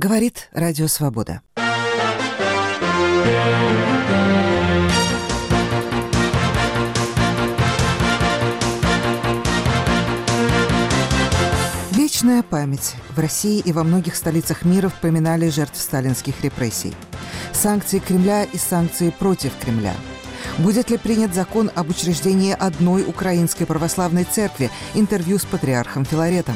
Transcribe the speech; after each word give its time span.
Говорит 0.00 0.48
Радио 0.52 0.86
Свобода. 0.86 1.42
Вечная 11.90 12.44
память. 12.44 12.94
В 13.08 13.18
России 13.18 13.58
и 13.58 13.72
во 13.72 13.82
многих 13.82 14.14
столицах 14.14 14.64
мира 14.64 14.88
вспоминали 14.88 15.48
жертв 15.48 15.80
сталинских 15.80 16.44
репрессий. 16.44 16.94
Санкции 17.52 17.98
Кремля 17.98 18.44
и 18.44 18.56
санкции 18.56 19.10
против 19.10 19.50
Кремля. 19.60 19.94
Будет 20.58 20.90
ли 20.90 20.96
принят 20.96 21.34
закон 21.34 21.72
об 21.74 21.90
учреждении 21.90 22.54
одной 22.56 23.02
украинской 23.02 23.64
православной 23.64 24.22
церкви? 24.22 24.70
Интервью 24.94 25.40
с 25.40 25.44
патриархом 25.44 26.04
Филаретом. 26.04 26.54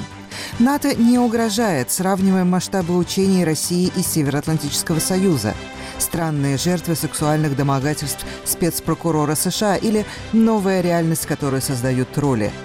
НАТО 0.58 0.94
не 0.94 1.18
угрожает, 1.18 1.90
сравнивая 1.90 2.44
масштабы 2.44 2.96
учений 2.96 3.44
России 3.44 3.92
и 3.96 4.02
Североатлантического 4.02 4.98
Союза. 4.98 5.54
Странные 5.98 6.58
жертвы 6.58 6.96
сексуальных 6.96 7.56
домогательств 7.56 8.24
спецпрокурора 8.44 9.34
США 9.34 9.76
или 9.76 10.04
новая 10.32 10.80
реальность, 10.80 11.26
которую 11.26 11.62
создают 11.62 12.10
тролли– 12.12 12.50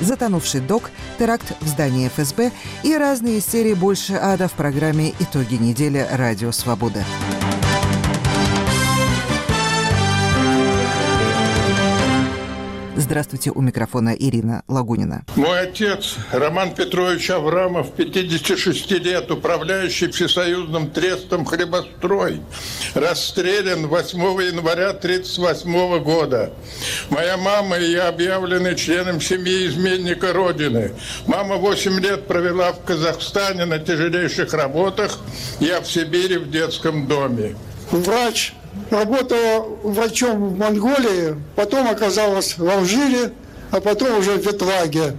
затонувший 0.00 0.60
док, 0.60 0.90
теракт 1.18 1.52
в 1.60 1.66
здании 1.66 2.08
ФСБ 2.08 2.52
и 2.82 2.96
разные 2.96 3.40
серии 3.40 3.74
«Больше 3.74 4.14
ада» 4.14 4.48
в 4.48 4.52
программе 4.52 5.12
«Итоги 5.20 5.54
недели. 5.54 6.06
Радио 6.10 6.52
Свобода». 6.52 7.04
Здравствуйте, 13.10 13.50
у 13.50 13.60
микрофона 13.60 14.10
Ирина 14.10 14.62
Лагунина. 14.68 15.24
Мой 15.34 15.62
отец 15.62 16.14
Роман 16.30 16.76
Петрович 16.76 17.28
Аврамов, 17.28 17.90
56 17.96 18.92
лет, 18.92 19.28
управляющий 19.32 20.06
Всесоюзным 20.12 20.92
трестом 20.92 21.44
«Хлебострой», 21.44 22.40
расстрелян 22.94 23.88
8 23.88 24.16
января 24.16 24.90
1938 24.90 26.04
года. 26.04 26.52
Моя 27.08 27.36
мама 27.36 27.78
и 27.78 27.90
я 27.90 28.06
объявлены 28.06 28.76
членом 28.76 29.20
семьи 29.20 29.66
изменника 29.66 30.32
Родины. 30.32 30.92
Мама 31.26 31.56
8 31.56 31.98
лет 31.98 32.28
провела 32.28 32.72
в 32.72 32.84
Казахстане 32.84 33.64
на 33.64 33.80
тяжелейших 33.80 34.54
работах, 34.54 35.18
я 35.58 35.80
в 35.80 35.90
Сибири 35.90 36.36
в 36.36 36.48
детском 36.48 37.08
доме. 37.08 37.56
Врач 37.90 38.52
работала 38.90 39.66
врачом 39.82 40.48
в 40.50 40.58
Монголии, 40.58 41.36
потом 41.56 41.88
оказалась 41.88 42.58
в 42.58 42.68
Алжире, 42.68 43.32
а 43.70 43.80
потом 43.80 44.18
уже 44.18 44.32
в 44.32 44.44
Ветлаге. 44.44 45.16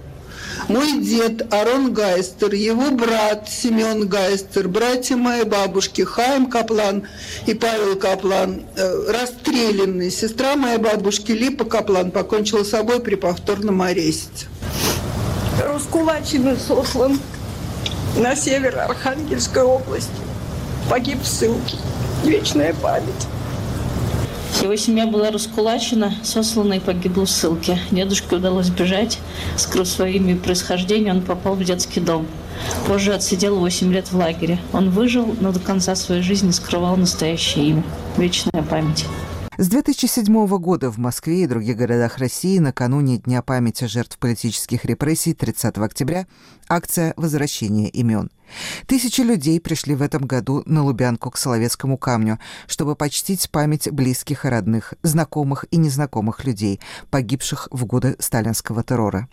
Мой 0.68 1.00
дед 1.00 1.52
Арон 1.52 1.92
Гайстер, 1.92 2.52
его 2.54 2.90
брат 2.90 3.48
Семен 3.48 4.06
Гайстер, 4.06 4.68
братья 4.68 5.16
моей 5.16 5.44
бабушки 5.44 6.02
Хайм 6.02 6.46
Каплан 6.46 7.08
и 7.46 7.54
Павел 7.54 7.96
Каплан 7.96 8.62
э, 8.76 9.10
расстреляны. 9.10 10.10
Сестра 10.10 10.54
моей 10.54 10.78
бабушки 10.78 11.32
Липа 11.32 11.64
Каплан 11.64 12.10
покончила 12.10 12.62
с 12.62 12.70
собой 12.70 13.00
при 13.00 13.16
повторном 13.16 13.82
аресте. 13.82 14.46
Раскулаченный 15.60 16.56
сослан 16.56 17.18
на 18.16 18.36
север 18.36 18.78
Архангельской 18.78 19.62
области. 19.62 20.10
Погиб 20.88 21.22
в 21.22 21.26
ссылке. 21.26 21.76
Вечная 22.24 22.74
память. 22.74 23.26
Его 24.62 24.76
семья 24.76 25.08
была 25.08 25.32
раскулачена, 25.32 26.14
сослана 26.22 26.74
и 26.74 26.78
погибла 26.78 27.26
в 27.26 27.30
ссылке. 27.30 27.80
Дедушке 27.90 28.36
удалось 28.36 28.68
бежать, 28.68 29.18
скрыв 29.56 29.88
свое 29.88 30.14
имя 30.14 30.34
и 30.34 30.38
происхождение, 30.38 31.12
он 31.12 31.22
попал 31.22 31.56
в 31.56 31.64
детский 31.64 31.98
дом. 31.98 32.28
Позже 32.86 33.12
отсидел 33.12 33.58
8 33.58 33.92
лет 33.92 34.12
в 34.12 34.16
лагере. 34.16 34.60
Он 34.72 34.90
выжил, 34.90 35.34
но 35.40 35.50
до 35.50 35.58
конца 35.58 35.96
своей 35.96 36.22
жизни 36.22 36.52
скрывал 36.52 36.96
настоящее 36.96 37.70
имя. 37.70 37.82
Вечная 38.16 38.62
память. 38.62 39.04
С 39.58 39.68
2007 39.68 40.46
года 40.58 40.90
в 40.90 40.96
Москве 40.96 41.42
и 41.42 41.46
других 41.46 41.76
городах 41.76 42.16
России 42.16 42.58
накануне 42.58 43.18
Дня 43.18 43.42
памяти 43.42 43.84
жертв 43.84 44.16
политических 44.16 44.86
репрессий 44.86 45.34
30 45.34 45.76
октября 45.76 46.26
акция 46.70 47.12
«Возвращение 47.18 47.90
имен». 47.90 48.30
Тысячи 48.86 49.20
людей 49.20 49.60
пришли 49.60 49.94
в 49.94 50.00
этом 50.00 50.24
году 50.24 50.62
на 50.64 50.82
Лубянку 50.82 51.30
к 51.30 51.36
Соловецкому 51.36 51.98
камню, 51.98 52.38
чтобы 52.66 52.96
почтить 52.96 53.50
память 53.50 53.90
близких 53.90 54.46
и 54.46 54.48
родных, 54.48 54.94
знакомых 55.02 55.66
и 55.70 55.76
незнакомых 55.76 56.46
людей, 56.46 56.80
погибших 57.10 57.68
в 57.70 57.84
годы 57.84 58.16
сталинского 58.20 58.82
террора. 58.82 59.28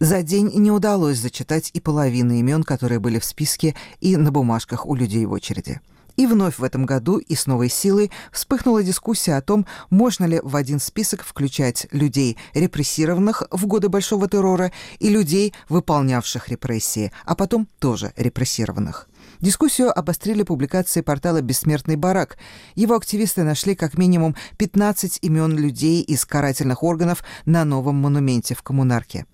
За 0.00 0.24
день 0.24 0.50
не 0.52 0.72
удалось 0.72 1.18
зачитать 1.18 1.70
и 1.72 1.80
половины 1.80 2.40
имен, 2.40 2.64
которые 2.64 2.98
были 2.98 3.20
в 3.20 3.24
списке 3.24 3.76
и 4.00 4.16
на 4.16 4.32
бумажках 4.32 4.84
у 4.84 4.96
людей 4.96 5.24
в 5.26 5.32
очереди. 5.32 5.80
И 6.16 6.26
вновь 6.26 6.58
в 6.58 6.64
этом 6.64 6.86
году 6.86 7.18
и 7.18 7.34
с 7.34 7.46
новой 7.46 7.68
силой 7.68 8.10
вспыхнула 8.32 8.82
дискуссия 8.82 9.34
о 9.36 9.42
том, 9.42 9.66
можно 9.90 10.24
ли 10.24 10.40
в 10.42 10.56
один 10.56 10.80
список 10.80 11.24
включать 11.24 11.86
людей, 11.90 12.36
репрессированных 12.54 13.44
в 13.50 13.66
годы 13.66 13.88
Большого 13.88 14.28
террора, 14.28 14.72
и 14.98 15.08
людей, 15.08 15.54
выполнявших 15.68 16.48
репрессии, 16.48 17.12
а 17.24 17.34
потом 17.34 17.68
тоже 17.78 18.12
репрессированных. 18.16 19.08
Дискуссию 19.40 19.96
обострили 19.96 20.42
публикации 20.42 21.00
портала 21.00 21.40
«Бессмертный 21.40 21.96
барак». 21.96 22.36
Его 22.74 22.94
активисты 22.94 23.42
нашли 23.42 23.74
как 23.74 23.96
минимум 23.96 24.36
15 24.58 25.18
имен 25.22 25.56
людей 25.56 26.02
из 26.02 26.26
карательных 26.26 26.82
органов 26.82 27.24
на 27.46 27.64
новом 27.64 27.96
монументе 27.96 28.54
в 28.54 28.62
Коммунарке. 28.62 29.24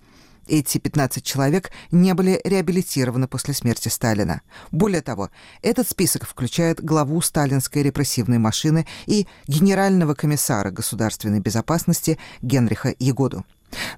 Эти 0.47 0.77
15 0.77 1.23
человек 1.23 1.71
не 1.91 2.13
были 2.13 2.39
реабилитированы 2.43 3.27
после 3.27 3.53
смерти 3.53 3.89
Сталина. 3.89 4.41
Более 4.71 5.01
того, 5.01 5.29
этот 5.61 5.89
список 5.89 6.25
включает 6.25 6.83
главу 6.83 7.21
сталинской 7.21 7.83
репрессивной 7.83 8.37
машины 8.37 8.87
и 9.05 9.27
генерального 9.47 10.13
комиссара 10.13 10.71
государственной 10.71 11.39
безопасности 11.39 12.17
Генриха 12.41 12.93
Егоду. 12.99 13.45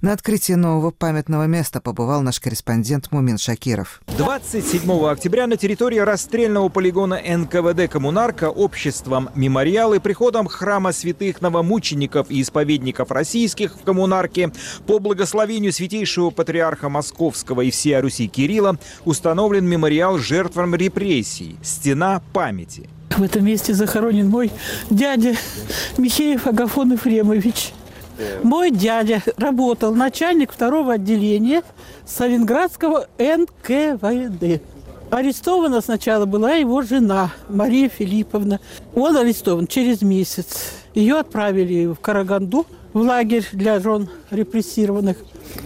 На 0.02 0.13
открытии 0.13 0.53
нового 0.53 0.91
памятного 0.91 1.46
места 1.46 1.81
побывал 1.81 2.22
наш 2.22 2.40
корреспондент 2.40 3.12
Мумин 3.12 3.38
Шакиров. 3.38 4.02
27 4.18 4.90
октября 5.06 5.46
на 5.47 5.57
территории 5.57 6.00
расстрельного 6.00 6.69
полигона 6.69 7.19
НКВД 7.22 7.91
«Коммунарка» 7.91 8.50
обществом 8.50 9.29
«Мемориал» 9.35 9.94
и 9.94 10.00
приходом 10.00 10.47
храма 10.47 10.94
святых 10.94 11.41
новомучеников 11.41 12.31
и 12.31 12.41
исповедников 12.41 13.12
российских 13.12 13.75
в 13.75 13.84
«Коммунарке» 13.84 14.52
по 14.88 15.00
благословению 15.00 15.74
святейшего 15.74 16.29
патриарха 16.29 16.88
Московского 16.90 17.62
и 17.62 17.72
всея 17.72 18.02
Руси 18.02 18.28
Кирилла 18.28 18.78
установлен 19.06 19.66
мемориал 19.66 20.18
жертвам 20.18 20.75
репрессий 20.75 21.58
«Стена 21.62 22.22
памяти». 22.34 22.90
В 23.18 23.22
этом 23.22 23.44
месте 23.44 23.74
захоронен 23.74 24.29
мой 24.29 24.52
дядя 24.90 25.35
Михеев 25.97 26.47
Агафон 26.47 26.94
Ефремович– 26.94 27.74
мой 28.44 28.72
дядя 28.72 29.22
работал 29.38 29.94
начальник 29.94 30.52
второго 30.52 30.94
отделения 30.94 31.63
Савинградского 32.06 33.07
НКВД. 33.18 34.62
Арестована 35.09 35.81
сначала 35.81 36.25
была 36.25 36.53
его 36.53 36.81
жена 36.81 37.31
Мария 37.50 37.90
Филипповна. 37.90 38.59
Он 38.94 39.18
арестован 39.18 39.66
через 39.66 40.02
месяц. 40.02 40.74
Ее 40.94 41.18
отправили 41.18 41.88
в 41.88 41.96
Караганду, 41.96 42.68
в 42.94 43.00
лагерь 43.00 43.47
для 43.52 43.79
жен 43.79 44.09
репрессированных. 44.29 45.18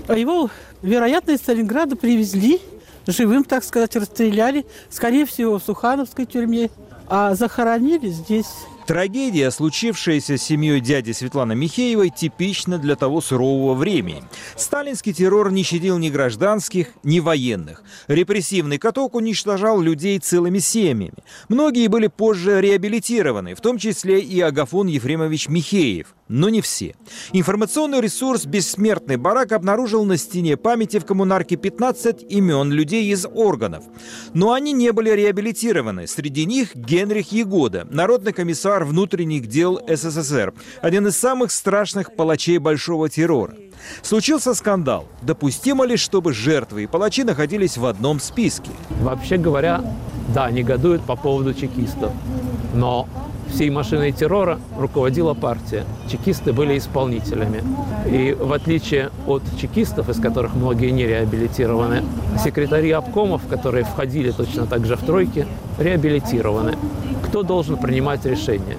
А 0.08 0.16
его, 0.16 0.50
вероятно, 0.81 1.31
из 1.31 1.40
Сталинграда 1.40 1.96
привезли, 1.96 2.62
живым, 3.06 3.44
так 3.44 3.63
сказать, 3.63 3.96
расстреляли, 3.96 4.66
скорее 4.90 5.25
всего, 5.25 5.59
в 5.59 5.63
Сухановской 5.63 6.25
тюрьме, 6.25 6.69
а 7.08 7.36
захоронили 7.36 8.09
здесь. 8.09 8.52
Трагедия, 8.85 9.49
случившаяся 9.49 10.38
с 10.38 10.44
семьей 10.44 10.81
дяди 10.81 11.11
Светланы 11.11 11.55
Михеевой, 11.55 12.09
типична 12.09 12.77
для 12.77 12.95
того 12.95 13.21
сурового 13.21 13.75
времени. 13.75 14.23
Сталинский 14.57 15.13
террор 15.13 15.51
не 15.51 15.63
щадил 15.63 15.97
ни 15.97 16.09
гражданских, 16.09 16.88
ни 17.03 17.19
военных. 17.19 17.83
Репрессивный 18.07 18.77
каток 18.77 19.16
уничтожал 19.16 19.79
людей 19.79 20.19
целыми 20.19 20.59
семьями. 20.59 21.13
Многие 21.47 21.88
были 21.88 22.07
позже 22.07 22.59
реабилитированы, 22.59 23.56
в 23.56 23.62
том 23.62 23.77
числе 23.77 24.19
и 24.19 24.41
Агафон 24.41 24.88
Ефремович 24.88 25.47
Михеев, 25.47 26.13
но 26.27 26.50
не 26.50 26.62
все. 26.62 26.95
Информационный 27.31 28.01
ресурс 28.01 28.45
«Бессмертный 28.45 29.15
барак» 29.15 29.53
обнаружил 29.53 30.03
на 30.03 30.18
стене 30.18 30.57
памяти 30.57 31.00
в 31.00 31.06
коммунарке 31.06 31.56
15 31.56 32.25
имен 32.29 32.71
людей 32.71 33.12
из 33.12 33.25
органов. 33.25 33.86
Но 34.33 34.51
они 34.51 34.74
не 34.74 34.91
были 34.91 35.12
реабилитированы. 35.12 36.07
Среди 36.07 36.45
них 36.45 36.75
Генрих 36.75 37.31
Егода, 37.31 37.88
народный 37.89 38.33
комиссар 38.33 38.73
комиссар 38.74 38.86
внутренних 38.86 39.48
дел 39.48 39.80
СССР, 39.88 40.54
один 40.81 41.08
из 41.08 41.18
самых 41.18 41.52
страшных 41.52 42.16
палачей 42.16 42.58
Большого 42.58 43.10
террора. 43.10 43.54
Случился 44.02 44.54
скандал. 44.54 45.06
Допустимо 45.22 45.86
ли, 45.86 45.98
чтобы 45.98 46.34
жертвы 46.34 46.84
и 46.84 46.88
палачи 46.88 47.24
находились 47.24 47.78
в 47.78 47.86
одном 47.86 48.20
списке? 48.20 48.72
Вообще 49.02 49.38
говоря, 49.38 49.81
да, 50.34 50.50
негодуют 50.50 51.04
по 51.04 51.16
поводу 51.16 51.54
чекистов. 51.54 52.12
Но 52.74 53.08
всей 53.53 53.69
машиной 53.69 54.11
террора 54.11 54.59
руководила 54.77 55.33
партия. 55.33 55.85
Чекисты 56.09 56.53
были 56.53 56.77
исполнителями. 56.77 57.63
И 58.09 58.33
в 58.33 58.51
отличие 58.51 59.11
от 59.27 59.44
чекистов, 59.59 60.09
из 60.09 60.19
которых 60.19 60.55
многие 60.55 60.89
не 60.89 61.05
реабилитированы, 61.05 62.03
секретари 62.44 62.91
обкомов, 62.91 63.44
которые 63.47 63.85
входили 63.85 64.31
точно 64.31 64.65
так 64.65 64.85
же 64.85 64.95
в 64.95 65.01
тройки, 65.01 65.45
реабилитированы. 65.77 66.77
Кто 67.27 67.44
должен 67.44 67.77
принимать 67.77 68.25
решение? 68.25 68.77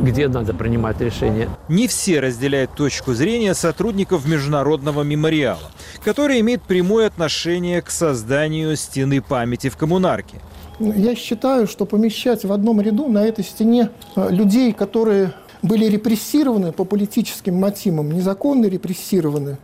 Где 0.00 0.28
надо 0.28 0.54
принимать 0.54 1.00
решение? 1.00 1.48
Не 1.68 1.86
все 1.86 2.20
разделяют 2.20 2.72
точку 2.74 3.14
зрения 3.14 3.54
сотрудников 3.54 4.26
Международного 4.26 5.02
мемориала, 5.02 5.70
который 6.04 6.40
имеет 6.40 6.62
прямое 6.62 7.06
отношение 7.06 7.82
к 7.82 7.90
созданию 7.90 8.76
стены 8.76 9.20
памяти 9.20 9.68
в 9.68 9.76
коммунарке. 9.76 10.40
Я 10.80 11.14
считаю, 11.14 11.66
что 11.68 11.86
помещать 11.86 12.44
в 12.44 12.52
одном 12.52 12.80
ряду 12.80 13.08
на 13.08 13.24
этой 13.24 13.44
стене 13.44 13.90
э, 14.16 14.30
людей, 14.30 14.72
которые 14.72 15.32
были 15.62 15.86
репрессированы 15.86 16.72
по 16.72 16.84
политическим 16.84 17.54
мотивам, 17.54 18.10
незаконно 18.10 18.66
репрессированы, 18.66 19.58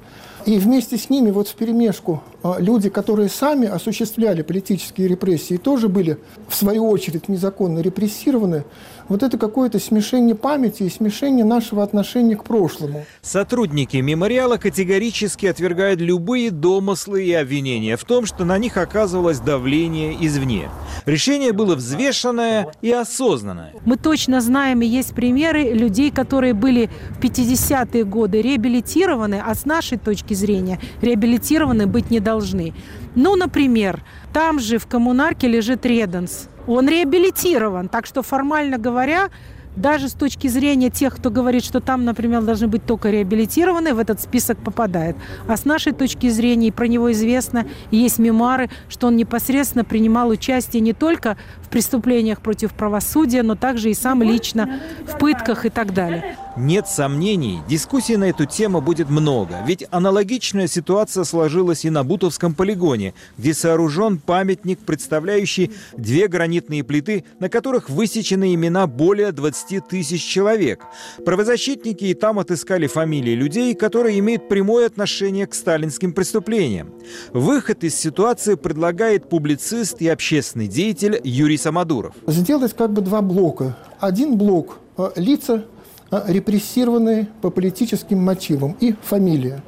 и 0.47 0.57
вместе 0.59 0.97
с 0.97 1.11
ними 1.11 1.31
вот 1.31 1.49
в 1.49 1.55
перемешку 1.57 2.23
э, 2.43 2.55
люди, 2.59 2.89
которые 2.89 3.29
сами 3.29 3.67
осуществляли 3.67 4.43
политические 4.43 5.09
репрессии, 5.09 5.57
тоже 5.57 5.89
были, 5.89 6.17
в 6.49 6.55
свою 6.55 6.89
очередь, 6.89 7.29
незаконно 7.29 7.81
репрессированы, 7.81 8.65
вот 9.11 9.25
это 9.25 9.37
какое-то 9.37 9.79
смешение 9.79 10.35
памяти 10.35 10.85
и 10.85 10.89
смешение 10.89 11.45
нашего 11.45 11.83
отношения 11.83 12.37
к 12.37 12.45
прошлому. 12.45 13.05
Сотрудники 13.21 13.97
мемориала 13.99 14.57
категорически 14.57 15.47
отвергают 15.47 16.01
любые 16.01 16.51
домыслы 16.51 17.25
и 17.25 17.33
обвинения 17.33 17.97
в 17.97 18.05
том, 18.05 18.25
что 18.25 18.45
на 18.45 18.57
них 18.57 18.77
оказывалось 18.77 19.41
давление 19.41 20.17
извне. 20.25 20.71
Решение 21.07 21.53
было 21.53 21.75
взвешенное 21.75 22.73
и 22.81 22.91
осознанное. 22.93 23.75
Мы 23.85 23.97
точно 23.97 24.41
знаем, 24.41 24.81
и 24.81 24.87
есть 24.87 25.13
примеры 25.13 25.73
людей, 25.73 26.13
которые 26.13 26.55
были 26.55 26.89
в 27.11 27.21
50-е 27.21 28.05
годы 28.05 28.41
реабилитированы, 28.41 29.43
а 29.45 29.55
с 29.55 29.65
нашей 29.65 29.99
точки 29.99 30.35
зрения 30.35 30.79
реабилитированы 31.03 31.87
быть 31.87 32.11
не 32.11 32.21
должны. 32.21 32.75
Ну, 33.17 33.35
например, 33.35 34.05
там 34.33 34.61
же 34.61 34.79
в 34.79 34.87
коммунарке 34.87 35.49
лежит 35.49 35.85
Реденс. 35.85 36.49
Он 36.71 36.89
реабилитирован, 36.89 37.89
так 37.89 38.07
что 38.07 38.23
формально 38.23 38.79
говоря, 38.79 39.29
даже 39.75 40.09
с 40.09 40.13
точки 40.13 40.47
зрения 40.47 40.89
тех, 40.89 41.17
кто 41.17 41.31
говорит, 41.31 41.65
что 41.65 41.81
там, 41.81 42.05
например, 42.05 42.43
должны 42.43 42.69
быть 42.69 42.87
только 42.87 43.11
реабилитированные, 43.11 43.93
в 43.93 43.99
этот 43.99 44.21
список 44.21 44.59
попадает. 44.59 45.17
А 45.49 45.57
с 45.57 45.65
нашей 45.65 45.93
точки 45.93 46.29
зрения, 46.29 46.69
и 46.69 46.71
про 46.71 46.87
него 46.87 47.11
известно, 47.11 47.67
есть 47.91 48.21
мемуары, 48.21 48.71
что 48.89 49.09
он 49.09 49.17
непосредственно 49.17 49.85
принимал 49.85 50.29
участие 50.29 50.81
не 50.81 50.93
только 50.93 51.37
преступлениях 51.71 52.41
против 52.41 52.75
правосудия, 52.75 53.43
но 53.43 53.55
также 53.55 53.91
и 53.91 53.95
сам 53.95 54.23
лично 54.23 54.81
в 55.07 55.19
пытках 55.19 55.65
и 55.65 55.71
так 55.71 55.95
далее. 55.95 56.37
Нет 56.57 56.89
сомнений, 56.89 57.61
дискуссий 57.69 58.17
на 58.17 58.25
эту 58.25 58.45
тему 58.45 58.81
будет 58.81 59.09
много, 59.09 59.63
ведь 59.67 59.87
аналогичная 59.91 60.67
ситуация 60.67 61.23
сложилась 61.23 61.85
и 61.85 61.91
на 61.91 62.03
Бутовском 62.03 62.55
полигоне, 62.55 63.15
где 63.39 63.55
сооружен 63.55 64.19
памятник, 64.19 64.81
представляющий 64.81 65.71
две 65.97 66.27
гранитные 66.27 66.83
плиты, 66.83 67.25
на 67.39 67.49
которых 67.49 67.89
высечены 67.89 68.53
имена 68.53 68.89
более 68.89 69.31
20 69.31 69.87
тысяч 69.87 70.25
человек. 70.25 70.85
Правозащитники 71.25 72.05
и 72.05 72.15
там 72.15 72.41
отыскали 72.41 72.89
фамилии 72.89 73.35
людей, 73.35 73.75
которые 73.75 74.19
имеют 74.19 74.49
прямое 74.49 74.87
отношение 74.87 75.47
к 75.47 75.55
сталинским 75.55 76.13
преступлениям. 76.13 76.93
Выход 77.33 77.85
из 77.85 77.95
ситуации 77.95 78.57
предлагает 78.57 79.29
публицист 79.29 80.03
и 80.03 80.09
общественный 80.09 80.67
деятель 80.67 81.21
Юрий 81.23 81.60
Самодуров. 81.61 82.15
Сделать 82.27 82.75
как 82.75 82.93
бы 82.93 83.03
два 83.03 83.21
блока. 83.23 83.77
Один 83.99 84.37
блок– 84.37 84.79
лица, 85.17 85.65
репрессированные 86.11 87.29
по 87.43 87.51
политическим 87.51 88.19
мотивам 88.19 88.77
и 88.81 88.95
фамилия. 89.03 89.63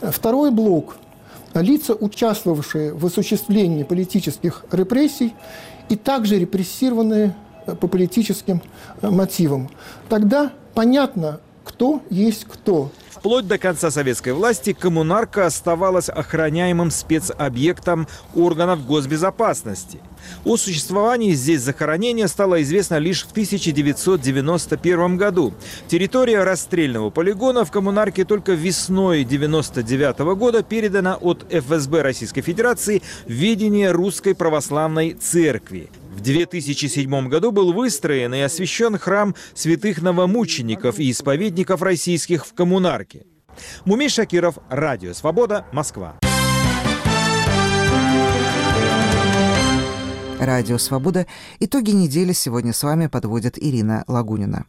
Второй 0.00 0.50
блок– 0.50 0.96
лица, 1.54 1.94
участвовавшие 1.94 2.94
в 2.94 3.06
осуществлении 3.06 3.82
политических 3.82 4.64
репрессий 4.72 5.34
и 5.88 5.96
также 5.96 6.38
репрессированные 6.38 7.34
по 7.80 7.88
политическим 7.88 8.60
мотивам. 9.02 9.70
Тогда 10.08 10.50
понятно, 10.74 11.40
кто 11.64 12.02
есть 12.10 12.44
кто. 12.44 12.90
Вплоть 13.14 13.46
до 13.46 13.58
конца 13.58 13.90
советской 13.92 14.32
власти 14.32 14.72
коммунарка 14.72 15.46
оставалась 15.46 16.08
охраняемым 16.08 16.90
спецобъектом 16.90 18.08
органов 18.34 18.84
госбезопасности. 18.84 20.00
О 20.44 20.56
существовании 20.56 21.32
здесь 21.32 21.60
захоронения 21.60 22.26
стало 22.26 22.60
известно 22.62 22.98
лишь 22.98 23.24
в 23.24 23.30
1991 23.30 25.16
году. 25.16 25.54
Территория 25.86 26.42
расстрельного 26.42 27.10
полигона 27.10 27.64
в 27.64 27.70
коммунарке 27.70 28.24
только 28.24 28.52
весной 28.52 29.22
1999 29.22 30.18
года 30.36 30.62
передана 30.62 31.14
от 31.16 31.46
ФСБ 31.50 32.02
Российской 32.02 32.42
Федерации 32.42 33.02
в 33.26 33.30
ведение 33.30 33.92
Русской 33.92 34.34
Православной 34.34 35.12
Церкви. 35.12 35.88
В 36.14 36.20
2007 36.20 37.28
году 37.28 37.50
был 37.50 37.72
выстроен 37.72 38.34
и 38.34 38.40
освящен 38.40 38.96
храм 38.98 39.34
святых 39.52 40.00
новомучеников 40.00 41.00
и 41.00 41.10
исповедников 41.10 41.82
российских 41.82 42.46
в 42.46 42.54
коммунарке. 42.54 43.03
Мумий 43.84 44.08
Шакиров, 44.08 44.58
Радио 44.68 45.12
Свобода, 45.12 45.66
Москва. 45.72 46.18
Радио 50.40 50.76
«Свобода». 50.78 51.26
Итоги 51.58 51.92
недели 51.92 52.32
сегодня 52.32 52.72
с 52.72 52.82
вами 52.82 53.06
подводит 53.06 53.56
Ирина 53.56 54.04
Лагунина. 54.06 54.66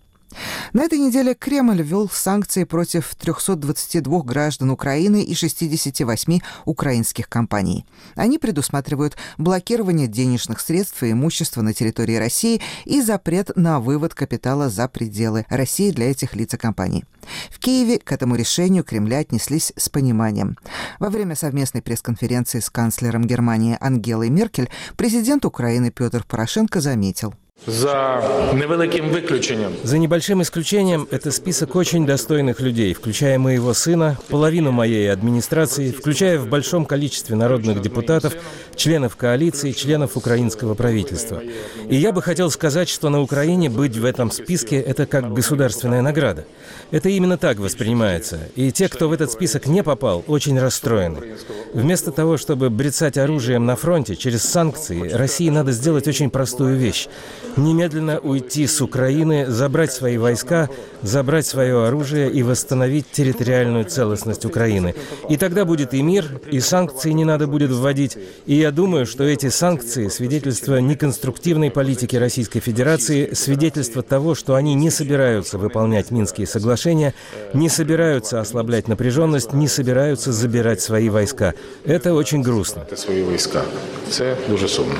На 0.74 0.84
этой 0.84 1.00
неделе 1.00 1.34
Кремль 1.34 1.82
ввел 1.82 2.10
санкции 2.10 2.66
против 2.66 3.16
322 3.16 4.22
граждан 4.24 4.72
Украины 4.72 5.24
и 5.24 5.34
68 5.34 6.40
украинских 6.66 7.30
компаний. 7.30 7.86
Они 8.16 8.38
предусматривают 8.38 9.16
блокирование 9.38 10.08
денежных 10.08 10.60
средств 10.60 11.02
и 11.04 11.12
имущества 11.12 11.62
на 11.62 11.74
территории 11.74 12.16
России 12.16 12.62
и 12.84 13.02
запрет 13.02 13.52
на 13.56 13.80
вывод 13.80 14.14
капитала 14.14 14.70
за 14.70 14.88
пределы 14.88 15.46
России 15.50 15.92
для 15.92 16.12
этих 16.12 16.36
лиц 16.36 16.54
и 16.54 16.58
компаний. 16.58 17.06
В 17.50 17.60
Киеве 17.60 18.00
к 18.00 18.12
этому 18.12 18.36
решению 18.36 18.84
Кремля 18.84 19.20
отнеслись 19.20 19.72
с 19.76 19.90
пониманием. 19.90 20.58
Во 21.00 21.10
время 21.10 21.36
совместной 21.36 21.82
пресс-конференции 21.82 22.60
с 22.60 22.70
канцлером 22.70 23.24
Германии 23.24 23.78
Ангелой 23.80 24.30
Меркель 24.30 24.70
президент 24.98 25.46
Украины 25.46 25.90
Петр 25.90 26.26
Порошенко 26.28 26.82
заметил– 26.82 27.34
за 27.66 28.52
невеликим 28.54 29.10
выключением. 29.10 29.74
За 29.84 29.98
небольшим 29.98 30.42
исключением, 30.42 31.08
это 31.10 31.32
список 31.32 31.76
очень 31.76 32.06
достойных 32.06 32.60
людей, 32.60 32.94
включая 32.94 33.40
моего 33.40 33.74
сына, 33.74 34.18
половину 34.30 34.72
моей 34.72 35.12
администрации, 35.12 35.92
включая 35.92 36.38
в 36.38 36.48
большом 36.48 36.86
количестве 36.86 37.36
народных 37.36 37.82
депутатов, 37.82 38.36
членов 38.76 39.16
коалиции, 39.16 39.72
членов 39.72 40.16
украинского 40.16 40.76
правительства. 40.76 41.42
И 41.90 41.96
я 41.96 42.12
бы 42.12 42.22
хотел 42.22 42.52
сказать, 42.52 42.88
что 42.88 43.10
на 43.10 43.22
Украине 43.22 43.70
быть 43.70 43.98
в 43.98 44.06
этом 44.06 44.30
списке– 44.30 44.80
это 44.82 45.08
как 45.08 45.34
государственная 45.34 46.02
награда. 46.02 46.46
Это 46.92 47.10
именно 47.10 47.38
так 47.38 47.58
воспринимается. 47.58 48.40
И 48.56 48.72
те, 48.72 48.90
кто 48.90 49.10
в 49.10 49.14
этот 49.14 49.32
список 49.32 49.66
не 49.66 49.82
попал, 49.82 50.24
очень 50.28 50.60
расстроены. 50.60 51.36
Вместо 51.74 52.12
того, 52.12 52.38
чтобы 52.38 52.70
брецать 52.70 53.18
оружием 53.18 53.66
на 53.66 53.76
фронте 53.76 54.16
через 54.16 54.44
санкции, 54.44 55.10
России 55.10 55.50
надо 55.50 55.72
сделать 55.72 56.08
очень 56.08 56.30
простую 56.30 56.78
вещь 56.78 57.08
немедленно 57.58 58.20
уйти 58.20 58.68
с 58.68 58.82
Украины, 58.82 59.46
забрать 59.48 59.92
свои 59.92 60.18
войска, 60.18 60.70
забрать 61.02 61.46
свое 61.46 61.86
оружие 61.86 62.32
и 62.32 62.44
восстановить 62.44 63.10
территориальную 63.12 63.86
целостность 63.86 64.46
Украины. 64.46 64.96
И 65.30 65.38
тогда 65.38 65.66
будет 65.66 65.94
и 65.94 66.02
мир, 66.02 66.26
и 66.52 66.60
санкции 66.60 67.12
не 67.12 67.26
надо 67.26 67.48
будет 67.48 67.72
вводить. 67.72 68.18
И 68.46 68.56
я 68.56 68.72
думаю, 68.72 69.06
что 69.06 69.24
эти 69.24 69.50
санкции– 69.50 70.08
свидетельство 70.10 70.78
неконструктивной 70.78 71.72
политики 71.72 72.16
Российской 72.16 72.60
Федерации, 72.60 73.34
свидетельство 73.34 74.02
того, 74.04 74.36
что 74.36 74.56
они 74.56 74.74
не 74.74 74.90
собираются 74.90 75.58
выполнять 75.58 76.12
Минские 76.12 76.48
соглашения, 76.48 77.14
не 77.54 77.70
собираются 77.70 78.40
ослаблять 78.40 78.88
напряженность, 78.88 79.54
не 79.54 79.68
собираются 79.68 80.32
забирать 80.32 80.82
свои 80.82 81.10
войска. 81.10 81.54
Это 81.86 82.14
очень 82.14 82.42
грустно. 82.42 82.82
Это 82.82 82.96
свои 82.96 83.24
войска. 83.24 83.64
Это 84.08 84.38
дуже 84.48 84.68
сумно. 84.68 84.96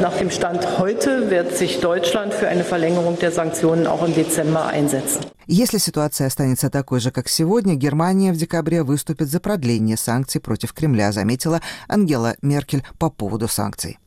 Nach 0.00 0.16
dem 0.18 0.30
Stand 0.30 0.78
heute 0.78 1.30
wird 1.30 1.54
sich 1.56 1.80
Deutschland 1.86 2.34
für 2.34 2.48
eine 2.48 2.64
Verlängerung 2.64 3.16
der 3.16 3.30
Sanktionen 3.30 3.86
auch 3.86 4.02
im 4.04 4.12
Dezember 4.12 4.66
einsetzen. 4.66 5.20
Если 5.46 5.78
ситуация 5.78 6.26
останется 6.26 6.68
такой 6.68 6.98
же, 6.98 7.12
как 7.12 7.28
сегодня, 7.28 7.76
Германия 7.76 8.32
в 8.32 8.36
декабре 8.36 8.82
выступит 8.82 9.30
за 9.30 9.38
продление 9.38 9.96
санкций 9.96 10.40
против 10.40 10.72
Кремля, 10.72 11.12
заметила 11.12 11.60
Ангела 11.88 12.34
Меркель 12.42 12.82
по 12.98 13.08
поводу 13.08 13.46
санкций. 13.46 13.98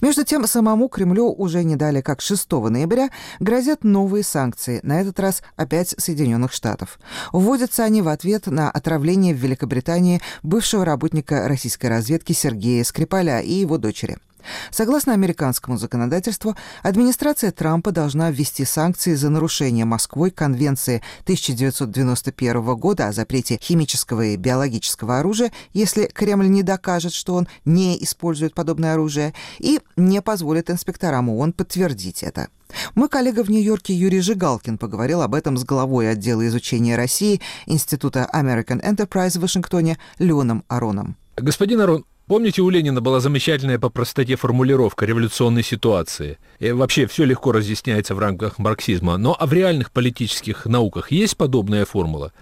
Между 0.00 0.24
тем, 0.24 0.46
самому 0.46 0.88
Кремлю 0.88 1.32
уже 1.32 1.64
не 1.64 1.74
дали 1.74 2.02
как 2.02 2.20
6 2.20 2.52
ноября 2.52 3.10
грозят 3.40 3.82
новые 3.82 4.22
санкции, 4.22 4.78
на 4.84 5.00
этот 5.00 5.18
раз 5.18 5.42
опять 5.56 5.96
Соединенных 5.98 6.52
Штатов. 6.52 7.00
Вводятся 7.32 7.82
они 7.82 8.00
в 8.00 8.06
ответ 8.06 8.46
на 8.46 8.70
отравление 8.70 9.34
в 9.34 9.38
Великобритании 9.38 10.20
бывшего 10.44 10.84
работника 10.84 11.48
российской 11.48 11.86
разведки 11.86 12.32
Сергея 12.32 12.84
Скрипаля 12.84 13.40
и 13.40 13.54
его 13.54 13.76
дочери– 13.76 14.18
Согласно 14.70 15.12
американскому 15.12 15.78
законодательству, 15.78 16.56
администрация 16.82 17.52
Трампа 17.52 17.90
должна 17.90 18.30
ввести 18.30 18.64
санкции 18.64 19.14
за 19.14 19.30
нарушение 19.30 19.84
Москвой 19.84 20.30
Конвенции 20.30 21.02
1991 21.24 22.76
года 22.76 23.08
о 23.08 23.12
запрете 23.12 23.58
химического 23.60 24.22
и 24.22 24.36
биологического 24.36 25.18
оружия, 25.18 25.52
если 25.72 26.06
Кремль 26.06 26.48
не 26.48 26.62
докажет, 26.62 27.12
что 27.12 27.34
он 27.34 27.48
не 27.64 28.02
использует 28.02 28.54
подобное 28.54 28.94
оружие, 28.94 29.34
и 29.58 29.80
не 29.96 30.22
позволит 30.22 30.70
инспекторам 30.70 31.28
ООН 31.28 31.52
подтвердить 31.52 32.22
это. 32.22 32.48
Мой 32.94 33.08
коллега 33.08 33.42
в 33.42 33.50
Нью-Йорке 33.50 33.94
Юрий 33.94 34.20
Жигалкин 34.20 34.78
поговорил 34.78 35.22
об 35.22 35.34
этом 35.34 35.56
с 35.56 35.64
главой 35.64 36.10
отдела 36.10 36.46
изучения 36.46 36.96
России 36.96 37.40
Института 37.66 38.28
American 38.32 38.82
Enterprise 38.82 39.38
в 39.38 39.42
Вашингтоне 39.42 39.98
Леоном 40.18 40.64
Ароном. 40.68 41.16
Господин 41.36 41.80
Арон, 41.80 42.04
Помните, 42.28 42.60
у 42.60 42.68
Ленина 42.68 43.00
была 43.00 43.20
замечательная 43.20 43.78
по 43.78 43.88
простоте 43.88 44.36
формулировка 44.36 45.06
революционной 45.06 45.62
ситуации. 45.62 46.36
И 46.58 46.70
вообще 46.72 47.06
все 47.06 47.24
легко 47.24 47.52
разъясняется 47.52 48.14
в 48.14 48.18
рамках 48.18 48.58
марксизма. 48.58 49.16
Но 49.16 49.34
а 49.38 49.46
в 49.46 49.54
реальных 49.54 49.90
политических 49.90 50.66
науках 50.66 51.10
есть 51.10 51.38
подобная 51.38 51.86
формула? 51.86 52.34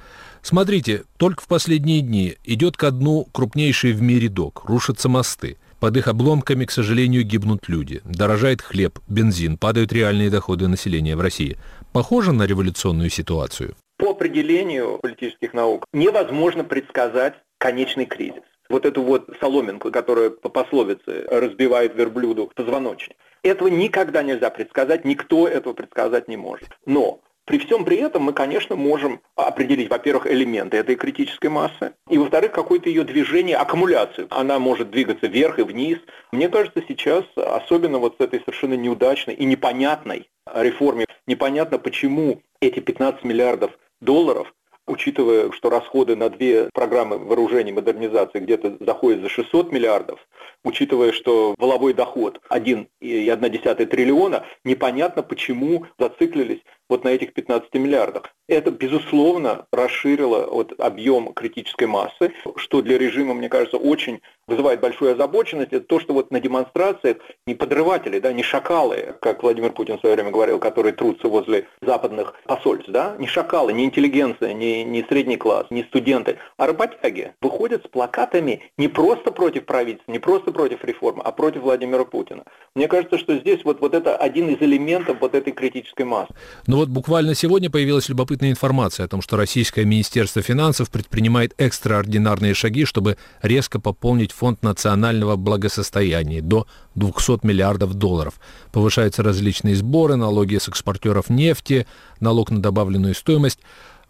Смотрите, 0.42 1.04
только 1.18 1.40
в 1.40 1.46
последние 1.46 2.00
дни 2.00 2.34
идет 2.42 2.76
ко 2.76 2.90
дну 2.90 3.28
крупнейший 3.30 3.92
в 3.92 4.02
мире 4.02 4.28
док, 4.28 4.64
рушатся 4.64 5.08
мосты. 5.08 5.56
Под 5.78 5.96
их 5.96 6.08
обломками, 6.08 6.64
к 6.64 6.72
сожалению, 6.72 7.22
гибнут 7.22 7.68
люди. 7.68 8.00
Дорожает 8.04 8.62
хлеб, 8.62 8.98
бензин, 9.06 9.56
падают 9.56 9.92
реальные 9.92 10.30
доходы 10.30 10.66
населения 10.66 11.14
в 11.14 11.20
России. 11.20 11.58
Похоже 11.92 12.32
на 12.32 12.42
революционную 12.42 13.10
ситуацию? 13.10 13.76
По 13.98 14.10
определению 14.10 14.98
политических 15.00 15.54
наук 15.54 15.84
невозможно 15.92 16.64
предсказать 16.64 17.34
конечный 17.58 18.06
кризис 18.06 18.42
вот 18.68 18.86
эту 18.86 19.02
вот 19.02 19.28
соломинку, 19.40 19.90
которая 19.90 20.30
по 20.30 20.48
пословице 20.48 21.26
разбивает 21.30 21.94
верблюду 21.94 22.50
позвоночник. 22.54 23.16
Этого 23.42 23.68
никогда 23.68 24.22
нельзя 24.22 24.50
предсказать, 24.50 25.04
никто 25.04 25.46
этого 25.46 25.72
предсказать 25.72 26.28
не 26.28 26.36
может. 26.36 26.68
Но 26.84 27.20
при 27.46 27.58
всем 27.58 27.84
при 27.84 27.98
этом 27.98 28.24
мы, 28.24 28.32
конечно, 28.32 28.74
можем 28.74 29.20
определить, 29.36 29.88
во-первых, 29.88 30.26
элементы 30.26 30.78
этой 30.78 30.96
критической 30.96 31.48
массы, 31.48 31.92
и, 32.10 32.18
во-вторых, 32.18 32.50
какое-то 32.50 32.88
ее 32.88 33.04
движение, 33.04 33.56
аккумуляцию. 33.56 34.26
Она 34.30 34.58
может 34.58 34.90
двигаться 34.90 35.28
вверх 35.28 35.60
и 35.60 35.62
вниз. 35.62 35.98
Мне 36.32 36.48
кажется, 36.48 36.82
сейчас, 36.88 37.24
особенно 37.36 37.98
вот 37.98 38.16
с 38.18 38.24
этой 38.24 38.40
совершенно 38.40 38.74
неудачной 38.74 39.34
и 39.34 39.44
непонятной 39.44 40.28
реформе, 40.52 41.06
непонятно, 41.28 41.78
почему 41.78 42.42
эти 42.60 42.80
15 42.80 43.22
миллиардов 43.22 43.70
долларов 44.00 44.52
учитывая, 44.86 45.50
что 45.52 45.70
расходы 45.70 46.16
на 46.16 46.30
две 46.30 46.70
программы 46.72 47.18
вооружения 47.18 47.70
и 47.70 47.74
модернизации 47.74 48.40
где-то 48.40 48.76
заходят 48.80 49.22
за 49.22 49.28
600 49.28 49.72
миллиардов, 49.72 50.20
учитывая, 50.64 51.12
что 51.12 51.54
воловой 51.58 51.92
доход 51.92 52.40
1,1 52.50 53.86
триллиона, 53.86 54.44
непонятно, 54.64 55.22
почему 55.22 55.86
зациклились 55.98 56.60
вот 56.88 57.04
на 57.04 57.08
этих 57.08 57.32
15 57.32 57.72
миллиардах. 57.74 58.34
Это, 58.48 58.70
безусловно, 58.70 59.66
расширило 59.72 60.46
вот 60.46 60.72
объем 60.78 61.32
критической 61.32 61.88
массы, 61.88 62.32
что 62.56 62.82
для 62.82 62.96
режима, 62.96 63.34
мне 63.34 63.48
кажется, 63.48 63.76
очень 63.76 64.20
вызывает 64.46 64.80
большую 64.80 65.12
озабоченность. 65.12 65.72
Это 65.72 65.84
то, 65.84 65.98
что 65.98 66.14
вот 66.14 66.30
на 66.30 66.40
демонстрациях 66.40 67.16
не 67.46 67.54
подрыватели, 67.54 68.20
да, 68.20 68.32
не 68.32 68.42
шакалы, 68.42 69.16
как 69.20 69.42
Владимир 69.42 69.72
Путин 69.72 69.98
в 69.98 70.00
свое 70.00 70.14
время 70.14 70.30
говорил, 70.30 70.60
которые 70.60 70.92
трутся 70.92 71.28
возле 71.28 71.66
западных 71.80 72.34
посольств, 72.44 72.88
да, 72.88 73.16
не 73.18 73.26
шакалы, 73.26 73.72
не 73.72 73.84
интеллигенция, 73.84 74.52
не, 74.52 74.84
не 74.84 75.02
средний 75.02 75.36
класс, 75.36 75.66
не 75.70 75.82
студенты, 75.82 76.38
а 76.56 76.66
работяги 76.66 77.34
выходят 77.40 77.84
с 77.84 77.88
плакатами 77.88 78.70
не 78.78 78.86
просто 78.86 79.32
против 79.32 79.66
правительства, 79.66 80.12
не 80.12 80.20
просто 80.20 80.52
против 80.52 80.84
реформы, 80.84 81.22
а 81.24 81.32
против 81.32 81.62
Владимира 81.62 82.04
Путина. 82.04 82.44
Мне 82.76 82.86
кажется, 82.86 83.18
что 83.18 83.36
здесь 83.36 83.64
вот, 83.64 83.80
вот 83.80 83.94
это 83.94 84.16
один 84.16 84.48
из 84.48 84.62
элементов 84.62 85.16
вот 85.20 85.34
этой 85.34 85.52
критической 85.52 86.06
массы. 86.06 86.32
Но 86.66 86.75
вот 86.76 86.88
буквально 86.90 87.34
сегодня 87.34 87.70
появилась 87.70 88.08
любопытная 88.08 88.50
информация 88.50 89.06
о 89.06 89.08
том, 89.08 89.22
что 89.22 89.36
Российское 89.36 89.84
Министерство 89.84 90.42
финансов 90.42 90.90
предпринимает 90.90 91.54
экстраординарные 91.56 92.54
шаги, 92.54 92.84
чтобы 92.84 93.16
резко 93.40 93.80
пополнить 93.80 94.32
фонд 94.32 94.62
национального 94.62 95.36
благосостояния 95.36 96.42
до 96.42 96.66
200 96.94 97.46
миллиардов 97.46 97.94
долларов. 97.94 98.34
Повышаются 98.72 99.22
различные 99.22 99.74
сборы, 99.74 100.16
налоги 100.16 100.58
с 100.58 100.68
экспортеров 100.68 101.30
нефти, 101.30 101.86
налог 102.20 102.50
на 102.50 102.60
добавленную 102.60 103.14
стоимость. 103.14 103.60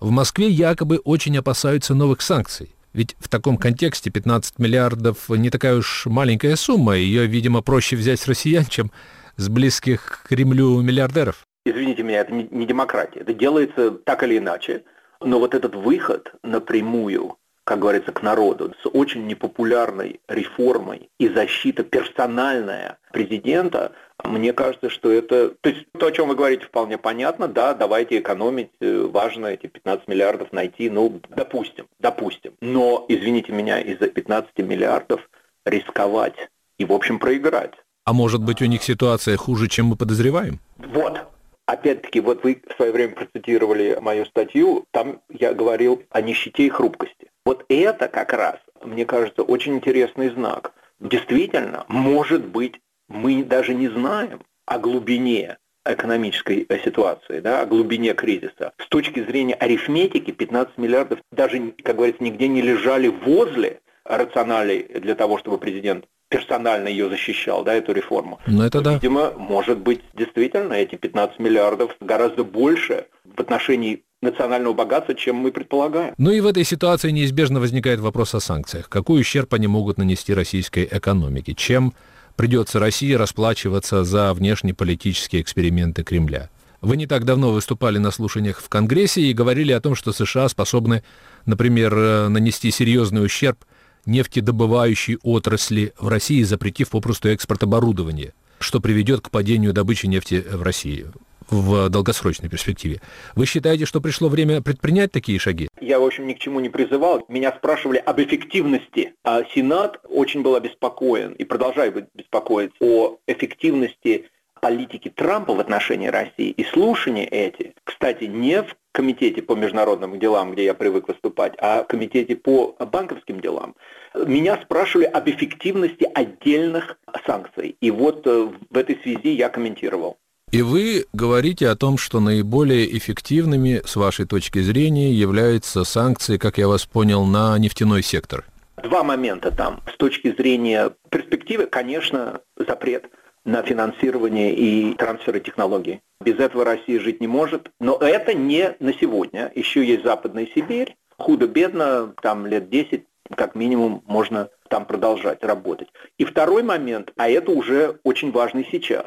В 0.01 0.11
Москве 0.11 0.49
якобы 0.49 0.99
очень 0.99 1.39
опасаются 1.39 1.95
новых 1.95 2.21
санкций. 2.21 2.75
Ведь 2.93 3.15
в 3.19 3.29
таком 3.29 3.59
контексте 3.59 4.11
15 4.11 4.59
миллиардов 4.59 5.29
не 5.29 5.51
такая 5.51 5.77
уж 5.77 6.07
маленькая 6.07 6.57
сумма, 6.57 6.97
ее, 6.97 7.27
видимо, 7.27 7.61
проще 7.61 7.95
взять 7.95 8.21
с 8.21 8.27
россиян, 8.27 8.65
чем 8.65 8.91
с 9.37 9.49
близких 9.49 10.23
к 10.25 10.29
Кремлю 10.29 10.81
миллиардеров. 10.81 11.47
Извините 11.67 12.05
меня, 12.05 12.21
это 12.21 12.33
не, 12.33 12.65
демократия. 12.65 13.21
Это 13.21 13.35
делается 13.35 13.91
так 13.91 14.23
или 14.23 14.39
иначе. 14.39 14.85
Но 15.21 15.41
вот 15.41 15.53
этот 15.53 15.75
выход 15.75 16.33
напрямую, 16.45 17.39
как 17.65 17.81
говорится, 17.81 18.13
к 18.13 18.23
народу, 18.23 18.73
с 18.81 18.89
очень 18.89 19.27
непопулярной 19.27 20.21
реформой 20.29 21.11
и 21.19 21.29
защита 21.29 21.83
персональная 21.83 22.99
президента, 23.13 23.91
мне 24.23 24.53
кажется, 24.53 24.91
что 24.91 25.11
это... 25.11 25.49
То 25.61 25.71
есть 25.71 25.87
то, 25.99 26.07
о 26.07 26.13
чем 26.13 26.29
вы 26.29 26.37
говорите, 26.37 26.67
вполне 26.67 26.99
понятно. 26.99 27.49
Да, 27.49 27.75
давайте 27.75 28.21
экономить, 28.21 28.71
э, 28.81 29.09
важно 29.13 29.47
эти 29.47 29.67
15 29.67 30.07
миллиардов 30.07 30.53
найти. 30.53 30.89
Ну, 30.89 31.21
допустим, 31.31 31.87
допустим. 31.99 32.53
Но, 32.61 33.05
извините 33.09 33.51
меня, 33.51 33.81
из-за 33.81 34.07
15 34.07 34.57
миллиардов 34.59 35.21
рисковать 35.65 36.37
и, 36.79 36.85
в 36.85 36.93
общем, 36.93 37.19
проиграть. 37.19 37.75
А 38.05 38.13
может 38.13 38.41
быть, 38.41 38.63
у 38.63 38.67
них 38.67 38.85
ситуация 38.85 39.37
хуже, 39.37 39.69
чем 39.69 39.87
мы 39.87 39.97
подозреваем? 39.97 40.61
Вот. 40.79 41.27
Опять-таки, 41.67 42.21
вот 42.21 42.45
вы 42.45 42.63
в 42.69 42.77
свое 42.77 42.93
время 42.93 43.15
процитировали 43.15 43.99
мою 44.01 44.25
статью, 44.27 44.87
там 44.93 45.21
я 45.29 45.53
говорил 45.53 46.03
о 46.11 46.21
нищете 46.21 46.65
и 46.65 46.69
хрупкости. 46.69 47.31
Вот 47.45 47.65
это 47.69 48.07
как 48.09 48.33
раз, 48.33 48.57
мне 48.83 49.05
кажется, 49.05 49.43
очень 49.43 49.75
интересный 49.75 50.31
знак. 50.31 50.73
Действительно, 51.01 51.85
может 51.89 52.47
быть, 52.47 52.81
мы 53.09 53.43
даже 53.43 53.75
не 53.75 53.89
знаем 53.89 54.43
о 54.65 54.79
глубине 54.79 55.59
экономической 55.85 56.67
ситуации, 56.85 57.41
да, 57.41 57.63
о 57.63 57.67
глубине 57.67 58.15
кризиса. 58.15 58.73
С 58.79 58.87
точки 58.89 59.25
зрения 59.25 59.55
арифметики 59.55 60.31
15 60.31 60.79
миллиардов 60.79 61.21
даже, 61.33 61.73
как 61.83 61.97
говорится, 61.97 62.23
нигде 62.23 62.49
не 62.49 62.63
лежали 62.63 63.09
возле 63.09 63.81
рационалей 64.05 64.85
для 65.01 65.15
того, 65.15 65.39
чтобы 65.39 65.59
президент 65.59 66.07
персонально 66.37 66.89
ее 66.89 67.09
защищал, 67.09 67.65
да, 67.65 67.73
эту 67.73 67.93
реформу. 67.93 68.39
Ну, 68.47 68.63
это 68.63 68.83
да. 68.83 68.95
Видимо, 68.95 69.33
может 69.39 69.79
быть, 69.79 70.03
действительно, 70.15 70.75
эти 70.75 70.97
15 70.97 71.39
миллиардов 71.39 71.97
гораздо 72.01 72.45
больше 72.45 73.07
в 73.25 73.41
отношении 73.41 74.03
национального 74.21 74.75
богатства, 74.75 75.15
чем 75.15 75.37
мы 75.37 75.51
предполагаем. 75.51 76.15
Ну 76.19 76.31
и 76.31 76.41
в 76.41 76.47
этой 76.47 76.65
ситуации 76.65 77.11
неизбежно 77.11 77.59
возникает 77.61 78.01
вопрос 78.01 78.35
о 78.35 78.41
санкциях. 78.41 78.91
Какой 78.91 79.21
ущерб 79.21 79.55
они 79.55 79.67
могут 79.67 79.97
нанести 79.97 80.35
российской 80.35 80.87
экономике? 80.91 81.55
Чем 81.55 81.95
придется 82.37 82.79
России 82.81 83.15
расплачиваться 83.15 84.05
за 84.05 84.35
внешнеполитические 84.35 85.41
эксперименты 85.41 86.03
Кремля. 86.03 86.51
Вы 86.83 86.99
не 86.99 87.07
так 87.07 87.25
давно 87.25 87.51
выступали 87.51 87.97
на 87.97 88.11
слушаниях 88.11 88.61
в 88.61 88.69
Конгрессе 88.69 89.23
и 89.23 89.33
говорили 89.33 89.73
о 89.73 89.81
том, 89.81 89.95
что 89.95 90.13
США 90.13 90.49
способны, 90.51 91.03
например, 91.47 91.95
э, 91.97 92.29
нанести 92.29 92.71
серьезный 92.71 93.25
ущерб 93.25 93.65
нефтедобывающей 94.07 95.19
отрасли 95.23 95.93
в 95.99 96.09
России, 96.09 96.43
запретив 96.43 96.91
попросту 96.91 97.29
экспорт 97.29 97.63
оборудования, 97.63 98.33
что 98.59 98.81
приведет 98.81 99.21
к 99.21 99.31
падению 99.31 99.73
добычи 99.73 100.07
нефти 100.07 100.45
в 100.51 100.63
России 100.63 101.07
в 101.51 101.89
долгосрочной 101.89 102.49
перспективе. 102.49 103.01
Вы 103.35 103.47
считаете, 103.47 103.87
что 103.87 104.01
пришло 104.01 104.29
время 104.29 104.63
предпринять 104.63 105.13
такие 105.13 105.39
шаги? 105.39 105.69
Я, 105.81 106.01
в 106.01 106.05
общем, 106.05 106.27
ни 106.27 106.33
к 106.33 106.39
чему 106.39 106.61
не 106.61 106.69
призывал. 106.69 107.25
Меня 107.29 107.53
спрашивали 107.53 107.99
об 107.99 108.21
эффективности. 108.21 109.15
А 109.25 109.43
Сенат 109.55 110.01
очень 110.09 110.43
был 110.43 110.57
обеспокоен 110.57 111.33
и 111.33 111.45
продолжает 111.45 111.95
быть 111.95 112.07
беспокоить 112.15 112.73
о 112.81 113.19
эффективности 113.27 114.29
политики 114.61 115.09
Трампа 115.09 115.55
в 115.55 115.61
отношении 115.61 116.09
России. 116.09 116.51
И 116.51 116.65
слушания 116.65 117.25
эти, 117.25 117.75
кстати, 117.85 118.25
не 118.25 118.63
в 118.63 118.77
комитете 118.93 119.43
по 119.43 119.55
международным 119.55 120.19
делам, 120.19 120.53
где 120.53 120.65
я 120.65 120.75
привык 120.75 121.09
выступать, 121.09 121.55
а 121.59 121.83
в 121.83 121.87
комитете 121.87 122.35
по 122.35 122.75
банковским 122.81 123.41
делам, 123.41 123.75
меня 124.15 124.59
спрашивали 124.63 125.05
об 125.05 125.29
эффективности 125.29 126.09
отдельных 126.15 126.99
санкций. 127.27 127.77
И 127.81 127.91
вот 127.91 128.27
э, 128.27 128.51
в 128.71 128.77
этой 128.77 128.99
связи 129.03 129.29
я 129.29 129.49
комментировал. 129.49 130.17
И 130.53 130.63
вы 130.63 131.07
говорите 131.13 131.69
о 131.69 131.77
том, 131.77 131.99
что 131.99 132.21
наиболее 132.21 132.97
эффективными, 132.97 133.83
с 133.85 133.97
вашей 133.97 134.27
точки 134.27 134.61
зрения, 134.61 135.13
являются 135.13 135.85
санкции, 135.85 136.39
как 136.39 136.57
я 136.57 136.69
вас 136.69 136.87
понял, 136.87 137.25
на 137.25 137.59
нефтяной 137.59 138.03
сектор. 138.03 138.45
Два 138.83 139.03
момента 139.03 139.51
там. 139.51 139.83
С 139.93 139.97
точки 139.97 140.35
зрения 140.37 140.93
перспективы, 141.11 141.67
конечно, 141.67 142.41
запрет 142.57 143.11
на 143.47 143.63
финансирование 143.63 144.53
и 144.53 144.93
трансферы 144.95 145.41
технологий. 145.41 146.03
Без 146.21 146.39
этого 146.39 146.65
Россия 146.65 147.01
жить 147.01 147.21
не 147.21 147.29
может. 147.29 147.71
Но 147.81 147.97
это 147.97 148.35
не 148.35 148.75
на 148.81 148.93
сегодня. 148.93 149.51
Еще 149.55 149.85
есть 149.85 150.05
Западная 150.05 150.49
Сибирь. 150.55 150.97
Худо-бедно, 151.17 152.13
там 152.21 152.47
лет 152.47 152.69
10 152.69 153.05
как 153.35 153.55
минимум 153.55 154.03
можно 154.07 154.51
там 154.69 154.85
продолжать 154.85 155.43
работать. 155.43 155.89
И 156.19 156.25
второй 156.25 156.63
момент, 156.63 157.13
а 157.17 157.29
это 157.29 157.51
уже 157.51 157.99
очень 158.05 158.31
важный 158.31 158.69
сейчас, 158.71 159.07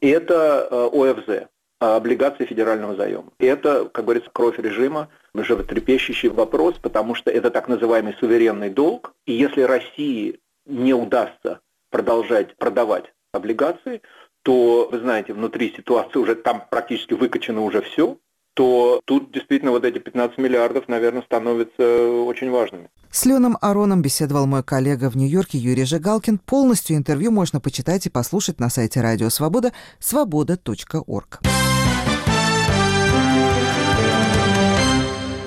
это 0.00 0.66
э, 0.70 0.88
ОФЗ, 0.92 1.48
облигации 1.78 2.46
федерального 2.46 2.94
заема. 2.96 3.32
Это, 3.38 3.86
как 3.86 4.04
говорится, 4.04 4.30
кровь 4.32 4.58
режима, 4.58 5.08
животрепещущий 5.34 6.28
вопрос, 6.28 6.76
потому 6.80 7.14
что 7.14 7.30
это 7.30 7.50
так 7.50 7.68
называемый 7.68 8.14
суверенный 8.18 8.70
долг. 8.70 9.14
И 9.26 9.32
если 9.32 9.62
России 9.62 10.40
не 10.66 10.94
удастся 10.94 11.60
продолжать 11.90 12.56
продавать 12.56 13.12
облигации, 13.32 14.02
то, 14.42 14.88
вы 14.90 14.98
знаете, 14.98 15.32
внутри 15.32 15.72
ситуации 15.76 16.18
уже 16.18 16.34
там 16.34 16.64
практически 16.70 17.14
выкачано 17.14 17.62
уже 17.62 17.82
все, 17.82 18.18
то 18.54 19.00
тут 19.04 19.32
действительно 19.32 19.70
вот 19.70 19.84
эти 19.84 19.98
15 19.98 20.38
миллиардов, 20.38 20.88
наверное, 20.88 21.22
становятся 21.22 22.08
очень 22.08 22.50
важными. 22.50 22.90
С 23.10 23.24
Леном 23.24 23.56
Ароном 23.60 24.02
беседовал 24.02 24.46
мой 24.46 24.62
коллега 24.62 25.10
в 25.10 25.16
Нью-Йорке 25.16 25.58
Юрий 25.58 25.84
Жигалкин. 25.84 26.38
Полностью 26.38 26.96
интервью 26.96 27.30
можно 27.30 27.60
почитать 27.60 28.06
и 28.06 28.10
послушать 28.10 28.60
на 28.60 28.68
сайте 28.68 29.00
Радио 29.00 29.30
Свобода 29.30 29.72
свобода.орг. 29.98 31.40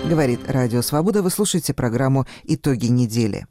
Говорит 0.09 0.39
Радио 0.47 0.81
Свобода. 0.81 1.21
Вы 1.21 1.29
слушаете 1.29 1.73
программу 1.73 2.25
«Итоги 2.43 2.87
недели». 2.87 3.47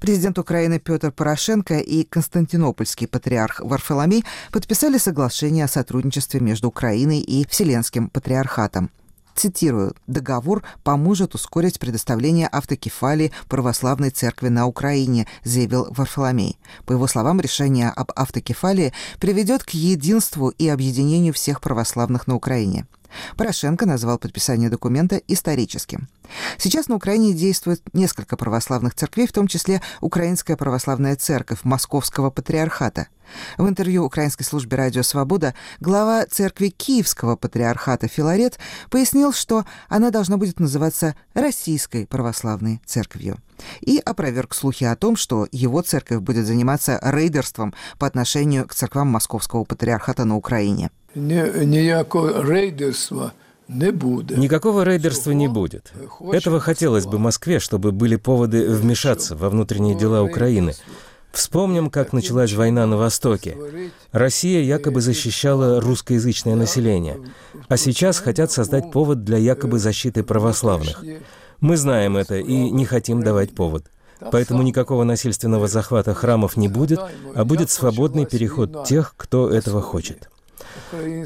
Президент 0.00 0.38
Украины 0.38 0.78
Петр 0.78 1.12
Порошенко 1.12 1.78
и 1.78 2.04
константинопольский 2.04 3.06
патриарх 3.06 3.60
Варфоломей 3.60 4.24
подписали 4.50 4.98
соглашение 4.98 5.64
о 5.64 5.68
сотрудничестве 5.68 6.40
между 6.40 6.68
Украиной 6.68 7.20
и 7.20 7.46
Вселенским 7.48 8.08
патриархатом. 8.08 8.90
Цитирую, 9.34 9.94
«Договор 10.06 10.62
поможет 10.84 11.34
ускорить 11.34 11.78
предоставление 11.80 12.48
автокефалии 12.48 13.32
православной 13.48 14.10
церкви 14.10 14.48
на 14.48 14.66
Украине», 14.66 15.26
заявил 15.42 15.86
Варфоломей. 15.90 16.58
По 16.84 16.92
его 16.92 17.06
словам, 17.06 17.40
решение 17.40 17.88
об 17.88 18.12
автокефалии 18.14 18.92
приведет 19.18 19.64
к 19.64 19.70
единству 19.70 20.50
и 20.50 20.68
объединению 20.68 21.32
всех 21.32 21.60
православных 21.60 22.26
на 22.26 22.34
Украине. 22.34 22.86
Порошенко 23.36 23.86
назвал 23.86 24.18
подписание 24.18 24.70
документа 24.70 25.20
историческим. 25.28 26.08
Сейчас 26.58 26.88
на 26.88 26.96
Украине 26.96 27.32
действует 27.32 27.82
несколько 27.92 28.36
православных 28.36 28.94
церквей, 28.94 29.26
в 29.26 29.32
том 29.32 29.46
числе 29.46 29.82
Украинская 30.00 30.56
православная 30.56 31.16
церковь 31.16 31.60
Московского 31.64 32.30
патриархата. 32.30 33.08
В 33.56 33.68
интервью 33.68 34.04
Украинской 34.04 34.44
службе 34.44 34.76
«Радио 34.76 35.02
Свобода» 35.02 35.54
глава 35.80 36.26
церкви 36.26 36.68
Киевского 36.68 37.36
патриархата 37.36 38.08
Филарет 38.08 38.58
пояснил, 38.90 39.32
что 39.32 39.64
она 39.88 40.10
должна 40.10 40.36
будет 40.36 40.60
называться 40.60 41.14
Российской 41.34 42.06
православной 42.06 42.80
церковью 42.84 43.38
и 43.80 43.98
опроверг 44.04 44.54
слухи 44.54 44.84
о 44.84 44.96
том, 44.96 45.16
что 45.16 45.46
его 45.52 45.82
церковь 45.82 46.20
будет 46.20 46.46
заниматься 46.46 46.98
рейдерством 47.02 47.74
по 47.98 48.06
отношению 48.06 48.66
к 48.66 48.74
церквам 48.74 49.08
Московского 49.08 49.64
патриархата 49.64 50.24
на 50.24 50.36
Украине. 50.36 50.90
Ніякого 51.14 52.42
рейдерства 52.42 53.32
не 53.68 53.92
будет. 53.92 54.38
Никакого 54.38 54.84
рейдерства 54.84 55.32
не 55.32 55.48
будет. 55.48 55.92
Этого 56.32 56.60
хотелось 56.60 57.06
бы 57.06 57.18
Москве, 57.18 57.58
чтобы 57.60 57.92
были 57.92 58.16
поводы 58.16 58.68
вмешаться 58.68 59.36
во 59.36 59.48
внутренние 59.50 59.94
дела 59.94 60.22
Украины. 60.22 60.74
Вспомним, 61.32 61.88
как 61.88 62.12
началась 62.12 62.52
война 62.52 62.86
на 62.86 62.96
Востоке. 62.96 63.56
Россия 64.12 64.62
якобы 64.62 65.00
защищала 65.00 65.80
русскоязычное 65.80 66.56
население, 66.56 67.18
а 67.68 67.76
сейчас 67.78 68.18
хотят 68.18 68.52
создать 68.52 68.90
повод 68.92 69.24
для 69.24 69.38
якобы 69.38 69.78
защиты 69.78 70.22
православных. 70.22 71.02
Мы 71.60 71.76
знаем 71.76 72.16
это 72.16 72.36
и 72.36 72.70
не 72.70 72.84
хотим 72.84 73.22
давать 73.22 73.54
повод. 73.54 73.84
Поэтому 74.30 74.62
никакого 74.62 75.04
насильственного 75.04 75.68
захвата 75.68 76.14
храмов 76.14 76.56
не 76.56 76.68
будет, 76.68 77.00
а 77.34 77.44
будет 77.44 77.70
свободный 77.70 78.26
переход 78.26 78.84
тех, 78.84 79.14
кто 79.16 79.50
этого 79.50 79.80
хочет. 79.80 80.31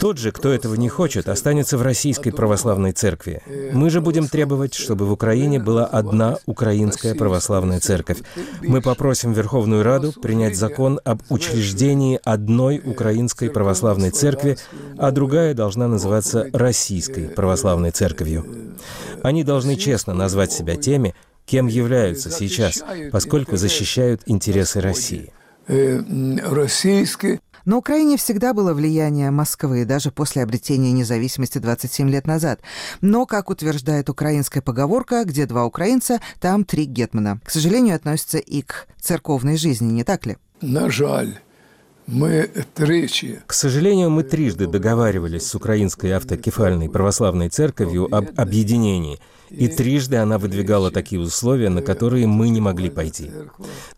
Тот 0.00 0.18
же, 0.18 0.32
кто 0.32 0.52
этого 0.52 0.74
не 0.74 0.88
хочет, 0.88 1.28
останется 1.28 1.78
в 1.78 1.82
Российской 1.82 2.30
Православной 2.30 2.92
Церкви. 2.92 3.42
Мы 3.72 3.90
же 3.90 4.00
будем 4.00 4.28
требовать, 4.28 4.74
чтобы 4.74 5.06
в 5.06 5.12
Украине 5.12 5.58
была 5.58 5.86
одна 5.86 6.38
Украинская 6.46 7.14
Православная 7.14 7.80
Церковь. 7.80 8.18
Мы 8.62 8.80
попросим 8.80 9.32
Верховную 9.32 9.82
Раду 9.82 10.12
принять 10.12 10.56
закон 10.56 11.00
об 11.04 11.22
учреждении 11.28 12.20
одной 12.24 12.80
Украинской 12.84 13.50
Православной 13.50 14.10
Церкви, 14.10 14.58
а 14.98 15.10
другая 15.10 15.54
должна 15.54 15.88
называться 15.88 16.48
Российской 16.52 17.28
Православной 17.28 17.90
Церковью. 17.90 18.74
Они 19.22 19.44
должны 19.44 19.76
честно 19.76 20.14
назвать 20.14 20.52
себя 20.52 20.76
теми, 20.76 21.14
кем 21.46 21.66
являются 21.68 22.30
сейчас, 22.30 22.84
поскольку 23.12 23.56
защищают 23.56 24.22
интересы 24.26 24.80
России. 24.80 25.32
Российской 25.68 27.40
на 27.66 27.78
Украине 27.78 28.16
всегда 28.16 28.54
было 28.54 28.72
влияние 28.72 29.32
Москвы, 29.32 29.84
даже 29.84 30.12
после 30.12 30.44
обретения 30.44 30.92
независимости 30.92 31.58
27 31.58 32.08
лет 32.08 32.24
назад. 32.28 32.60
Но, 33.00 33.26
как 33.26 33.50
утверждает 33.50 34.08
украинская 34.08 34.62
поговорка, 34.62 35.24
где 35.24 35.46
два 35.46 35.64
украинца, 35.64 36.20
там 36.40 36.64
три 36.64 36.84
гетмана. 36.84 37.40
К 37.44 37.50
сожалению, 37.50 37.96
относится 37.96 38.38
и 38.38 38.62
к 38.62 38.86
церковной 39.00 39.56
жизни, 39.56 39.90
не 39.90 40.04
так 40.04 40.26
ли? 40.26 40.36
На 40.60 40.88
жаль. 40.88 41.40
Мы 42.06 42.48
тричи. 42.74 43.42
К 43.48 43.52
сожалению, 43.52 44.10
мы 44.10 44.22
трижды 44.22 44.68
договаривались 44.68 45.48
с 45.48 45.54
Украинской 45.56 46.12
автокефальной 46.12 46.88
православной 46.88 47.48
церковью 47.48 48.06
об 48.14 48.28
объединении– 48.36 49.18
и 49.50 49.68
трижды 49.68 50.16
она 50.16 50.38
выдвигала 50.38 50.90
такие 50.90 51.20
условия, 51.20 51.68
на 51.68 51.82
которые 51.82 52.26
мы 52.26 52.48
не 52.48 52.60
могли 52.60 52.90
пойти. 52.90 53.30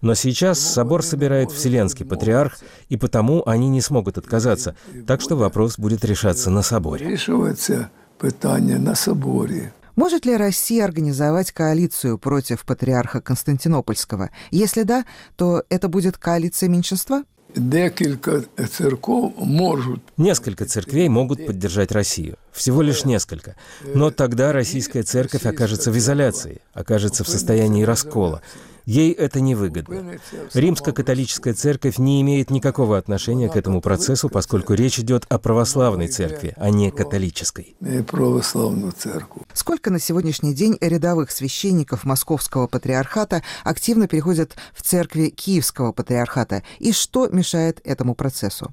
Но 0.01 0.15
сейчас 0.15 0.59
собор 0.59 1.03
собирает 1.03 1.51
Вселенский 1.51 2.05
Патриарх, 2.05 2.59
и 2.89 2.97
потому 2.97 3.43
они 3.49 3.69
не 3.69 3.81
смогут 3.81 4.19
отказаться, 4.19 4.77
так 5.07 5.21
что 5.21 5.37
вопрос 5.37 5.79
будет 5.79 6.05
решаться 6.05 6.51
на 6.51 6.63
соборе. 6.63 7.09
Решивается 7.09 7.91
питание 8.21 8.79
на 8.79 8.95
соборе. 8.95 9.73
Может 9.99 10.27
ли 10.27 10.37
Россия 10.37 10.85
организовать 10.85 11.51
коалицию 11.51 12.19
против 12.19 12.65
патриарха 12.65 13.21
Константинопольского? 13.21 14.31
Если 14.53 14.85
да, 14.85 15.05
то 15.35 15.65
это 15.71 15.89
будет 15.89 16.19
коалиция 16.19 16.69
меньшинства? 16.69 17.25
Несколько 17.59 18.45
церков 18.71 19.33
могут... 19.37 20.03
Несколько 20.17 20.65
церквей 20.65 21.09
могут 21.09 21.45
поддержать 21.47 21.93
Россию. 21.93 22.37
Всего 22.53 22.83
лишь 22.83 23.05
несколько. 23.05 23.57
Но 23.83 24.11
тогда 24.11 24.53
российская 24.53 25.03
церковь 25.03 25.45
окажется 25.45 25.91
в 25.91 25.99
изоляции, 25.99 26.61
окажется 26.73 27.25
в 27.25 27.29
состоянии 27.29 27.83
раскола. 27.83 28.43
Ей 28.89 29.13
это 29.13 29.41
невыгодно. 29.41 30.19
Римско-католическая 30.55 31.53
церковь 31.53 31.99
не 31.99 32.23
имеет 32.23 32.49
никакого 32.49 32.97
отношения 32.97 33.51
к 33.51 33.57
этому 33.57 33.83
процессу, 33.83 34.31
поскольку 34.31 34.73
речь 34.73 34.99
идет 34.99 35.27
о 35.29 35.39
православной 35.39 36.09
церкви, 36.09 36.55
а 36.57 36.71
не 36.71 36.91
католической. 36.91 37.77
Православную 38.07 38.93
церковь. 38.93 39.43
Сколько 39.53 39.91
на 39.91 40.01
сегодняшний 40.01 40.55
день 40.55 40.79
рядовых 40.81 41.31
священников 41.33 42.05
Московского 42.05 42.67
патриархата 42.67 43.43
активно 43.63 44.09
переходят 44.09 44.57
в 44.73 44.81
церкви 44.81 45.29
Киевского 45.29 45.93
патриархата? 45.93 46.63
И 46.79 46.93
что 46.93 47.29
мешает 47.29 47.83
этому 47.85 48.15
процессу? 48.15 48.73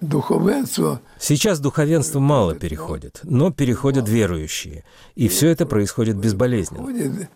Духовенство 0.00 1.02
Сейчас 1.18 1.60
духовенство 1.60 2.18
мало 2.18 2.54
переходит, 2.54 3.20
но 3.24 3.50
переходят 3.50 4.08
верующие. 4.08 4.84
И 5.16 5.28
все 5.28 5.48
это 5.48 5.66
происходит 5.66 6.16
безболезненно. 6.16 7.28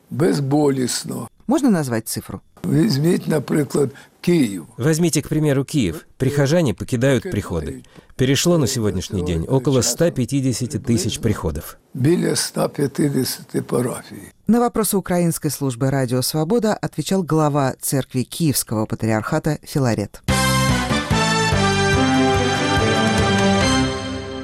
Безболесно. 0.55 1.29
Можно 1.49 1.71
назвать 1.71 2.09
цифру? 2.09 2.41
Возьмите, 2.63 3.25
например, 3.29 3.91
Киев. 4.21 4.65
Возьмите, 4.77 5.21
к 5.21 5.29
примеру, 5.29 5.65
Киев. 5.65 6.07
Прихожане 6.17 6.75
покидают 6.75 7.25
приходы. 7.25 7.83
Перешло 8.17 8.57
на 8.57 8.67
сегодняшний 8.69 9.25
день 9.25 9.45
около 9.49 9.83
150 9.83 10.83
тысяч 10.83 11.19
приходов. 11.19 11.77
Біля 11.93 12.37
150 12.37 13.67
парафий. 13.67 14.33
На 14.47 14.61
вопросы 14.61 14.97
украинской 14.97 15.51
службы 15.51 15.91
«Радио 15.91 16.23
Свобода» 16.23 16.75
отвечал 16.75 17.25
глава 17.25 17.75
церкви 17.81 18.23
Киевского 18.23 18.87
патриархата 18.87 19.59
Филарет. 19.63 20.23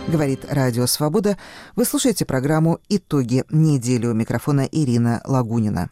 Говорит 0.09 0.45
Радио 0.51 0.87
Свобода. 0.87 1.37
Вы 1.77 1.85
слушаете 1.85 2.25
программу 2.25 2.81
«Итоги 2.89 3.45
недели» 3.51 4.07
у 4.07 4.15
микрофона 4.15 4.69
Ирина 4.71 5.23
Лагунина. 5.25 5.89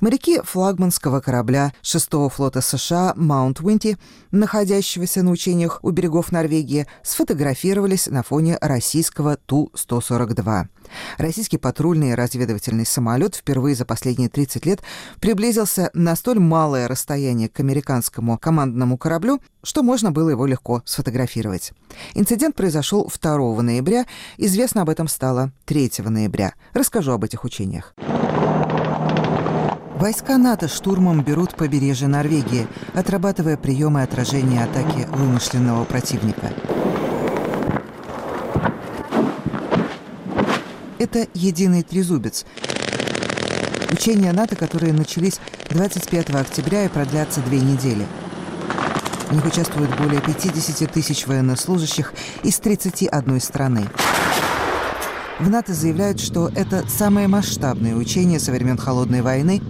Моряки 0.00 0.40
флагманского 0.42 1.20
корабля 1.20 1.72
6-го 1.82 2.28
флота 2.28 2.60
США 2.60 3.12
«Маунт 3.16 3.60
Уинти», 3.60 3.98
находящегося 4.30 5.22
на 5.22 5.30
учениях 5.30 5.80
у 5.82 5.90
берегов 5.90 6.32
Норвегии, 6.32 6.86
сфотографировались 7.02 8.06
на 8.06 8.22
фоне 8.22 8.56
российского 8.60 9.36
Ту-142. 9.36 10.66
Российский 11.18 11.58
патрульный 11.58 12.14
разведывательный 12.14 12.86
самолет 12.86 13.36
впервые 13.36 13.76
за 13.76 13.84
последние 13.84 14.28
30 14.28 14.66
лет 14.66 14.80
приблизился 15.20 15.90
на 15.94 16.16
столь 16.16 16.40
малое 16.40 16.88
расстояние 16.88 17.48
к 17.48 17.60
американскому 17.60 18.38
командному 18.38 18.98
кораблю, 18.98 19.40
что 19.62 19.82
можно 19.82 20.10
было 20.10 20.30
его 20.30 20.46
легко 20.46 20.82
сфотографировать. 20.84 21.72
Инцидент 22.14 22.56
произошел 22.56 23.10
2 23.10 23.62
ноября, 23.62 24.06
известно 24.36 24.82
об 24.82 24.88
этом 24.88 25.08
стало 25.08 25.52
3 25.66 25.92
ноября. 25.98 26.54
Расскажу 26.72 27.12
об 27.12 27.24
этих 27.24 27.44
учениях. 27.44 27.94
Войска 30.00 30.38
НАТО 30.38 30.66
штурмом 30.66 31.22
берут 31.22 31.54
побережье 31.56 32.08
Норвегии, 32.08 32.66
отрабатывая 32.94 33.58
приемы 33.58 34.02
отражения 34.02 34.64
атаки 34.64 35.06
вымышленного 35.10 35.84
противника. 35.84 36.54
Это 40.98 41.26
«Единый 41.34 41.82
трезубец». 41.82 42.46
Учения 43.92 44.32
НАТО, 44.32 44.56
которые 44.56 44.94
начались 44.94 45.38
25 45.68 46.30
октября 46.30 46.86
и 46.86 46.88
продлятся 46.88 47.42
две 47.42 47.60
недели. 47.60 48.06
В 49.28 49.34
них 49.34 49.44
участвуют 49.44 49.94
более 49.98 50.22
50 50.22 50.90
тысяч 50.90 51.26
военнослужащих 51.26 52.14
из 52.42 52.58
31 52.58 53.38
страны. 53.38 53.86
В 55.40 55.48
НАТО 55.48 55.72
заявляют, 55.72 56.20
что 56.20 56.50
это 56.54 56.86
самые 56.86 57.26
масштабные 57.26 57.96
учения 57.96 58.38
со 58.38 58.52
времен 58.52 58.76
Холодной 58.76 59.22
войны, 59.22 59.62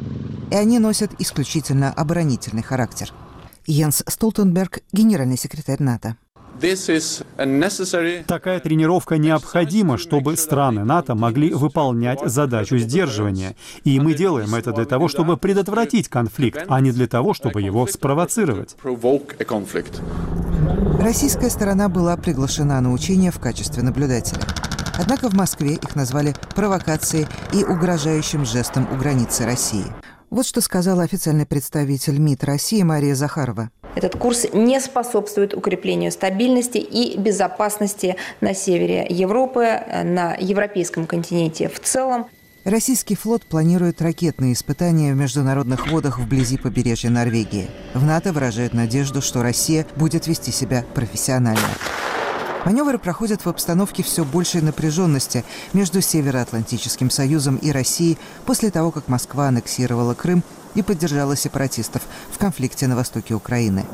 и 0.50 0.54
они 0.56 0.80
носят 0.80 1.12
исключительно 1.20 1.92
оборонительный 1.92 2.64
характер. 2.64 3.12
Йенс 3.66 4.02
Столтенберг, 4.04 4.80
генеральный 4.92 5.36
секретарь 5.36 5.80
НАТО. 5.80 6.16
Такая 8.26 8.58
тренировка 8.58 9.16
необходима, 9.16 9.96
чтобы 9.96 10.36
страны 10.36 10.84
НАТО 10.84 11.14
могли 11.14 11.54
выполнять 11.54 12.18
задачу 12.24 12.76
сдерживания. 12.76 13.54
И 13.84 14.00
мы 14.00 14.14
делаем 14.14 14.52
это 14.56 14.72
для 14.72 14.86
того, 14.86 15.06
чтобы 15.06 15.36
предотвратить 15.36 16.08
конфликт, 16.08 16.64
а 16.68 16.80
не 16.80 16.90
для 16.90 17.06
того, 17.06 17.32
чтобы 17.32 17.62
его 17.62 17.86
спровоцировать. 17.86 18.76
Российская 20.98 21.48
сторона 21.48 21.88
была 21.88 22.16
приглашена 22.16 22.80
на 22.80 22.92
учения 22.92 23.30
в 23.30 23.38
качестве 23.38 23.84
наблюдателя. 23.84 24.42
Однако 25.00 25.30
в 25.30 25.34
Москве 25.34 25.74
их 25.74 25.96
назвали 25.96 26.34
провокацией 26.54 27.26
и 27.54 27.64
угрожающим 27.64 28.44
жестом 28.44 28.86
у 28.92 28.96
границы 28.96 29.46
России. 29.46 29.86
Вот 30.28 30.46
что 30.46 30.60
сказала 30.60 31.02
официальный 31.02 31.46
представитель 31.46 32.18
МИД 32.18 32.44
России 32.44 32.82
Мария 32.82 33.14
Захарова. 33.14 33.70
Этот 33.94 34.16
курс 34.16 34.46
не 34.52 34.78
способствует 34.78 35.54
укреплению 35.54 36.12
стабильности 36.12 36.78
и 36.78 37.18
безопасности 37.18 38.16
на 38.42 38.54
севере 38.54 39.06
Европы, 39.08 39.80
на 40.04 40.34
европейском 40.34 41.06
континенте 41.06 41.70
в 41.70 41.80
целом. 41.80 42.26
Российский 42.64 43.16
флот 43.16 43.42
планирует 43.46 44.02
ракетные 44.02 44.52
испытания 44.52 45.14
в 45.14 45.16
международных 45.16 45.90
водах 45.90 46.18
вблизи 46.18 46.58
побережья 46.58 47.08
Норвегии. 47.08 47.70
В 47.94 48.04
НАТО 48.04 48.34
выражают 48.34 48.74
надежду, 48.74 49.22
что 49.22 49.42
Россия 49.42 49.86
будет 49.96 50.26
вести 50.26 50.52
себя 50.52 50.84
профессионально. 50.94 51.68
Маневры 52.64 52.98
проходят 52.98 53.44
в 53.44 53.48
обстановке 53.48 54.02
все 54.02 54.24
большей 54.24 54.60
напряженности 54.60 55.44
между 55.72 56.00
Североатлантическим 56.00 57.10
Союзом 57.10 57.56
и 57.56 57.70
Россией 57.70 58.18
после 58.44 58.70
того, 58.70 58.90
как 58.90 59.08
Москва 59.08 59.48
аннексировала 59.48 60.14
Крым 60.14 60.42
и 60.74 60.82
поддержала 60.82 61.36
сепаратистов 61.36 62.02
в 62.30 62.38
конфликте 62.38 62.86
на 62.86 62.96
востоке 62.96 63.34
Украины. 63.34 63.86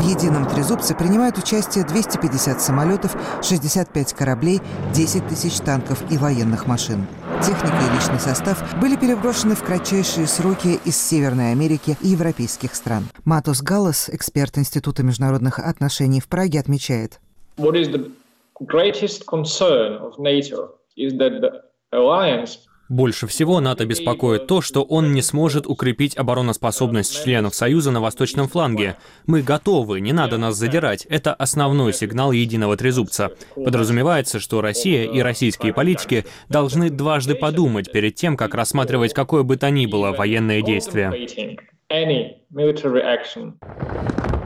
В 0.00 0.02
едином 0.02 0.48
трезубце 0.48 0.94
принимают 0.94 1.36
участие 1.36 1.84
250 1.84 2.62
самолетов, 2.62 3.14
65 3.42 4.14
кораблей, 4.14 4.62
10 4.94 5.28
тысяч 5.28 5.58
танков 5.58 6.02
и 6.10 6.16
военных 6.16 6.66
машин. 6.66 7.06
Техника 7.44 7.76
и 7.76 7.94
личный 7.94 8.18
состав 8.18 8.80
были 8.80 8.96
переброшены 8.96 9.54
в 9.54 9.62
кратчайшие 9.62 10.26
сроки 10.26 10.80
из 10.86 10.96
Северной 10.96 11.52
Америки 11.52 11.98
и 12.00 12.08
европейских 12.08 12.74
стран. 12.74 13.08
Матус 13.26 13.60
Галлас, 13.60 14.08
эксперт 14.08 14.56
Института 14.56 15.02
международных 15.02 15.58
отношений 15.58 16.20
в 16.20 16.28
Праге, 16.28 16.60
отмечает. 16.60 17.20
What 17.58 17.74
is 17.74 17.90
the 17.90 18.10
greatest 18.58 19.26
concern 19.26 19.98
of 20.00 20.18
NATO 20.18 20.76
is 20.96 21.12
that 21.18 21.42
the 21.42 21.60
alliance 21.92 22.56
больше 22.90 23.26
всего 23.28 23.60
НАТО 23.60 23.86
беспокоит 23.86 24.46
то, 24.46 24.60
что 24.60 24.82
он 24.82 25.14
не 25.14 25.22
сможет 25.22 25.66
укрепить 25.66 26.16
обороноспособность 26.16 27.24
членов 27.24 27.54
Союза 27.54 27.92
на 27.92 28.00
восточном 28.00 28.48
фланге. 28.48 28.96
Мы 29.26 29.42
готовы, 29.42 30.00
не 30.00 30.12
надо 30.12 30.36
нас 30.36 30.56
задирать. 30.56 31.06
Это 31.06 31.32
основной 31.32 31.94
сигнал 31.94 32.32
единого 32.32 32.76
трезубца. 32.76 33.30
Подразумевается, 33.54 34.40
что 34.40 34.60
Россия 34.60 35.04
и 35.04 35.20
российские 35.20 35.72
политики 35.72 36.26
должны 36.48 36.90
дважды 36.90 37.36
подумать 37.36 37.90
перед 37.92 38.16
тем, 38.16 38.36
как 38.36 38.54
рассматривать 38.54 39.14
какое 39.14 39.44
бы 39.44 39.56
то 39.56 39.70
ни 39.70 39.86
было 39.86 40.10
военное 40.10 40.60
действие. 40.60 41.10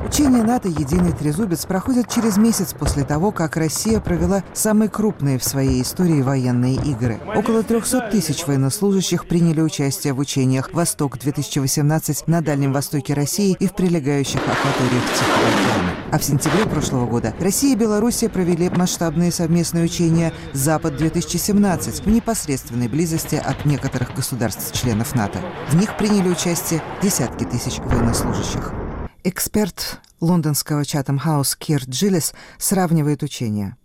Учения 0.05 0.43
НАТО 0.43 0.69
«Единый 0.69 1.13
трезубец» 1.13 1.65
проходят 1.65 2.09
через 2.09 2.37
месяц 2.37 2.75
после 2.75 3.05
того, 3.05 3.33
как 3.33 3.57
Россия 3.57 4.01
провела 4.01 4.45
самые 4.53 4.91
крупные 4.91 5.39
в 5.39 5.45
своей 5.45 5.81
истории 5.81 6.21
военные 6.21 6.75
игры. 6.75 7.19
Около 7.35 7.63
300 7.63 8.11
тысяч 8.11 8.47
военнослужащих 8.47 9.27
приняли 9.27 9.63
участие 9.63 10.13
в 10.13 10.19
учениях 10.19 10.73
«Восток-2018» 10.73 12.25
на 12.27 12.43
Дальнем 12.43 12.73
Востоке 12.73 13.15
России 13.15 13.57
и 13.59 13.67
в 13.67 13.75
прилегающих 13.75 14.41
акваториях 14.41 15.05
Тихого. 15.15 15.85
А 16.13 16.19
в 16.19 16.23
сентябре 16.23 16.67
прошлого 16.67 17.07
года 17.07 17.35
Россия 17.41 17.75
и 17.75 17.79
Белоруссия 17.79 18.29
провели 18.29 18.69
масштабные 18.69 19.33
совместные 19.33 19.85
учения 19.85 20.33
«Запад-2017» 20.53 22.05
в 22.05 22.07
непосредственной 22.07 22.89
близости 22.89 23.37
от 23.37 23.65
некоторых 23.65 24.15
государств-членов 24.15 25.15
НАТО. 25.15 25.41
В 25.71 25.77
них 25.77 25.97
приняли 25.97 26.29
участие 26.29 26.83
десятки 27.03 27.45
тысяч 27.45 27.79
военнослужащих. 27.79 28.84
Эксперт 29.27 30.01
лондонского 30.21 30.83
Chatham 30.83 31.19
House 31.25 31.57
Кир 31.59 31.81
Джилlis 31.89 32.35
сравнивает 32.59 33.23
учения. 33.23 33.79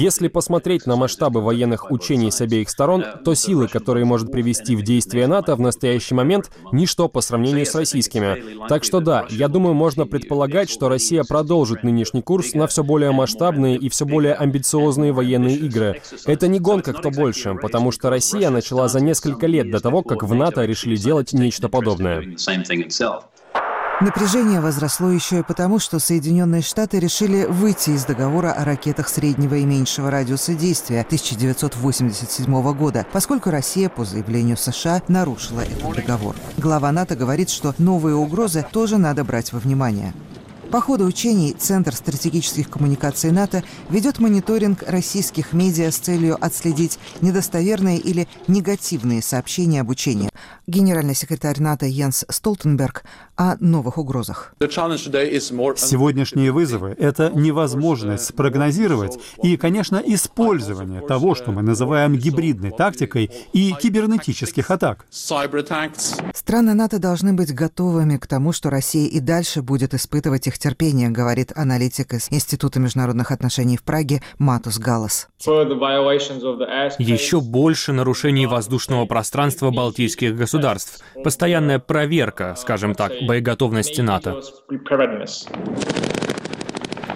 Если 0.00 0.28
посмотреть 0.28 0.86
на 0.86 0.96
масштабы 0.96 1.42
военных 1.42 1.90
учений 1.90 2.30
с 2.30 2.40
обеих 2.40 2.70
сторон, 2.70 3.04
то 3.24 3.34
силы, 3.34 3.68
которые 3.68 4.06
может 4.06 4.32
привести 4.32 4.74
в 4.74 4.82
действие 4.82 5.26
НАТО 5.26 5.54
в 5.54 5.60
настоящий 5.60 6.14
момент, 6.14 6.50
ничто 6.72 7.08
по 7.08 7.20
сравнению 7.20 7.66
с 7.66 7.74
российскими. 7.74 8.66
Так 8.68 8.84
что 8.84 9.00
да, 9.00 9.26
я 9.28 9.48
думаю, 9.48 9.74
можно 9.74 10.06
предполагать, 10.06 10.70
что 10.70 10.88
Россия 10.88 11.22
продолжит 11.22 11.82
нынешний 11.82 12.22
курс 12.22 12.54
на 12.54 12.66
все 12.68 12.82
более 12.82 13.10
масштабные 13.10 13.76
и 13.76 13.90
все 13.90 14.06
более 14.06 14.32
амбициозные 14.32 15.12
военные 15.12 15.56
игры. 15.56 16.00
Это 16.24 16.48
не 16.48 16.58
гонка 16.58 16.94
кто 16.94 17.10
больше, 17.10 17.54
потому 17.54 17.90
что 17.90 18.08
Россия 18.08 18.48
начала 18.48 18.88
за 18.88 19.00
несколько 19.00 19.46
лет 19.46 19.70
до 19.70 19.80
того, 19.80 20.02
как 20.02 20.22
в 20.22 20.34
НАТО 20.34 20.64
решили 20.64 20.96
делать 20.96 21.34
нечто 21.34 21.68
подобное. 21.68 22.34
Напряжение 24.02 24.60
возросло 24.60 25.12
еще 25.12 25.38
и 25.38 25.42
потому, 25.44 25.78
что 25.78 26.00
Соединенные 26.00 26.60
Штаты 26.60 26.98
решили 26.98 27.44
выйти 27.44 27.90
из 27.90 28.04
договора 28.04 28.50
о 28.50 28.64
ракетах 28.64 29.08
среднего 29.08 29.54
и 29.54 29.64
меньшего 29.64 30.10
радиуса 30.10 30.54
действия 30.54 31.02
1987 31.02 32.72
года, 32.74 33.06
поскольку 33.12 33.50
Россия, 33.50 33.88
по 33.88 34.04
заявлению 34.04 34.56
США, 34.56 35.02
нарушила 35.06 35.60
этот 35.60 35.94
договор. 35.94 36.34
Глава 36.58 36.90
НАТО 36.90 37.14
говорит, 37.14 37.48
что 37.48 37.76
новые 37.78 38.16
угрозы 38.16 38.66
тоже 38.72 38.98
надо 38.98 39.22
брать 39.22 39.52
во 39.52 39.60
внимание. 39.60 40.12
По 40.72 40.80
ходу 40.80 41.04
учений 41.04 41.52
Центр 41.52 41.94
стратегических 41.94 42.70
коммуникаций 42.70 43.30
НАТО 43.30 43.62
ведет 43.90 44.20
мониторинг 44.20 44.82
российских 44.86 45.52
медиа 45.52 45.90
с 45.90 45.98
целью 45.98 46.42
отследить 46.42 46.98
недостоверные 47.20 47.98
или 47.98 48.26
негативные 48.48 49.20
сообщения 49.20 49.82
об 49.82 49.90
учении. 49.90 50.30
Генеральный 50.66 51.14
секретарь 51.14 51.60
НАТО 51.60 51.84
Йенс 51.84 52.24
Столтенберг 52.26 53.04
о 53.36 53.56
новых 53.60 53.98
угрозах. 53.98 54.54
Сегодняшние 54.60 56.52
вызовы— 56.52 56.94
это 56.98 57.30
невозможность 57.34 58.26
спрогнозировать 58.26 59.18
и, 59.42 59.56
конечно, 59.56 60.02
использование 60.04 61.00
того, 61.00 61.34
что 61.34 61.50
мы 61.50 61.62
называем 61.62 62.16
гибридной 62.16 62.70
тактикой 62.70 63.30
и 63.52 63.72
кибернетических 63.72 64.70
атак. 64.70 65.06
Страны 65.10 66.74
НАТО 66.74 66.98
должны 66.98 67.32
быть 67.32 67.54
готовыми 67.54 68.16
к 68.16 68.26
тому, 68.26 68.52
что 68.52 68.70
Россия 68.70 69.08
и 69.08 69.20
дальше 69.20 69.62
будет 69.62 69.94
испытывать 69.94 70.46
их 70.46 70.58
терпение, 70.58 71.08
говорит 71.08 71.52
аналитик 71.56 72.12
из 72.14 72.28
Института 72.30 72.80
международных 72.80 73.30
отношений 73.30 73.76
в 73.76 73.82
Праге 73.82 74.22
Матус 74.38 74.78
Галас. 74.78 75.28
Еще 76.98 77.40
больше 77.40 77.92
нарушений 77.92 78.46
воздушного 78.46 79.06
пространства 79.06 79.70
балтийских 79.70 80.36
государств. 80.36 81.00
Постоянная 81.24 81.78
проверка, 81.78 82.54
скажем 82.58 82.94
так, 82.94 83.12
боеготовности 83.26 84.00
НАТО. 84.00 84.40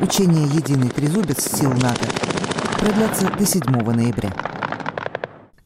Учение 0.00 0.44
«Единый 0.54 0.90
трезубец» 0.90 1.58
сил 1.58 1.72
НАТО 1.72 2.06
продлятся 2.78 3.30
до 3.30 3.46
7 3.46 3.62
ноября. 3.64 4.32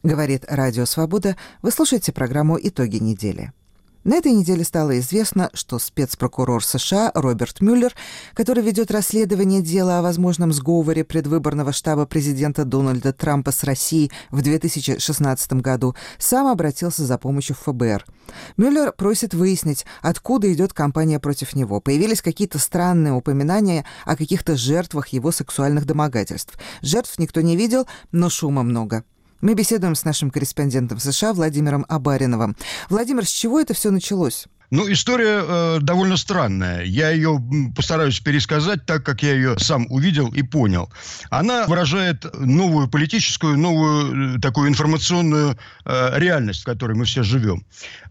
Говорит 0.02 0.44
Радио 0.48 0.86
Свобода. 0.86 1.36
Вы 1.62 1.70
слушаете 1.70 2.12
программу 2.12 2.58
«Итоги 2.60 2.96
недели». 2.96 3.52
На 4.02 4.14
этой 4.14 4.32
неделе 4.32 4.64
стало 4.64 4.98
известно, 4.98 5.50
что 5.52 5.78
спецпрокурор 5.78 6.64
США 6.64 7.12
Роберт 7.14 7.60
Мюллер, 7.60 7.94
который 8.32 8.62
ведет 8.62 8.90
расследование 8.90 9.60
дела 9.60 9.98
о 9.98 10.02
возможном 10.02 10.52
сговоре 10.52 11.04
предвыборного 11.04 11.72
штаба 11.72 12.06
президента 12.06 12.64
Дональда 12.64 13.12
Трампа 13.12 13.52
с 13.52 13.62
Россией 13.62 14.10
в 14.30 14.40
2016 14.40 15.52
году, 15.54 15.94
сам 16.18 16.46
обратился 16.46 17.04
за 17.04 17.18
помощью 17.18 17.54
в 17.56 17.70
ФБР. 17.70 18.06
Мюллер 18.56 18.92
просит 18.92 19.34
выяснить, 19.34 19.84
откуда 20.00 20.50
идет 20.50 20.72
кампания 20.72 21.20
против 21.20 21.54
него. 21.54 21.80
Появились 21.80 22.22
какие-то 22.22 22.58
странные 22.58 23.12
упоминания 23.12 23.84
о 24.06 24.16
каких-то 24.16 24.56
жертвах 24.56 25.08
его 25.08 25.30
сексуальных 25.30 25.84
домогательств. 25.84 26.58
Жертв 26.80 27.18
никто 27.18 27.42
не 27.42 27.54
видел, 27.54 27.86
но 28.12 28.30
шума 28.30 28.62
много. 28.62 29.04
Мы 29.40 29.54
беседуем 29.54 29.94
с 29.94 30.04
нашим 30.04 30.30
корреспондентом 30.30 30.98
в 30.98 31.02
США 31.02 31.32
Владимиром 31.32 31.86
Абариновым. 31.88 32.56
Владимир, 32.90 33.24
с 33.24 33.30
чего 33.30 33.58
это 33.58 33.72
все 33.72 33.90
началось? 33.90 34.46
Ну, 34.70 34.90
история 34.92 35.42
э, 35.42 35.78
довольно 35.80 36.16
странная. 36.16 36.84
Я 36.84 37.10
ее 37.10 37.42
постараюсь 37.74 38.20
пересказать 38.20 38.86
так, 38.86 39.04
как 39.04 39.22
я 39.22 39.32
ее 39.32 39.58
сам 39.58 39.86
увидел 39.90 40.28
и 40.28 40.42
понял. 40.42 40.92
Она 41.28 41.66
выражает 41.66 42.24
новую 42.38 42.88
политическую, 42.88 43.58
новую 43.58 44.36
э, 44.36 44.40
такую 44.40 44.68
информационную 44.68 45.58
э, 45.84 46.18
реальность, 46.18 46.62
в 46.62 46.66
которой 46.66 46.92
мы 46.92 47.04
все 47.04 47.24
живем. 47.24 47.64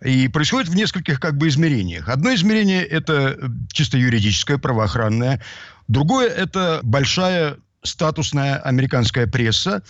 И 0.03 0.27
происходит 0.27 0.67
в 0.67 0.75
нескольких 0.75 1.21
как 1.21 1.37
бы 1.37 1.47
измерениях. 1.47 2.09
Одно 2.09 2.33
измерение– 2.33 2.83
это 2.85 3.37
чисто 3.71 3.97
юридическое, 3.97 4.57
правоохранное. 4.57 5.41
Другое– 5.87 6.27
это 6.29 6.81
большая 6.83 7.57
статусная 7.83 8.57
американская 8.57 9.27
пресса. 9.27 9.81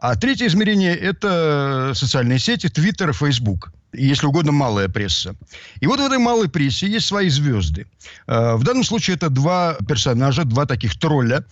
А 0.00 0.16
третье 0.16 0.46
измерение– 0.46 0.96
это 0.96 1.92
социальные 1.94 2.38
сети, 2.38 2.68
Твиттер, 2.68 3.12
Фейсбук 3.12 3.70
если 3.92 4.26
угодно, 4.26 4.52
малая 4.52 4.88
пресса. 4.88 5.34
И 5.80 5.86
вот 5.86 6.00
в 6.00 6.02
этой 6.02 6.18
малой 6.18 6.48
прессе 6.48 6.86
есть 6.86 7.06
свои 7.06 7.28
звезды. 7.28 7.86
Э, 8.26 8.54
в 8.54 8.62
данном 8.64 8.84
случае 8.84 9.16
это 9.16 9.30
два 9.30 9.76
персонажа, 9.88 10.44
два 10.44 10.66
таких 10.66 10.98
тролля, 10.98 11.44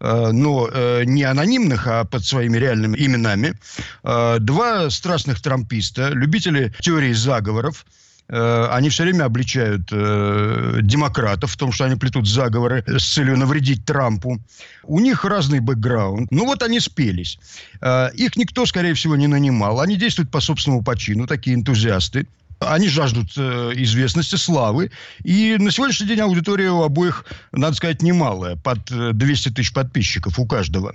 э, 0.00 0.30
но 0.32 0.68
э, 0.72 1.04
не 1.04 1.22
анонимных, 1.22 1.86
а 1.86 2.04
под 2.04 2.24
своими 2.24 2.58
реальными 2.58 2.96
именами. 2.98 3.54
Два 4.02 4.90
страстных 4.90 5.40
трамписта, 5.40 6.08
любители 6.10 6.72
теории 6.80 7.12
заговоров, 7.12 7.86
они 8.28 8.88
все 8.88 9.02
время 9.02 9.24
обличают 9.24 9.88
э, 9.92 10.78
демократов 10.82 11.52
в 11.52 11.56
том, 11.56 11.72
что 11.72 11.84
они 11.84 11.96
плетут 11.96 12.26
заговоры 12.26 12.82
с 12.86 13.04
целью 13.04 13.36
навредить 13.36 13.84
Трампу. 13.84 14.40
У 14.84 15.00
них 15.00 15.24
разный 15.24 15.60
бэкграунд. 15.60 16.30
Ну 16.30 16.46
вот 16.46 16.62
они 16.62 16.80
спелись. 16.80 17.38
Э, 17.82 18.08
их 18.14 18.36
никто, 18.36 18.64
скорее 18.64 18.94
всего, 18.94 19.16
не 19.16 19.26
нанимал. 19.26 19.80
Они 19.80 19.96
действуют 19.96 20.30
по 20.30 20.40
собственному 20.40 20.82
почину, 20.82 21.26
такие 21.26 21.54
энтузиасты. 21.54 22.26
Они 22.60 22.88
жаждут 22.88 23.32
э, 23.36 23.72
известности, 23.76 24.36
славы. 24.36 24.90
И 25.22 25.56
на 25.58 25.70
сегодняшний 25.70 26.06
день 26.06 26.20
аудитория 26.20 26.70
у 26.70 26.82
обоих, 26.82 27.26
надо 27.52 27.76
сказать, 27.76 28.00
немалая. 28.00 28.56
Под 28.56 28.90
200 28.90 29.50
тысяч 29.50 29.72
подписчиков 29.72 30.38
у 30.38 30.46
каждого. 30.46 30.94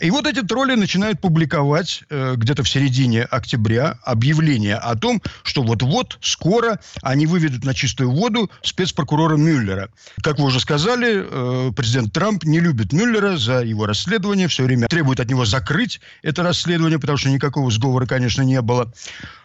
И 0.00 0.10
вот 0.10 0.26
эти 0.26 0.42
тролли 0.42 0.74
начинают 0.74 1.20
публиковать 1.20 2.04
э, 2.10 2.34
где-то 2.36 2.62
в 2.62 2.68
середине 2.68 3.22
октября 3.24 3.98
объявление 4.02 4.76
о 4.76 4.96
том, 4.96 5.22
что 5.42 5.62
вот-вот 5.62 6.18
скоро 6.20 6.80
они 7.02 7.26
выведут 7.26 7.64
на 7.64 7.74
чистую 7.74 8.10
воду 8.10 8.50
спецпрокурора 8.62 9.36
Мюллера. 9.36 9.90
Как 10.22 10.38
вы 10.38 10.46
уже 10.46 10.60
сказали, 10.60 11.24
э, 11.24 11.72
президент 11.76 12.12
Трамп 12.12 12.44
не 12.44 12.60
любит 12.60 12.92
Мюллера 12.92 13.36
за 13.36 13.62
его 13.62 13.86
расследование, 13.86 14.48
все 14.48 14.64
время 14.64 14.88
требует 14.88 15.20
от 15.20 15.28
него 15.28 15.44
закрыть 15.44 16.00
это 16.22 16.42
расследование, 16.42 16.98
потому 16.98 17.18
что 17.18 17.30
никакого 17.30 17.70
сговора, 17.70 18.06
конечно, 18.06 18.42
не 18.42 18.60
было. 18.60 18.92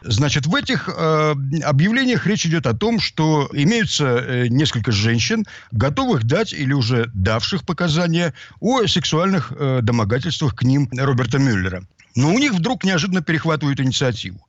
Значит, 0.01 0.45
в 0.45 0.55
этих 0.55 0.89
э, 0.89 1.35
объявлениях 1.63 2.27
речь 2.27 2.45
идет 2.45 2.67
о 2.67 2.73
том, 2.73 2.99
что 2.99 3.49
имеются 3.53 4.05
э, 4.05 4.47
несколько 4.49 4.91
женщин, 4.91 5.45
готовых 5.71 6.25
дать 6.25 6.53
или 6.53 6.73
уже 6.73 7.09
давших 7.13 7.63
показания 7.65 8.33
о 8.59 8.85
сексуальных 8.87 9.53
э, 9.55 9.79
домогательствах 9.81 10.42
чувствах 10.43 10.55
к 10.55 10.63
ним 10.63 10.89
Роберта 10.91 11.39
Мюллера. 11.39 11.83
Но 12.15 12.33
у 12.33 12.37
них 12.37 12.53
вдруг 12.53 12.83
неожиданно 12.83 13.21
перехватывают 13.21 13.79
инициативу. 13.79 14.45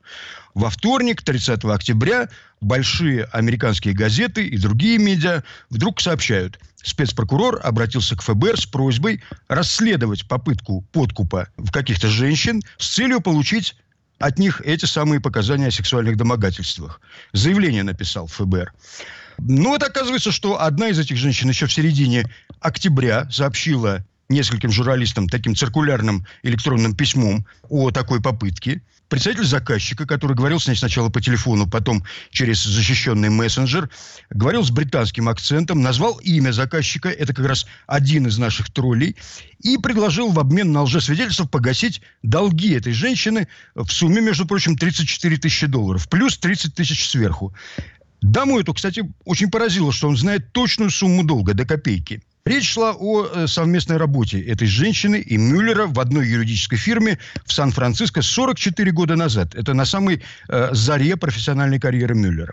Во 0.55 0.71
вторник, 0.71 1.23
30 1.23 1.65
октября, 1.65 2.29
большие 2.61 3.25
американские 3.33 3.95
газеты 3.95 4.47
и 4.47 4.59
другие 4.59 4.99
медиа 4.99 5.43
вдруг 5.71 6.01
сообщают, 6.01 6.59
спецпрокурор 6.83 7.61
обратился 7.65 8.17
к 8.17 8.23
ФБР 8.23 8.61
с 8.61 8.67
просьбой 8.67 9.23
расследовать 9.49 10.29
попытку 10.29 10.85
подкупа 10.93 11.49
в 11.57 11.71
каких-то 11.71 12.09
женщин 12.09 12.61
с 12.79 12.95
целью 12.95 13.21
получить 13.21 13.77
от 14.19 14.39
них 14.39 14.61
эти 14.65 14.87
самые 14.87 15.21
показания 15.21 15.69
о 15.69 15.73
сексуальных 15.73 16.17
домогательствах. 16.17 17.01
Заявление 17.33 17.83
написал 17.83 18.27
ФБР. 18.27 18.73
Ну, 19.39 19.71
вот 19.71 19.83
оказывается, 19.83 20.31
что 20.31 20.61
одна 20.61 20.89
из 20.89 20.99
этих 20.99 21.17
женщин 21.17 21.49
еще 21.49 21.67
в 21.67 21.73
середине 21.73 22.25
октября 22.61 23.29
сообщила 23.31 24.05
нескольким 24.29 24.71
журналистам 24.71 25.29
таким 25.29 25.55
циркулярным 25.55 26.27
электронным 26.43 26.95
письмом 26.95 27.47
о 27.69 27.91
такой 27.91 28.21
попытке. 28.21 28.83
Представитель 29.09 29.45
заказчика, 29.45 30.07
который 30.07 30.35
говорил 30.35 30.59
с 30.59 30.67
ней 30.67 30.75
сначала 30.75 31.11
по 31.11 31.21
телефону, 31.21 31.69
потом 31.69 32.03
через 32.31 32.65
защищенный 32.65 33.29
мессенджер, 33.29 33.91
говорил 34.31 34.65
с 34.65 34.71
британским 34.71 35.29
акцентом, 35.29 35.83
назвал 35.83 36.19
имя 36.21 36.53
заказчика, 36.53 37.11
это 37.11 37.35
как 37.35 37.47
раз 37.47 37.67
один 37.87 38.27
из 38.27 38.39
наших 38.39 38.71
троллей, 38.73 39.15
и 39.61 39.77
предложил 39.77 40.33
в 40.33 40.41
обмен 40.41 40.73
на 40.73 40.83
лжесвидетельство 40.83 41.45
погасить 41.45 42.01
долги 42.23 42.73
этой 42.73 42.93
женщины 42.93 43.47
в 43.75 43.89
сумме, 43.91 44.23
между 44.23 44.47
прочим, 44.47 44.77
34 44.77 45.37
тысячи 45.37 45.67
долларов, 45.67 46.09
плюс 46.09 46.39
30 46.39 46.75
тысяч 46.75 47.09
сверху. 47.09 47.55
Даму 48.23 48.59
эту, 48.59 48.73
кстати, 48.73 49.03
очень 49.27 49.51
поразило, 49.51 49.93
что 49.93 50.09
он 50.09 50.17
знает 50.17 50.51
точную 50.53 50.91
сумму 50.91 51.25
долга 51.25 51.53
до 51.53 51.67
копейки– 51.67 52.23
Речь 52.47 52.73
шла 52.73 52.93
о 52.93 53.25
э, 53.25 53.47
совместной 53.47 53.97
работе 53.97 54.39
этой 54.39 54.67
женщины 54.67 55.17
и 55.17 55.39
Мюллера 55.39 55.87
в 55.87 55.99
одной 55.99 56.29
юридической 56.29 56.77
фирме 56.77 57.19
в 57.47 57.53
Сан-Франциско 57.55 58.21
44 58.21 58.93
года 58.93 59.17
назад. 59.17 59.55
Это 59.55 59.73
на 59.73 59.87
самой 59.87 60.23
э, 60.51 60.69
заре 60.73 61.17
профессиональной 61.17 61.81
карьеры 61.81 62.15
Мюллера. 62.15 62.53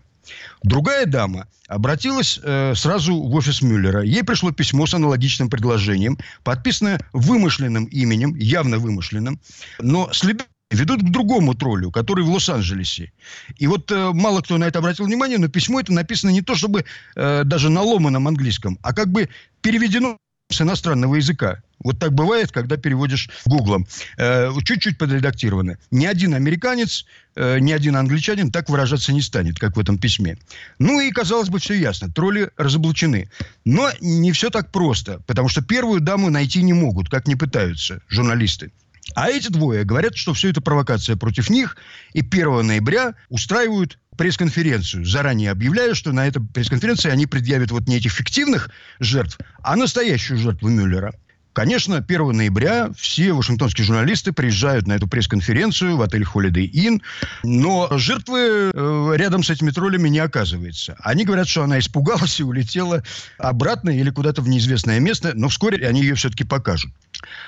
Другая 0.64 1.06
дама 1.06 1.50
обратилась 1.68 2.40
э, 2.42 2.74
сразу 2.74 3.22
в 3.22 3.36
офис 3.36 3.62
Мюллера. 3.62 4.02
Ей 4.02 4.24
пришло 4.24 4.52
письмо 4.52 4.86
с 4.86 4.94
аналогичным 4.94 5.50
предложением, 5.50 6.18
подписанное 6.46 7.02
вымышленным 7.12 7.84
именем, 7.84 8.34
явно 8.36 8.78
вымышленным, 8.78 9.42
но 9.80 10.10
следы 10.14 10.46
ведут 10.72 11.02
к 11.02 11.10
другому 11.10 11.54
троллю, 11.54 11.92
который 11.92 12.24
в 12.24 12.30
Лос-Анджелесе. 12.30 13.12
И 13.58 13.68
вот 13.68 13.92
э, 13.92 14.12
мало 14.14 14.42
кто 14.42 14.58
на 14.58 14.66
это 14.66 14.80
обратил 14.80 15.06
внимание, 15.06 15.38
но 15.38 15.48
письмо 15.48 15.80
это 15.80 15.94
написано 15.94 16.32
не 16.32 16.42
то 16.42 16.56
чтобы 16.56 16.86
э, 17.16 17.44
даже 17.44 17.70
на 17.70 17.82
ломаном 17.82 18.28
английском, 18.28 18.80
а 18.82 18.94
как 18.94 19.12
бы 19.12 19.30
переведено 19.62 20.18
с 20.50 20.62
иностранного 20.62 21.16
языка. 21.16 21.62
Вот 21.80 22.00
так 22.00 22.14
бывает, 22.14 22.52
когда 22.52 22.78
переводишь 22.78 23.30
гуглом. 23.46 23.88
Э, 24.18 24.52
чуть-чуть 24.64 24.98
подредактировано. 24.98 25.78
Ни 25.90 26.06
один 26.06 26.34
американец, 26.34 27.06
э, 27.36 27.60
ни 27.60 27.72
один 27.72 27.96
англичанин 27.96 28.52
так 28.52 28.70
выражаться 28.70 29.14
не 29.14 29.22
станет, 29.22 29.58
как 29.58 29.76
в 29.76 29.80
этом 29.80 29.98
письме. 29.98 30.38
Ну 30.78 31.00
и, 31.00 31.12
казалось 31.12 31.50
бы, 31.50 31.60
все 31.60 31.74
ясно. 31.74 32.12
Тролли 32.12 32.52
разоблачены. 32.58 33.30
Но 33.66 33.90
не 34.00 34.32
все 34.32 34.50
так 34.50 34.72
просто, 34.72 35.22
потому 35.26 35.50
что 35.50 35.62
первую 35.62 36.02
даму 36.02 36.30
найти 36.30 36.62
не 36.62 36.74
могут, 36.74 37.10
как 37.10 37.28
не 37.28 37.36
пытаются 37.36 38.02
журналисты. 38.10 38.72
А 39.16 39.30
эти 39.30 39.50
двое 39.50 39.84
говорят, 39.84 40.16
что 40.16 40.34
все 40.34 40.50
это 40.50 40.62
провокация 40.62 41.16
против 41.16 41.50
них, 41.50 41.78
и 42.14 42.20
1 42.20 42.66
ноября 42.66 43.16
устраивают 43.30 43.98
пресс-конференцию, 44.18 45.06
заранее 45.06 45.52
объявляя, 45.52 45.94
что 45.94 46.12
на 46.12 46.28
этой 46.28 46.42
пресс-конференции 46.42 47.10
они 47.10 47.26
предъявят 47.26 47.72
вот 47.72 47.88
не 47.88 47.98
этих 47.98 48.12
фиктивных 48.12 48.70
жертв, 49.00 49.38
а 49.64 49.76
настоящую 49.76 50.38
жертву 50.38 50.70
Мюллера. 50.70 51.14
Конечно, 51.54 51.98
1 51.98 52.32
ноября 52.32 52.92
все 52.96 53.34
вашингтонские 53.34 53.86
журналисты 53.86 54.32
приезжают 54.32 54.88
на 54.88 54.94
эту 54.94 55.08
пресс-конференцию 55.08 55.98
в 55.98 56.02
отель 56.02 56.24
Holiday 56.24 56.70
Inn, 56.72 57.02
но 57.44 57.90
жертвы 57.98 58.72
э, 58.74 59.14
рядом 59.16 59.44
с 59.44 59.50
этими 59.50 59.72
троллями 59.72 60.08
не 60.08 60.20
оказывается. 60.20 60.96
Они 61.02 61.26
говорят, 61.26 61.50
что 61.50 61.64
она 61.64 61.78
испугалась 61.80 62.40
и 62.40 62.44
улетела 62.44 63.04
обратно 63.38 63.90
или 63.90 64.10
куда-то 64.12 64.42
в 64.42 64.48
неизвестное 64.48 65.02
место, 65.02 65.34
но 65.36 65.50
вскоре 65.50 65.86
они 65.86 66.02
ее 66.02 66.16
все-таки 66.16 66.46
покажут. 66.46 66.92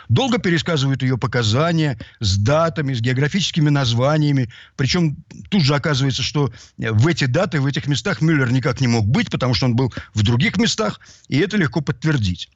Долго 0.10 0.38
пересказывают 0.38 1.02
ее 1.02 1.18
показания 1.18 2.00
с 2.20 2.38
датами, 2.38 2.94
с 2.94 3.02
географическими 3.02 3.70
названиями. 3.70 4.50
Причем 4.76 5.18
тут 5.50 5.64
же 5.64 5.76
оказывается, 5.76 6.24
что 6.24 6.52
в 6.78 7.08
эти 7.08 7.26
даты, 7.26 7.60
в 7.60 7.66
этих 7.66 7.88
местах 7.88 8.22
Мюллер 8.22 8.52
никак 8.52 8.82
не 8.82 8.88
мог 8.88 9.06
быть, 9.06 9.30
потому 9.30 9.54
что 9.54 9.66
он 9.66 9.76
был 9.76 9.94
в 10.14 10.24
других 10.24 10.58
местах, 10.58 11.00
и 11.28 11.38
это 11.40 11.58
легко 11.58 11.82
подтвердить. 11.82 12.50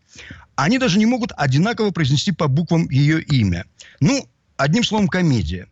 Они 0.55 0.77
даже 0.79 0.97
не 0.97 1.05
могут 1.05 1.31
одинаково 1.37 1.91
произнести 1.91 2.31
по 2.31 2.47
буквам 2.47 2.89
ее 2.89 3.21
имя. 3.21 3.65
Ну, 3.99 4.27
одним 4.55 4.83
словом, 4.83 5.07
комедия. 5.07 5.67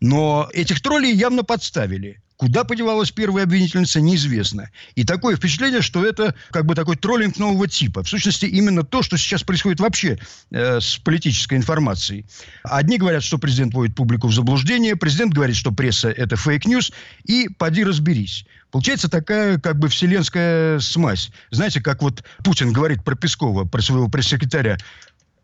Но 0.00 0.48
этих 0.54 0.80
троллей 0.80 1.12
явно 1.14 1.44
подставили. 1.44 2.22
Куда 2.40 2.64
подевалась 2.64 3.10
первая 3.10 3.44
обвинительница, 3.44 4.00
неизвестно. 4.00 4.70
И 4.94 5.04
такое 5.04 5.36
впечатление, 5.36 5.82
что 5.82 6.06
это 6.06 6.34
как 6.52 6.64
бы 6.64 6.74
такой 6.74 6.96
троллинг 6.96 7.36
нового 7.36 7.68
типа. 7.68 8.02
В 8.02 8.08
сущности, 8.08 8.46
именно 8.46 8.82
то, 8.82 9.02
что 9.02 9.18
сейчас 9.18 9.42
происходит 9.42 9.78
вообще 9.78 10.18
э, 10.50 10.80
с 10.80 10.96
политической 10.96 11.58
информацией. 11.58 12.24
Одни 12.62 12.96
говорят, 12.96 13.22
что 13.22 13.36
президент 13.36 13.74
вводит 13.74 13.94
публику 13.94 14.28
в 14.28 14.34
заблуждение, 14.34 14.96
президент 14.96 15.34
говорит, 15.34 15.54
что 15.54 15.70
пресса– 15.70 16.08
это 16.16 16.36
fake 16.36 16.61
news, 16.61 16.92
и 17.26 17.50
поди 17.58 17.84
разберись. 17.84 18.46
Получается 18.70 19.10
такая 19.10 19.58
как 19.58 19.78
бы 19.78 19.88
вселенская 19.88 20.78
смазь. 20.78 21.32
Знаете, 21.50 21.82
как 21.82 22.02
вот 22.02 22.24
Путин 22.44 22.72
говорит 22.72 23.04
про 23.04 23.16
Пескова, 23.16 23.64
про 23.64 23.82
своего 23.82 24.08
пресс-секретаря. 24.08 24.78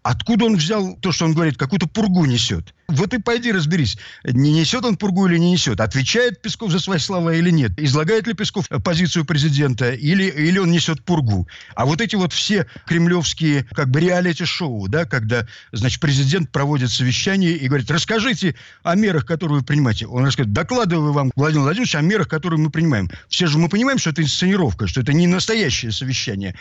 Откуда 0.06 0.44
он 0.44 0.54
взял 0.54 0.94
то, 0.98 1.10
что 1.10 1.24
он 1.24 1.34
говорит, 1.34 1.56
какую-то 1.56 1.88
пургу 1.88 2.26
несет? 2.26 2.72
Вот 2.86 3.12
и 3.12 3.18
пойди 3.18 3.50
разберись, 3.50 3.98
не 4.22 4.52
несет 4.52 4.84
он 4.84 4.96
пургу 4.96 5.26
или 5.26 5.36
не 5.36 5.50
несет. 5.50 5.80
Отвечает 5.80 6.40
Песков 6.40 6.70
за 6.70 6.78
свои 6.78 7.00
слова 7.00 7.34
или 7.34 7.50
нет. 7.50 7.72
Излагает 7.76 8.28
ли 8.28 8.34
Песков 8.34 8.68
позицию 8.84 9.24
президента 9.24 9.90
или, 9.90 10.22
или 10.22 10.60
он 10.60 10.70
несет 10.70 11.02
пургу. 11.02 11.48
А 11.74 11.86
вот 11.86 12.00
эти 12.00 12.14
вот 12.14 12.32
все 12.32 12.68
кремлевские 12.86 13.64
как 13.64 13.90
бы 13.90 13.98
реалити-шоу, 13.98 14.86
да, 14.86 15.06
когда, 15.06 15.48
значит, 15.72 16.00
президент 16.00 16.52
проводит 16.52 16.92
совещание 16.92 17.56
и 17.56 17.66
говорит, 17.66 17.90
расскажите 17.90 18.54
о 18.84 18.94
мерах, 18.94 19.26
которые 19.26 19.58
вы 19.58 19.64
принимаете. 19.64 20.06
Он 20.06 20.24
расскажет, 20.24 20.52
докладываю 20.52 21.12
вам, 21.12 21.32
Владимир 21.34 21.64
Владимирович, 21.64 21.96
о 21.96 22.00
мерах, 22.02 22.28
которые 22.28 22.60
мы 22.60 22.70
принимаем. 22.70 23.10
Все 23.28 23.48
же 23.48 23.58
мы 23.58 23.68
понимаем, 23.68 23.98
что 23.98 24.10
это 24.10 24.22
инсценировка, 24.22 24.86
что 24.86 25.00
это 25.00 25.12
не 25.12 25.26
настоящее 25.26 25.90
совещание. 25.90 26.54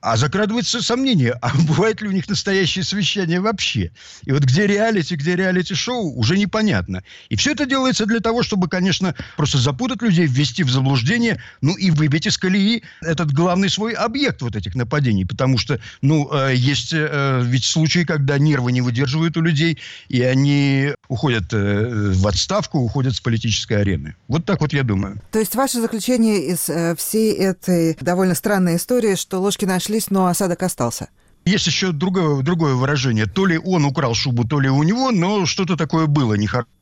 А 0.00 0.16
закрадывается 0.16 0.80
сомнение, 0.80 1.32
а 1.42 1.50
бывает 1.66 2.00
ли 2.00 2.08
у 2.08 2.12
них 2.12 2.28
настоящее 2.28 2.84
совещание 2.84 3.40
вообще? 3.40 3.90
И 4.24 4.32
вот 4.32 4.44
где 4.44 4.66
реалити, 4.66 5.16
где 5.16 5.34
реалити-шоу, 5.34 6.14
уже 6.16 6.38
непонятно. 6.38 7.02
И 7.28 7.36
все 7.36 7.52
это 7.52 7.66
делается 7.66 8.06
для 8.06 8.20
того, 8.20 8.42
чтобы, 8.44 8.68
конечно, 8.68 9.14
просто 9.36 9.58
запутать 9.58 10.00
людей, 10.02 10.26
ввести 10.26 10.62
в 10.62 10.70
заблуждение, 10.70 11.42
ну 11.62 11.76
и 11.76 11.90
выбить 11.90 12.26
из 12.26 12.38
колеи 12.38 12.84
этот 13.02 13.32
главный 13.32 13.68
свой 13.68 13.92
объект 13.92 14.40
вот 14.42 14.54
этих 14.54 14.76
нападений. 14.76 15.24
Потому 15.24 15.58
что, 15.58 15.80
ну, 16.00 16.30
э, 16.32 16.54
есть 16.54 16.92
э, 16.92 17.42
ведь 17.44 17.64
случаи, 17.64 18.04
когда 18.04 18.38
нервы 18.38 18.70
не 18.70 18.82
выдерживают 18.82 19.36
у 19.36 19.40
людей, 19.40 19.78
и 20.08 20.22
они 20.22 20.92
уходят 21.08 21.52
э, 21.52 22.12
в 22.14 22.26
отставку, 22.26 22.78
уходят 22.78 23.16
с 23.16 23.20
политической 23.20 23.80
арены. 23.80 24.14
Вот 24.28 24.44
так 24.44 24.60
вот 24.60 24.72
я 24.72 24.84
думаю. 24.84 25.20
То 25.32 25.40
есть 25.40 25.56
ваше 25.56 25.80
заключение 25.80 26.46
из 26.46 26.70
всей 26.98 27.34
этой 27.34 27.96
довольно 28.00 28.36
странной 28.36 28.76
истории, 28.76 29.16
что 29.16 29.40
ложки 29.40 29.64
нашли 29.64 29.87
нашлись, 29.88 30.10
но 30.10 30.26
осадок 30.26 30.62
остался. 30.62 31.08
Есть 31.44 31.66
еще 31.66 31.92
другое, 31.92 32.42
другое 32.42 32.74
выражение. 32.74 33.26
То 33.26 33.46
ли 33.46 33.58
он 33.58 33.84
украл 33.84 34.14
шубу, 34.14 34.44
то 34.46 34.60
ли 34.60 34.68
у 34.68 34.82
него, 34.82 35.10
но 35.10 35.46
что-то 35.46 35.76
такое 35.76 36.06
было 36.06 36.34
нехорошее. 36.34 36.72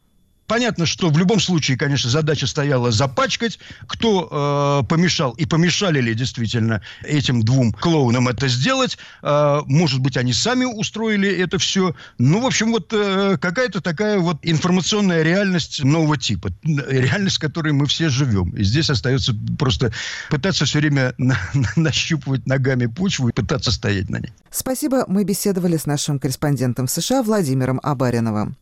Понятно, 0.46 0.86
что 0.86 1.10
в 1.10 1.18
любом 1.18 1.40
случае, 1.40 1.76
конечно, 1.76 2.08
задача 2.08 2.46
стояла 2.46 2.92
запачкать. 2.92 3.58
Кто 3.86 4.82
э, 4.82 4.88
помешал 4.88 5.32
и 5.32 5.44
помешали 5.44 6.00
ли 6.00 6.14
действительно 6.14 6.82
этим 7.02 7.42
двум 7.42 7.72
клоунам 7.72 8.28
это 8.28 8.46
сделать? 8.48 8.96
Э, 9.22 9.62
может 9.66 10.00
быть, 10.00 10.16
они 10.16 10.32
сами 10.32 10.64
устроили 10.64 11.28
это 11.28 11.58
все. 11.58 11.94
Ну, 12.18 12.40
в 12.40 12.46
общем, 12.46 12.70
вот 12.70 12.92
э, 12.92 13.38
какая-то 13.40 13.80
такая 13.80 14.18
вот 14.18 14.38
информационная 14.42 15.22
реальность 15.22 15.82
нового 15.82 16.16
типа. 16.16 16.50
Реальность, 16.62 17.36
в 17.36 17.40
которой 17.40 17.72
мы 17.72 17.86
все 17.86 18.08
живем. 18.08 18.50
И 18.50 18.62
здесь 18.62 18.88
остается 18.88 19.34
просто 19.58 19.92
пытаться 20.30 20.64
все 20.64 20.78
время 20.78 21.14
на, 21.18 21.36
на, 21.54 21.68
нащупывать 21.76 22.46
ногами 22.46 22.86
почву 22.86 23.28
и 23.28 23.32
пытаться 23.32 23.72
стоять 23.72 24.10
на 24.10 24.18
ней. 24.18 24.32
Спасибо. 24.50 25.04
Мы 25.08 25.24
беседовали 25.24 25.76
с 25.76 25.86
нашим 25.86 26.18
корреспондентом 26.18 26.86
в 26.86 26.90
США 26.90 27.22
Владимиром 27.22 27.80
Абариновым. 27.82 28.56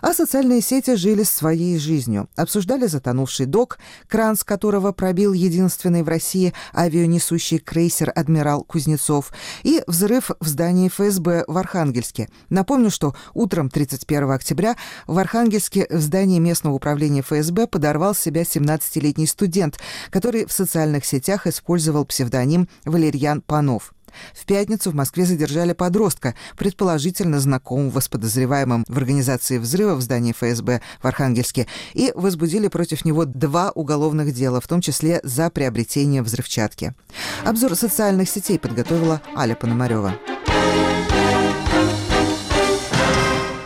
А 0.00 0.12
социальные 0.12 0.60
сети 0.60 0.96
жили 0.96 1.24
своей 1.30 1.78
жизнью. 1.78 2.28
Обсуждали 2.36 2.86
затонувший 2.86 3.46
док, 3.46 3.78
кран 4.08 4.36
с 4.36 4.44
которого 4.44 4.92
пробил 4.92 5.32
единственный 5.32 6.02
в 6.02 6.08
России 6.08 6.52
авианесущий 6.72 7.58
крейсер 7.58 8.12
«Адмирал 8.14 8.64
Кузнецов», 8.64 9.32
и 9.62 9.82
взрыв 9.86 10.30
в 10.40 10.46
здании 10.46 10.88
ФСБ 10.88 11.44
в 11.46 11.56
Архангельске. 11.56 12.28
Напомню, 12.48 12.90
что 12.90 13.14
утром 13.34 13.70
31 13.70 14.30
октября 14.30 14.76
в 15.06 15.18
Архангельске 15.18 15.86
в 15.90 16.00
здании 16.00 16.38
местного 16.38 16.74
управления 16.74 17.22
ФСБ 17.22 17.66
подорвал 17.66 18.14
себя 18.14 18.42
17-летний 18.42 19.26
студент, 19.26 19.78
который 20.10 20.46
в 20.46 20.52
социальных 20.52 21.04
сетях 21.04 21.46
использовал 21.46 22.04
псевдоним 22.04 22.68
Валерьян 22.84 23.40
Панов. 23.40 23.92
В 24.34 24.44
пятницу 24.46 24.90
в 24.90 24.94
Москве 24.94 25.24
задержали 25.24 25.72
подростка, 25.72 26.34
предположительно 26.56 27.40
знакомого 27.40 28.00
с 28.00 28.08
подозреваемым 28.08 28.84
в 28.88 28.96
организации 28.96 29.58
взрыва 29.58 29.94
в 29.94 30.00
здании 30.00 30.32
ФСБ 30.32 30.80
в 31.02 31.06
Архангельске, 31.06 31.66
и 31.94 32.12
возбудили 32.14 32.68
против 32.68 33.04
него 33.04 33.24
два 33.24 33.70
уголовных 33.70 34.32
дела, 34.32 34.60
в 34.60 34.66
том 34.66 34.80
числе 34.80 35.20
за 35.22 35.50
приобретение 35.50 36.22
взрывчатки. 36.22 36.94
Обзор 37.44 37.76
социальных 37.76 38.28
сетей 38.28 38.58
подготовила 38.58 39.20
Аля 39.36 39.54
Пономарева. 39.54 40.14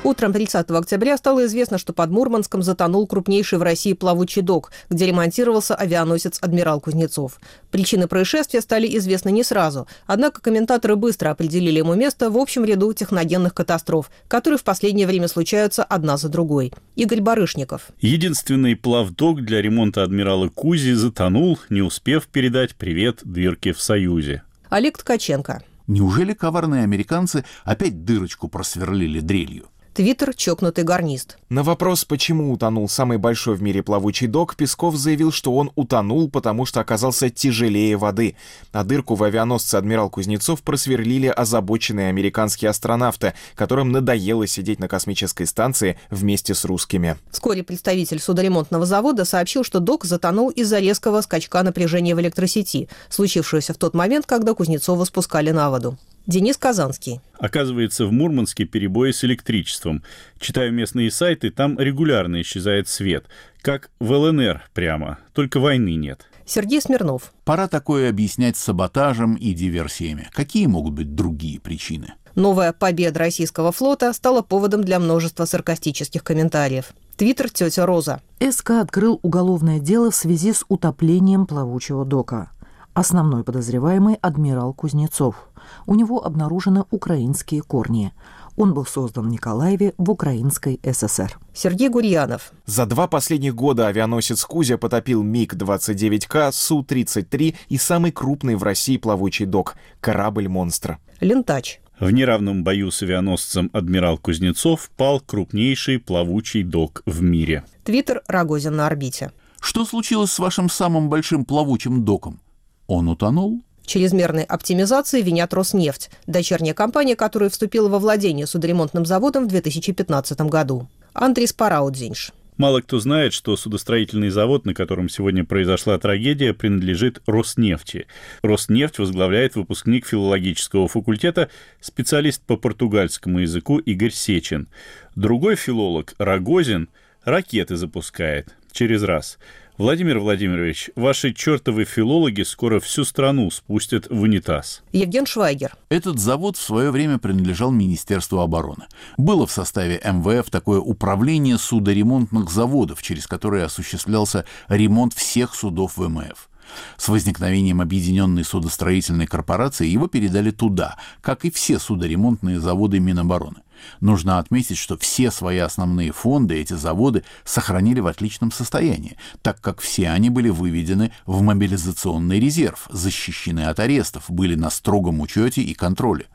Утром 0.05 0.35
30 0.35 0.71
октября 0.71 1.17
стало 1.17 1.47
известно, 1.47 1.79
что 1.79 1.95
под 1.95 2.11
Мурманском 2.11 2.62
затонул 2.62 3.07
крупнейший 3.07 3.59
в 3.59 3.62
России 3.62 3.95
плавучий 3.95 4.43
док, 4.43 4.71
где 4.90 5.07
ремонтировался 5.07 5.75
авианосец 5.75 6.38
«Адмирал 6.43 6.79
Кузнецов». 6.79 7.40
Причины 7.71 8.07
происшествия 8.07 8.61
стали 8.61 8.87
известны 8.99 9.31
не 9.31 9.43
сразу, 9.43 9.88
однако 10.07 10.43
комментаторы 10.43 10.97
быстро 10.97 11.31
определили 11.31 11.79
ему 11.79 11.95
место 11.95 12.29
в 12.29 12.37
общем 12.37 12.67
ряду 12.67 12.93
техногенных 12.93 13.55
катастроф, 13.55 14.11
которые 14.29 14.59
в 14.59 14.64
последнее 14.64 15.07
время 15.07 15.27
случаются 15.27 15.83
одна 15.83 16.19
за 16.19 16.29
другой. 16.29 16.75
Игорь 16.97 17.23
Барышников. 17.23 17.88
Единственный 18.03 18.77
плавдок 18.77 19.43
для 19.43 19.62
ремонта 19.62 20.03
«Адмирала 20.03 20.51
Кузи» 20.51 20.93
затонул, 20.93 21.59
не 21.71 21.81
успев 21.81 22.27
передать 22.27 22.75
привет 22.75 23.21
дырке 23.25 23.73
в 23.73 23.81
Союзе. 23.81 24.43
Олег 24.69 24.99
Ткаченко. 24.99 25.62
Неужели 25.87 26.35
коварные 26.35 26.83
американцы 26.83 27.47
опять 27.64 28.05
дырочку 28.05 28.49
просверлили 28.49 29.21
дрелью? 29.21 29.69
Твиттер 29.95 30.35
«Чокнутый 30.35 30.83
гарнист». 30.83 31.39
На 31.51 31.63
вопрос, 31.63 32.05
почему 32.05 32.53
утонул 32.53 32.89
самый 32.89 33.17
большой 33.17 33.55
в 33.55 33.63
мире 33.63 33.81
плавучий 33.81 34.27
док, 34.27 34.57
Песков 34.57 34.97
заявил, 34.97 35.31
что 35.31 35.55
он 35.55 35.71
утонул, 35.77 36.29
потому 36.29 36.67
что 36.67 36.81
оказался 36.81 37.31
тяжелее 37.31 37.97
воды. 37.97 38.35
А 38.73 38.83
дырку 38.83 39.15
в 39.15 39.23
авианосце 39.23 39.77
«Адмирал 39.77 40.11
Кузнецов» 40.11 40.63
просверлили 40.63 41.29
озабоченные 41.29 42.09
американские 42.09 42.71
астронавты, 42.71 43.35
которым 43.55 43.93
надоело 43.93 44.49
сидеть 44.49 44.81
на 44.81 44.89
космической 44.89 45.45
станции 45.45 45.97
вместе 46.11 46.57
с 46.57 46.65
русскими. 46.65 47.17
Вскоре 47.31 47.63
представитель 47.63 48.19
судоремонтного 48.19 48.87
завода 48.87 49.25
сообщил, 49.25 49.63
что 49.63 49.79
док 49.79 50.07
затонул 50.07 50.51
из-за 50.51 50.81
резкого 50.81 51.21
скачка 51.21 51.63
напряжения 51.63 52.17
в 52.17 52.21
электросети, 52.21 52.89
случившегося 53.11 53.75
в 53.75 53.77
тот 53.77 53.95
момент, 53.95 54.27
когда 54.27 54.55
Кузнецова 54.55 55.05
спускали 55.05 55.53
на 55.53 55.71
воду. 55.71 55.97
Денис 56.27 56.57
Казанский. 56.57 57.21
Оказывается, 57.39 58.07
в 58.07 58.13
Мурманске 58.13 58.65
перебои 58.65 59.11
с 59.11 59.25
электричеством. 59.25 60.03
Читаю 60.41 60.73
местные 60.73 61.11
сайты, 61.11 61.51
там 61.51 61.79
регулярно 61.79 62.41
исчезает 62.41 62.89
свет. 62.89 63.27
Как 63.61 63.91
в 63.99 64.11
ЛНР 64.11 64.63
прямо, 64.73 65.19
только 65.35 65.61
войны 65.61 65.97
нет. 65.97 66.27
Сергей 66.47 66.81
Смирнов. 66.81 67.33
Пора 67.45 67.69
такое 67.69 68.09
объяснять 68.09 68.57
саботажем 68.57 69.35
и 69.35 69.53
диверсиями. 69.53 70.29
Какие 70.33 70.67
могут 70.67 70.95
быть 70.95 71.15
другие 71.15 71.61
причины? 71.61 72.15
Новая 72.35 72.73
победа 72.73 73.21
российского 73.21 73.71
флота 73.71 74.13
стала 74.13 74.43
поводом 74.43 74.83
для 74.83 74.99
множества 74.99 75.45
саркастических 75.45 76.25
комментариев. 76.25 76.95
Твиттер 77.17 77.49
«Тетя 77.49 77.87
Роза». 77.87 78.21
СК 78.41 78.73
открыл 78.73 79.21
уголовное 79.23 79.79
дело 79.79 80.11
в 80.11 80.17
связи 80.17 80.53
с 80.53 80.65
утоплением 80.69 81.47
плавучего 81.47 82.05
дока. 82.05 82.51
Основной 82.95 83.43
подозреваемый– 83.43 84.15
адмирал 84.23 84.73
Кузнецов. 84.73 85.49
У 85.85 85.97
него 85.97 86.25
обнаружены 86.25 86.85
украинские 86.93 87.61
корни. 87.61 88.13
Он 88.57 88.73
был 88.73 88.87
создан 88.87 89.25
в 89.25 89.31
Николаеве 89.31 89.95
в 89.99 90.09
Украинской 90.11 90.79
ССР. 90.85 91.37
Сергей 91.53 91.89
Гурьянов. 91.89 92.53
За 92.67 92.87
два 92.87 93.09
последних 93.09 93.57
года 93.57 93.89
авианосец 93.89 94.45
«Кузя» 94.45 94.79
потопил 94.79 95.25
МиГ-29К, 95.25 96.53
Су-33 96.53 97.57
и 97.69 97.79
самый 97.79 98.13
крупный 98.13 98.55
в 98.55 98.63
России 98.63 98.97
плавучий 98.97 99.47
док– 99.47 99.75
корабль-монстр. 100.01 100.99
Лентач. 101.19 101.81
В 101.99 102.13
неравном 102.13 102.63
бою 102.63 102.93
с 102.93 103.03
авианосцем 103.03 103.71
«Адмирал 103.73 104.19
Кузнецов» 104.19 104.89
пал 104.97 105.19
крупнейший 105.19 105.99
плавучий 105.99 106.63
док 106.63 107.03
в 107.07 107.23
мире. 107.23 107.65
Твиттер 107.83 108.23
Рогозин 108.29 108.77
на 108.77 108.87
орбите. 108.87 109.33
Что 109.61 109.85
случилось 109.85 110.31
с 110.31 110.39
вашим 110.39 110.69
самым 110.69 111.09
большим 111.09 111.45
плавучим 111.45 112.05
доком? 112.05 112.39
Он 112.87 113.09
утонул? 113.09 113.62
Чрезмерной 113.87 114.44
оптимизации 114.44 115.20
винят 115.20 115.53
Роснефть, 115.53 116.11
дочерняя 116.27 116.75
компания, 116.75 117.16
которая 117.16 117.51
вступила 117.51 117.88
во 117.88 117.99
владение 117.99 118.47
судоремонтным 118.47 119.05
заводом 119.05 119.44
в 119.44 119.49
2015 119.49 120.40
году. 120.42 120.88
Андрей 121.12 121.47
Спараудзинш. 121.47 122.33
Мало 122.57 122.81
кто 122.81 123.01
знает, 123.01 123.33
что 123.33 123.57
судостроительный 123.57 124.31
завод, 124.31 124.64
на 124.64 124.75
котором 124.75 125.09
сегодня 125.09 125.44
произошла 125.44 125.99
трагедия, 125.99 126.55
принадлежит 126.55 127.20
Роснефти. 127.27 128.07
Роснефть 128.42 128.99
возглавляет 128.99 129.57
выпускник 129.57 130.07
филологического 130.07 130.87
факультета, 130.87 131.51
специалист 131.81 132.40
по 132.42 132.57
португальскому 132.57 133.40
языку 133.40 133.79
Игорь 133.79 134.12
Сечин. 134.12 134.68
Другой 135.16 135.57
филолог, 135.57 136.14
Рогозин, 136.18 136.88
ракеты 137.25 137.77
запускает 137.77 138.55
через 138.73 139.03
раз– 139.03 139.38
Владимир 139.77 140.21
Владимирович, 140.21 140.91
ваши 140.95 141.33
чертовы 141.33 141.85
филологи 141.85 142.43
скоро 142.43 142.79
всю 142.79 143.05
страну 143.05 143.51
спустят 143.51 144.07
в 144.09 144.21
унитаз. 144.21 144.85
Евген 144.93 145.27
Швайгер. 145.27 145.73
Этот 145.89 146.21
завод 146.21 146.57
в 146.57 146.63
свое 146.63 146.93
время 146.93 147.19
принадлежал 147.19 147.73
Министерству 147.73 148.39
обороны. 148.39 148.85
Было 149.17 149.49
в 149.49 149.51
составе 149.51 150.01
МВФ 150.05 150.49
такое 150.49 150.79
управление 150.79 151.59
судоремонтных 151.59 152.53
заводов, 152.53 153.03
через 153.03 153.27
которое 153.27 153.65
осуществлялся 153.65 154.45
ремонт 154.69 155.13
всех 155.13 155.57
судов 155.57 155.96
ВМФ. 155.96 156.48
С 156.96 157.09
возникновением 157.09 157.81
объединенной 157.81 158.44
судостроительной 158.44 159.27
корпорации 159.27 159.88
его 159.88 160.07
передали 160.07 160.53
туда, 160.53 160.96
как 161.21 161.44
и 161.44 161.51
все 161.51 161.81
судоремонтные 161.81 162.61
заводы 162.61 163.01
Минобороны. 163.01 163.57
Нужно 164.00 164.38
отметить, 164.38 164.79
что 164.79 164.96
все 164.96 165.31
свои 165.31 165.58
основные 165.58 166.12
фонды 166.12 166.56
эти 166.56 166.75
заводы 166.75 167.25
сохранили 167.44 168.00
в 168.00 168.06
отличном 168.06 168.52
состоянии, 168.52 169.16
так 169.42 169.60
как 169.60 169.81
все 169.81 170.10
они 170.10 170.31
были 170.31 170.48
выведены 170.48 171.12
в 171.27 171.42
мобилизационный 171.42 172.40
резерв, 172.40 172.88
защищены 172.90 173.60
от 173.66 173.81
арестов, 173.81 174.25
были 174.29 174.54
на 174.54 174.70
строгом 174.70 175.20
учете 175.20 175.62
и 175.62 175.75
контроле. 175.75 176.27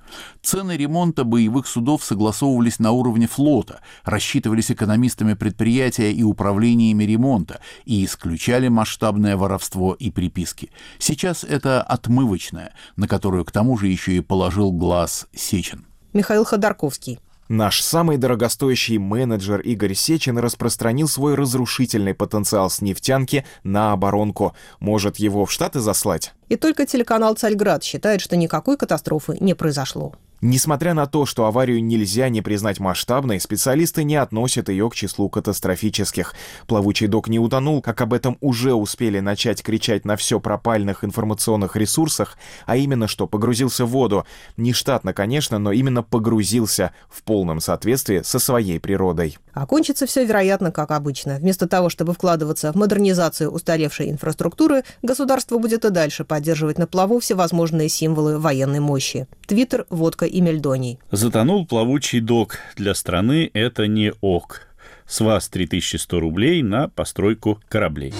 Цены 0.41 0.75
ремонта 0.77 1.23
боевых 1.23 1.67
судов 1.67 2.03
согласовывались 2.03 2.79
на 2.79 2.91
уровне 2.91 3.27
флота, 3.27 3.81
рассчитывались 4.03 4.71
экономистами 4.71 5.33
предприятия 5.33 6.11
и 6.11 6.23
управлениями 6.23 7.03
ремонта 7.03 7.59
и 7.85 8.03
исключали 8.05 8.67
масштабное 8.67 9.37
воровство 9.37 9.93
и 9.93 10.11
приписки. 10.11 10.71
Сейчас 10.97 11.43
это 11.43 11.81
отмывочное, 11.81 12.73
на 12.95 13.07
которую 13.07 13.45
к 13.45 13.51
тому 13.51 13.77
же 13.77 13.87
еще 13.87 14.13
и 14.13 14.21
положил 14.21 14.71
глаз 14.71 15.27
Сечин. 15.33 15.85
Михаил 16.13 16.43
Ходорковский. 16.43 17.19
Наш 17.49 17.81
самый 17.81 18.17
дорогостоящий 18.17 18.99
менеджер 18.99 19.59
Игорь 19.61 19.95
Сечин 19.95 20.37
распространил 20.37 21.07
свой 21.07 21.33
разрушительный 21.33 22.13
потенциал 22.13 22.69
с 22.69 22.79
нефтянки 22.79 23.43
на 23.63 23.91
оборонку. 23.91 24.55
Может, 24.79 25.17
его 25.17 25.47
в 25.47 25.51
Штаты 25.51 25.79
заслать? 25.79 26.33
И 26.47 26.57
только 26.57 26.85
телеканал 26.85 27.33
«Царьград» 27.33 27.83
считает, 27.83 28.21
что 28.21 28.37
никакой 28.37 28.77
катастрофы 28.77 29.35
не 29.39 29.55
произошло. 29.55 30.13
Несмотря 30.41 30.93
на 30.93 31.05
то, 31.05 31.25
что 31.25 31.45
аварию 31.45 31.83
нельзя 31.83 32.29
не 32.29 32.41
признать 32.41 32.79
масштабной, 32.79 33.41
специалисты 33.41 34.03
не 34.03 34.15
относят 34.15 34.69
ее 34.69 34.89
к 34.89 34.95
числу 34.95 35.29
катастрофических. 35.29 36.33
Плавучий 36.65 37.07
док 37.07 37.27
не 37.27 37.39
утонул, 37.39 37.81
как 37.81 37.99
об 37.99 38.13
этом 38.13 38.37
уже 38.39 38.73
успели 38.73 39.19
начать 39.19 39.61
кричать 39.61 40.05
на 40.05 40.15
все 40.15 40.39
пропальных 40.39 41.03
информационных 41.03 41.75
ресурсах, 41.75 42.37
а 42.65 42.77
именно 42.77 43.07
что 43.07 43.27
погрузился 43.27 43.85
в 43.85 43.89
воду. 43.89 44.25
Не 44.55 44.71
штатно, 44.71 45.13
конечно, 45.13 45.59
но 45.59 45.73
именно 45.73 46.03
погрузился 46.03 46.93
в 47.09 47.23
полном 47.23 47.59
соответствии 47.59 48.21
со 48.23 48.39
своей 48.39 48.79
природой. 48.79 49.37
Окончится 49.53 50.05
все, 50.05 50.23
вероятно, 50.23 50.71
как 50.71 50.91
обычно. 50.91 51.35
Вместо 51.35 51.67
того, 51.67 51.89
чтобы 51.89 52.13
вкладываться 52.13 52.71
в 52.71 52.75
модернизацию 52.75 53.51
устаревшей 53.51 54.09
инфраструктуры, 54.09 54.83
государство 55.01 55.57
будет 55.57 55.83
и 55.83 55.89
дальше 55.89 56.23
поддерживать 56.23 56.77
на 56.77 56.87
плаву 56.87 57.19
всевозможные 57.19 57.89
символы 57.89 58.39
военной 58.39 58.79
мощи. 58.79 59.27
Твиттер, 59.47 59.85
водка 59.89 60.28
и 60.29 60.41
мельдоний. 60.41 60.99
Затонул 61.11 61.65
плавучий 61.65 62.19
док. 62.19 62.59
Для 62.75 62.93
страны 62.93 63.49
это 63.53 63.87
не 63.87 64.13
ок. 64.21 64.61
С 65.07 65.21
вас 65.21 65.49
3100 65.49 66.19
рублей 66.19 66.61
на 66.61 66.87
постройку 66.87 67.59
кораблей. 67.67 68.13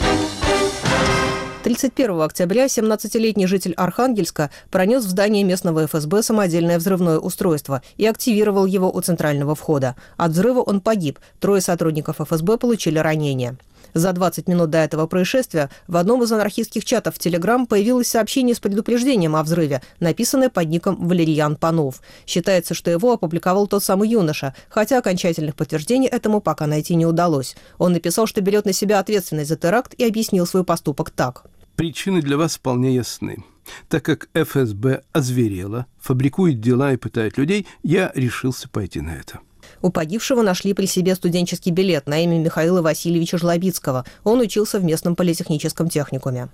31 1.63 2.21
октября 2.21 2.65
17-летний 2.65 3.45
житель 3.45 3.73
Архангельска 3.73 4.49
пронес 4.71 5.03
в 5.03 5.09
здание 5.09 5.43
местного 5.43 5.85
ФСБ 5.85 6.23
самодельное 6.23 6.79
взрывное 6.79 7.19
устройство 7.19 7.81
и 7.97 8.05
активировал 8.07 8.65
его 8.65 8.89
у 8.89 9.01
центрального 9.01 9.55
входа. 9.55 9.95
От 10.15 10.31
взрыва 10.31 10.61
он 10.61 10.79
погиб. 10.79 11.19
Трое 11.39 11.61
сотрудников 11.61 12.21
ФСБ 12.21 12.57
получили 12.57 12.97
ранения. 12.97 13.57
За 13.93 14.13
20 14.13 14.47
минут 14.47 14.69
до 14.69 14.79
этого 14.79 15.07
происшествия 15.07 15.69
в 15.87 15.97
одном 15.97 16.23
из 16.23 16.31
анархистских 16.31 16.85
чатов 16.85 17.15
в 17.15 17.19
Телеграм 17.19 17.65
появилось 17.65 18.07
сообщение 18.07 18.55
с 18.55 18.59
предупреждением 18.59 19.35
о 19.35 19.43
взрыве, 19.43 19.81
написанное 19.99 20.49
под 20.49 20.67
ником 20.69 21.07
Валерьян 21.07 21.55
Панов. 21.55 22.01
Считается, 22.25 22.73
что 22.73 22.91
его 22.91 23.13
опубликовал 23.13 23.67
тот 23.67 23.83
самый 23.83 24.09
юноша, 24.09 24.55
хотя 24.69 24.97
окончательных 24.97 25.55
подтверждений 25.55 26.07
этому 26.07 26.41
пока 26.41 26.67
найти 26.67 26.95
не 26.95 27.05
удалось. 27.05 27.55
Он 27.77 27.93
написал, 27.93 28.27
что 28.27 28.41
берет 28.41 28.65
на 28.65 28.73
себя 28.73 28.99
ответственность 28.99 29.49
за 29.49 29.55
теракт 29.55 29.93
и 29.95 30.05
объяснил 30.05 30.45
свой 30.45 30.63
поступок 30.63 31.09
так. 31.09 31.45
Причины 31.75 32.21
для 32.21 32.37
вас 32.37 32.55
вполне 32.55 32.93
ясны. 32.95 33.43
Так 33.87 34.03
как 34.03 34.29
ФСБ 34.33 35.03
озверела, 35.11 35.85
фабрикует 35.99 36.59
дела 36.59 36.93
и 36.93 36.97
пытает 36.97 37.37
людей, 37.37 37.67
я 37.83 38.11
решился 38.15 38.67
пойти 38.67 38.99
на 39.01 39.15
это. 39.15 39.39
У 39.81 39.89
погибшего 39.89 40.41
нашли 40.41 40.73
при 40.73 40.85
себе 40.85 41.15
студенческий 41.15 41.71
билет 41.71 42.07
на 42.07 42.23
имя 42.23 42.37
Михаила 42.37 42.81
Васильевича 42.81 43.37
Жлобицкого. 43.37 44.05
Он 44.23 44.39
учился 44.39 44.79
в 44.79 44.83
местном 44.83 45.15
политехническом 45.15 45.89
техникуме. 45.89 46.49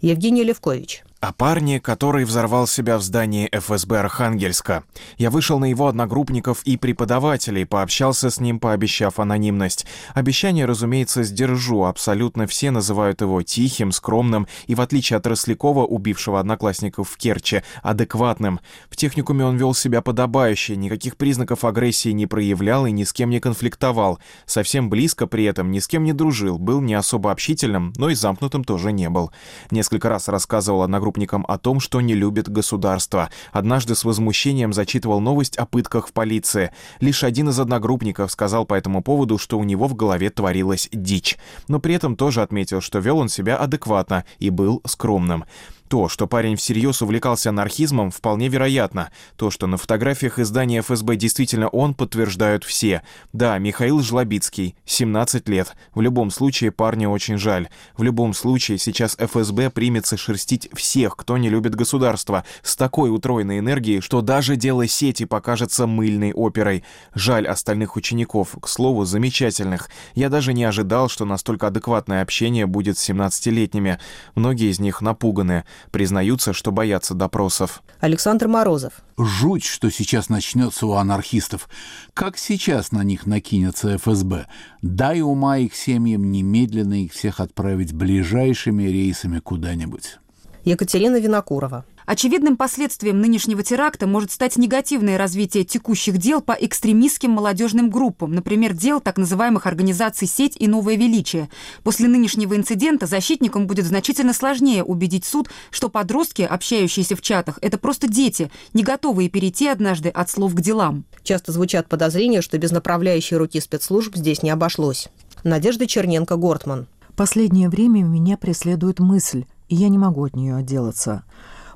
Евгений 0.00 0.44
Левкович. 0.44 1.04
О 1.24 1.32
парне, 1.32 1.80
который 1.80 2.26
взорвал 2.26 2.66
себя 2.66 2.98
в 2.98 3.02
здании 3.02 3.48
ФСБ 3.50 3.98
Архангельска. 3.98 4.84
Я 5.16 5.30
вышел 5.30 5.58
на 5.58 5.64
его 5.64 5.86
одногруппников 5.86 6.62
и 6.64 6.76
преподавателей, 6.76 7.64
пообщался 7.64 8.28
с 8.28 8.40
ним, 8.40 8.60
пообещав 8.60 9.18
анонимность. 9.18 9.86
Обещание, 10.12 10.66
разумеется, 10.66 11.22
сдержу. 11.22 11.84
Абсолютно 11.84 12.46
все 12.46 12.70
называют 12.70 13.22
его 13.22 13.40
тихим, 13.40 13.90
скромным 13.90 14.46
и, 14.66 14.74
в 14.74 14.82
отличие 14.82 15.16
от 15.16 15.26
Рослякова, 15.26 15.86
убившего 15.86 16.38
одноклассников 16.40 17.08
в 17.08 17.16
Керчи, 17.16 17.62
адекватным. 17.82 18.60
В 18.90 18.96
техникуме 18.96 19.46
он 19.46 19.56
вел 19.56 19.72
себя 19.72 20.02
подобающе, 20.02 20.76
никаких 20.76 21.16
признаков 21.16 21.64
агрессии 21.64 22.10
не 22.10 22.26
проявлял 22.26 22.84
и 22.84 22.92
ни 22.92 23.04
с 23.04 23.14
кем 23.14 23.30
не 23.30 23.40
конфликтовал. 23.40 24.18
Совсем 24.44 24.90
близко 24.90 25.26
при 25.26 25.44
этом 25.44 25.70
ни 25.70 25.78
с 25.78 25.88
кем 25.88 26.04
не 26.04 26.12
дружил, 26.12 26.58
был 26.58 26.82
не 26.82 26.92
особо 26.92 27.32
общительным, 27.32 27.94
но 27.96 28.10
и 28.10 28.14
замкнутым 28.14 28.62
тоже 28.62 28.92
не 28.92 29.08
был. 29.08 29.32
Несколько 29.70 30.10
раз 30.10 30.28
рассказывал 30.28 30.82
одногруппникам 30.82 31.13
одногруппникам 31.14 31.44
о 31.48 31.58
том, 31.58 31.80
что 31.80 32.00
не 32.00 32.14
любит 32.14 32.48
государство. 32.48 33.30
Однажды 33.52 33.94
с 33.94 34.04
возмущением 34.04 34.72
зачитывал 34.72 35.20
новость 35.20 35.56
о 35.56 35.66
пытках 35.66 36.08
в 36.08 36.12
полиции. 36.12 36.70
Лишь 37.00 37.24
один 37.24 37.48
из 37.48 37.60
одногруппников 37.60 38.30
сказал 38.30 38.66
по 38.66 38.74
этому 38.74 39.02
поводу, 39.02 39.38
что 39.38 39.58
у 39.58 39.64
него 39.64 39.86
в 39.86 39.94
голове 39.94 40.30
творилась 40.30 40.88
дичь. 40.92 41.38
Но 41.68 41.78
при 41.78 41.94
этом 41.94 42.16
тоже 42.16 42.42
отметил, 42.42 42.80
что 42.80 42.98
вел 42.98 43.18
он 43.18 43.28
себя 43.28 43.56
адекватно 43.56 44.24
и 44.40 44.50
был 44.50 44.82
скромным. 44.86 45.44
То, 45.88 46.08
что 46.08 46.26
парень 46.26 46.56
всерьез 46.56 47.02
увлекался 47.02 47.50
анархизмом, 47.50 48.10
вполне 48.10 48.48
вероятно. 48.48 49.10
То, 49.36 49.50
что 49.50 49.66
на 49.66 49.76
фотографиях 49.76 50.38
издания 50.38 50.80
ФСБ 50.80 51.16
действительно 51.16 51.68
он, 51.68 51.94
подтверждают 51.94 52.64
все. 52.64 53.02
Да, 53.32 53.58
Михаил 53.58 54.00
Жлобицкий, 54.00 54.76
17 54.86 55.48
лет. 55.48 55.74
В 55.94 56.00
любом 56.00 56.30
случае, 56.30 56.72
парня 56.72 57.08
очень 57.08 57.36
жаль. 57.36 57.68
В 57.96 58.02
любом 58.02 58.32
случае, 58.32 58.78
сейчас 58.78 59.16
ФСБ 59.18 59.70
примется 59.70 60.16
шерстить 60.16 60.68
всех, 60.72 61.16
кто 61.16 61.36
не 61.36 61.50
любит 61.50 61.74
государство, 61.74 62.44
с 62.62 62.76
такой 62.76 63.14
утроенной 63.14 63.58
энергией, 63.58 64.00
что 64.00 64.22
даже 64.22 64.56
дело 64.56 64.86
сети 64.88 65.26
покажется 65.26 65.86
мыльной 65.86 66.32
оперой. 66.32 66.82
Жаль 67.14 67.46
остальных 67.46 67.96
учеников, 67.96 68.56
к 68.60 68.68
слову, 68.68 69.04
замечательных. 69.04 69.90
Я 70.14 70.30
даже 70.30 70.54
не 70.54 70.64
ожидал, 70.64 71.10
что 71.10 71.26
настолько 71.26 71.66
адекватное 71.66 72.22
общение 72.22 72.66
будет 72.66 72.96
с 72.96 73.08
17-летними. 73.08 73.98
Многие 74.34 74.70
из 74.70 74.80
них 74.80 75.02
напуганы 75.02 75.64
признаются, 75.90 76.52
что 76.52 76.72
боятся 76.72 77.14
допросов. 77.14 77.82
Александр 78.00 78.48
Морозов. 78.48 78.92
Жуть, 79.16 79.64
что 79.64 79.90
сейчас 79.90 80.28
начнется 80.28 80.86
у 80.86 80.92
анархистов. 80.92 81.68
Как 82.14 82.36
сейчас 82.36 82.92
на 82.92 83.02
них 83.04 83.26
накинется 83.26 83.96
ФСБ? 83.98 84.46
Дай 84.82 85.20
ума 85.20 85.58
их 85.58 85.74
семьям 85.74 86.30
немедленно 86.30 87.04
их 87.04 87.12
всех 87.12 87.40
отправить 87.40 87.92
ближайшими 87.92 88.84
рейсами 88.84 89.38
куда-нибудь. 89.38 90.18
Екатерина 90.64 91.20
Винокурова. 91.20 91.84
Очевидным 92.06 92.58
последствием 92.58 93.18
нынешнего 93.20 93.62
теракта 93.62 94.06
может 94.06 94.30
стать 94.30 94.58
негативное 94.58 95.16
развитие 95.16 95.64
текущих 95.64 96.18
дел 96.18 96.42
по 96.42 96.52
экстремистским 96.52 97.30
молодежным 97.30 97.88
группам, 97.88 98.34
например, 98.34 98.74
дел 98.74 99.00
так 99.00 99.16
называемых 99.16 99.66
организаций 99.66 100.28
«Сеть» 100.28 100.56
и 100.58 100.68
«Новое 100.68 100.96
величие». 100.96 101.48
После 101.82 102.06
нынешнего 102.08 102.56
инцидента 102.56 103.06
защитникам 103.06 103.66
будет 103.66 103.86
значительно 103.86 104.34
сложнее 104.34 104.84
убедить 104.84 105.24
суд, 105.24 105.48
что 105.70 105.88
подростки, 105.88 106.42
общающиеся 106.42 107.16
в 107.16 107.22
чатах, 107.22 107.58
это 107.62 107.78
просто 107.78 108.06
дети, 108.06 108.50
не 108.74 108.82
готовые 108.82 109.30
перейти 109.30 109.66
однажды 109.66 110.10
от 110.10 110.28
слов 110.28 110.54
к 110.54 110.60
делам. 110.60 111.04
Часто 111.22 111.52
звучат 111.52 111.88
подозрения, 111.88 112.42
что 112.42 112.58
без 112.58 112.70
направляющей 112.70 113.38
руки 113.38 113.60
спецслужб 113.60 114.14
здесь 114.14 114.42
не 114.42 114.50
обошлось. 114.50 115.08
Надежда 115.42 115.86
Черненко-Гортман. 115.86 116.86
Последнее 117.16 117.70
время 117.70 118.02
меня 118.02 118.36
преследует 118.36 118.98
мысль, 118.98 119.46
и 119.68 119.76
я 119.76 119.88
не 119.88 119.96
могу 119.96 120.24
от 120.24 120.36
нее 120.36 120.56
отделаться– 120.56 121.24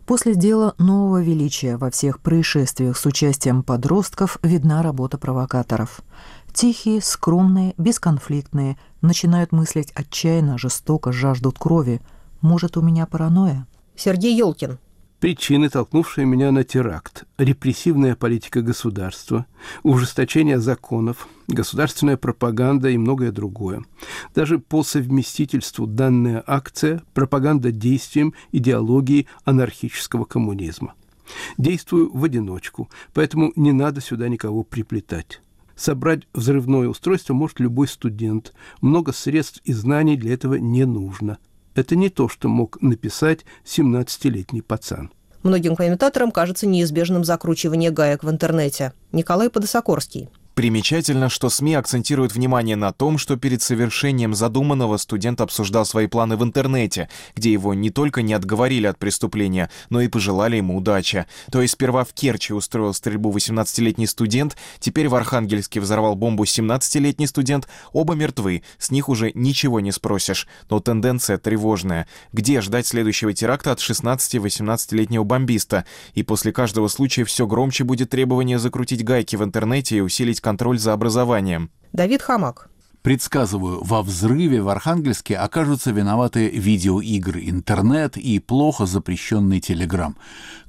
После 0.09 0.35
дела 0.35 0.75
нового 0.79 1.21
величия 1.21 1.77
во 1.77 1.91
всех 1.91 2.21
происшествиях 2.21 2.97
с 2.97 3.05
участием 3.05 3.63
подростков 3.63 4.39
видна 4.43 4.83
работа 4.83 5.19
провокаторов. 5.19 6.01
Тихие, 6.55 7.03
скромные, 7.03 7.75
бесконфликтные, 7.77 8.79
начинают 9.03 9.53
мыслить 9.53 9.93
отчаянно, 9.93 10.57
жестоко, 10.57 11.13
жаждут 11.13 11.59
крови. 11.59 12.01
Может, 12.41 12.79
у 12.79 12.81
меня 12.81 13.05
паранойя? 13.05 13.67
Сергей 13.97 14.35
Ёлкин. 14.35 14.79
Причины, 15.21 15.69
толкнувшие 15.69 16.27
меня 16.27 16.53
на 16.53 16.63
теракт, 16.63 17.25
репрессивная 17.39 18.15
политика 18.15 18.63
государства, 18.63 19.47
ужесточение 19.83 20.61
законов, 20.61 21.27
государственная 21.49 22.17
пропаганда 22.17 22.91
и 22.91 22.99
многое 22.99 23.33
другое. 23.33 23.83
Даже 24.37 24.61
по 24.61 24.85
совместительству 24.85 25.89
данная 25.89 26.45
акция– 26.47 27.03
пропаганда 27.15 27.73
действием 27.73 28.33
идеологии 28.53 29.27
анархического 29.45 30.25
коммунизма. 30.25 30.95
Действую 31.59 32.17
в 32.17 32.23
одиночку, 32.23 32.89
поэтому 33.13 33.53
не 33.57 33.73
надо 33.73 34.01
сюда 34.01 34.29
никого 34.29 34.63
приплетать. 34.63 35.43
Собрать 35.75 36.29
взрывное 36.33 36.89
устройство 36.89 37.35
может 37.35 37.59
любой 37.59 37.89
студент. 37.89 38.53
Много 38.81 39.13
средств 39.13 39.61
и 39.65 39.73
знаний 39.73 40.17
для 40.17 40.35
этого 40.35 40.55
не 40.55 40.85
нужно. 40.85 41.39
Это 41.79 41.95
не 41.95 42.09
то, 42.09 42.29
что 42.29 42.49
мог 42.49 42.83
написать 42.83 43.45
17-летний 43.65 44.63
пацан. 44.63 45.13
Многим 45.45 45.77
комментаторам 45.77 46.33
кажется 46.33 46.67
неизбежным 46.67 47.23
закручивание 47.23 47.93
гаек 47.93 48.25
в 48.25 48.31
интернете. 48.31 48.95
Николай 49.13 49.49
Подосокорский. 49.49 50.29
Примечательно, 50.59 51.29
что 51.29 51.51
СМИ 51.51 51.75
акцентируют 51.75 52.35
внимание 52.35 52.75
на 52.75 52.93
том, 52.93 53.17
что 53.17 53.37
перед 53.37 53.63
совершением 53.63 54.35
задуманного 54.35 54.97
студент 54.97 55.41
обсуждал 55.41 55.87
свои 55.87 56.09
планы 56.09 56.37
в 56.37 56.43
интернете, 56.43 57.09
где 57.37 57.53
его 57.53 57.75
не 57.75 57.91
только 57.91 58.23
не 58.23 58.35
отговорили 58.35 58.89
от 58.89 58.99
преступления, 58.99 59.71
но 59.89 60.01
и 60.01 60.09
пожелали 60.09 60.57
ему 60.57 60.77
удачи. 60.77 61.27
То 61.53 61.63
есть 61.63 61.75
сперва 61.75 62.03
в 62.03 62.13
Керчи 62.13 62.53
устроил 62.53 62.93
стрельбу 62.93 63.31
18-летний 63.31 64.09
студент, 64.09 64.57
теперь 64.81 65.09
в 65.09 65.15
Архангельске 65.15 65.81
взорвал 65.81 66.17
бомбу 66.17 66.43
17-летний 66.43 67.29
студент, 67.29 67.69
оба 67.93 68.15
мертвы, 68.15 68.65
с 68.79 68.91
них 68.91 69.09
уже 69.09 69.31
ничего 69.37 69.79
не 69.79 69.93
спросишь. 69.93 70.49
Но 70.69 70.81
тенденция 70.81 71.39
тревожная. 71.39 72.09
Где 72.33 72.63
ждать 72.63 72.89
следующего 72.89 73.33
теракта 73.33 73.71
от 73.71 73.79
16-18-летнего 73.79 75.23
бомбиста? 75.23 75.85
И 76.15 76.25
после 76.25 76.51
каждого 76.51 76.89
случая 76.89 77.23
все 77.23 77.47
громче 77.47 77.85
будет 77.85 78.11
требование 78.11 78.59
закрутить 78.59 79.05
гайки 79.05 79.37
в 79.37 79.45
интернете 79.45 79.99
и 79.99 80.01
усилить 80.01 80.41
контроль 80.49 80.79
за 80.79 80.95
образованием. 80.95 81.71
Давид 81.93 82.23
Хамак. 82.23 82.71
Предсказываю, 83.03 83.85
во 83.85 84.03
взрыве 84.03 84.63
в 84.63 84.71
Архангельске 84.71 85.37
окажутся 85.37 85.91
виноваты 85.91 86.49
видеоигры, 86.49 87.51
интернет 87.51 88.17
и 88.17 88.39
плохо 88.39 88.87
запрещенный 88.87 89.61
телеграм. 89.61 90.17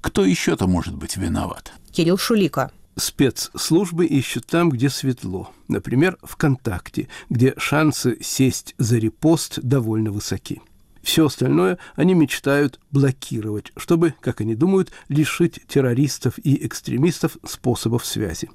Кто 0.02 0.26
еще-то 0.26 0.68
может 0.68 0.96
быть 0.96 1.16
виноват? 1.16 1.72
Кирилл 1.94 2.18
Шулика. 2.18 2.72
Спецслужбы 2.98 4.06
ищут 4.06 4.48
там, 4.48 4.70
где 4.70 4.90
светло. 4.90 5.50
Например, 5.70 6.18
ВКонтакте, 6.24 7.08
где 7.30 7.54
шансы 7.56 8.18
сесть 8.22 8.76
за 8.78 8.98
репост 8.98 9.60
довольно 9.64 10.12
высоки. 10.12 10.62
Все 11.02 11.28
остальное 11.28 11.78
они 11.96 12.16
мечтают 12.16 12.82
блокировать, 12.92 13.72
чтобы, 13.78 14.14
как 14.20 14.42
они 14.42 14.56
думают, 14.56 14.92
лишить 15.08 15.62
террористов 15.70 16.34
и 16.38 16.66
экстремистов 16.68 17.38
способов 17.46 18.06
связи. 18.06 18.50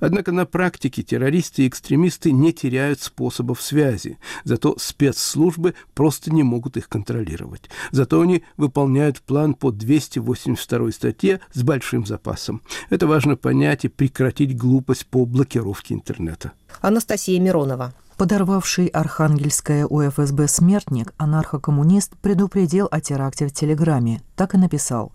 Однако 0.00 0.32
на 0.32 0.46
практике 0.46 1.02
террористы 1.02 1.62
и 1.62 1.68
экстремисты 1.68 2.32
не 2.32 2.52
теряют 2.52 3.00
способов 3.00 3.62
связи, 3.62 4.18
зато 4.44 4.76
спецслужбы 4.78 5.74
просто 5.94 6.32
не 6.32 6.42
могут 6.42 6.76
их 6.76 6.88
контролировать. 6.88 7.70
Зато 7.90 8.20
они 8.20 8.42
выполняют 8.56 9.20
план 9.20 9.54
по 9.54 9.70
282 9.70 10.92
статье 10.92 11.40
с 11.52 11.62
большим 11.62 12.06
запасом. 12.06 12.62
Это 12.90 13.06
важно 13.06 13.36
понять 13.36 13.84
и 13.84 13.88
прекратить 13.88 14.56
глупость 14.56 15.06
по 15.06 15.24
блокировке 15.26 15.94
интернета. 15.94 16.52
Анастасия 16.80 17.40
Миронова. 17.40 17.92
Подорвавший 18.20 18.88
Архангельское 18.88 19.86
УФСБ 19.86 20.46
смертник, 20.46 21.14
анархокоммунист, 21.16 22.18
предупредил 22.18 22.86
о 22.90 23.00
теракте 23.00 23.46
в 23.46 23.52
Телеграме. 23.54 24.20
Так 24.36 24.54
и 24.54 24.58
написал. 24.58 25.10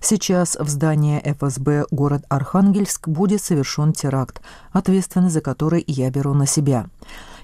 Сейчас 0.00 0.56
в 0.56 0.68
здание 0.68 1.22
ФСБ 1.24 1.86
город 1.92 2.24
Архангельск 2.28 3.06
будет 3.06 3.42
совершен 3.42 3.92
теракт, 3.92 4.42
ответственность 4.72 5.34
за 5.34 5.40
который 5.40 5.84
я 5.86 6.10
беру 6.10 6.34
на 6.34 6.46
себя. 6.46 6.86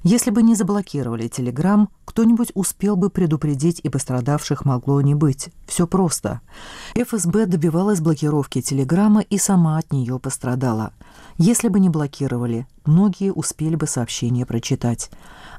Если 0.07 0.31
бы 0.31 0.43
не 0.43 0.55
заблокировали 0.55 1.29
Телеграм, 1.29 1.89
кто-нибудь 2.05 2.53
успел 2.53 2.95
бы 2.95 3.09
предупредить, 3.09 3.81
и 3.83 3.89
пострадавших 3.89 4.67
могло 4.67 5.01
не 5.01 5.15
быть. 5.15 5.49
Все 5.67 5.87
просто. 5.87 6.43
ФСБ 6.95 7.47
добивалась 7.47 8.03
блокировки 8.03 8.61
Телеграма 8.61 9.23
и 9.23 9.39
сама 9.39 9.79
от 9.79 9.95
нее 9.95 10.19
пострадала. 10.19 10.93
Если 11.39 11.69
бы 11.69 11.81
не 11.81 11.89
блокировали, 11.89 12.67
многие 12.85 13.33
успели 13.33 13.77
бы 13.77 13.87
сообщение 13.87 14.45
прочитать. 14.45 15.11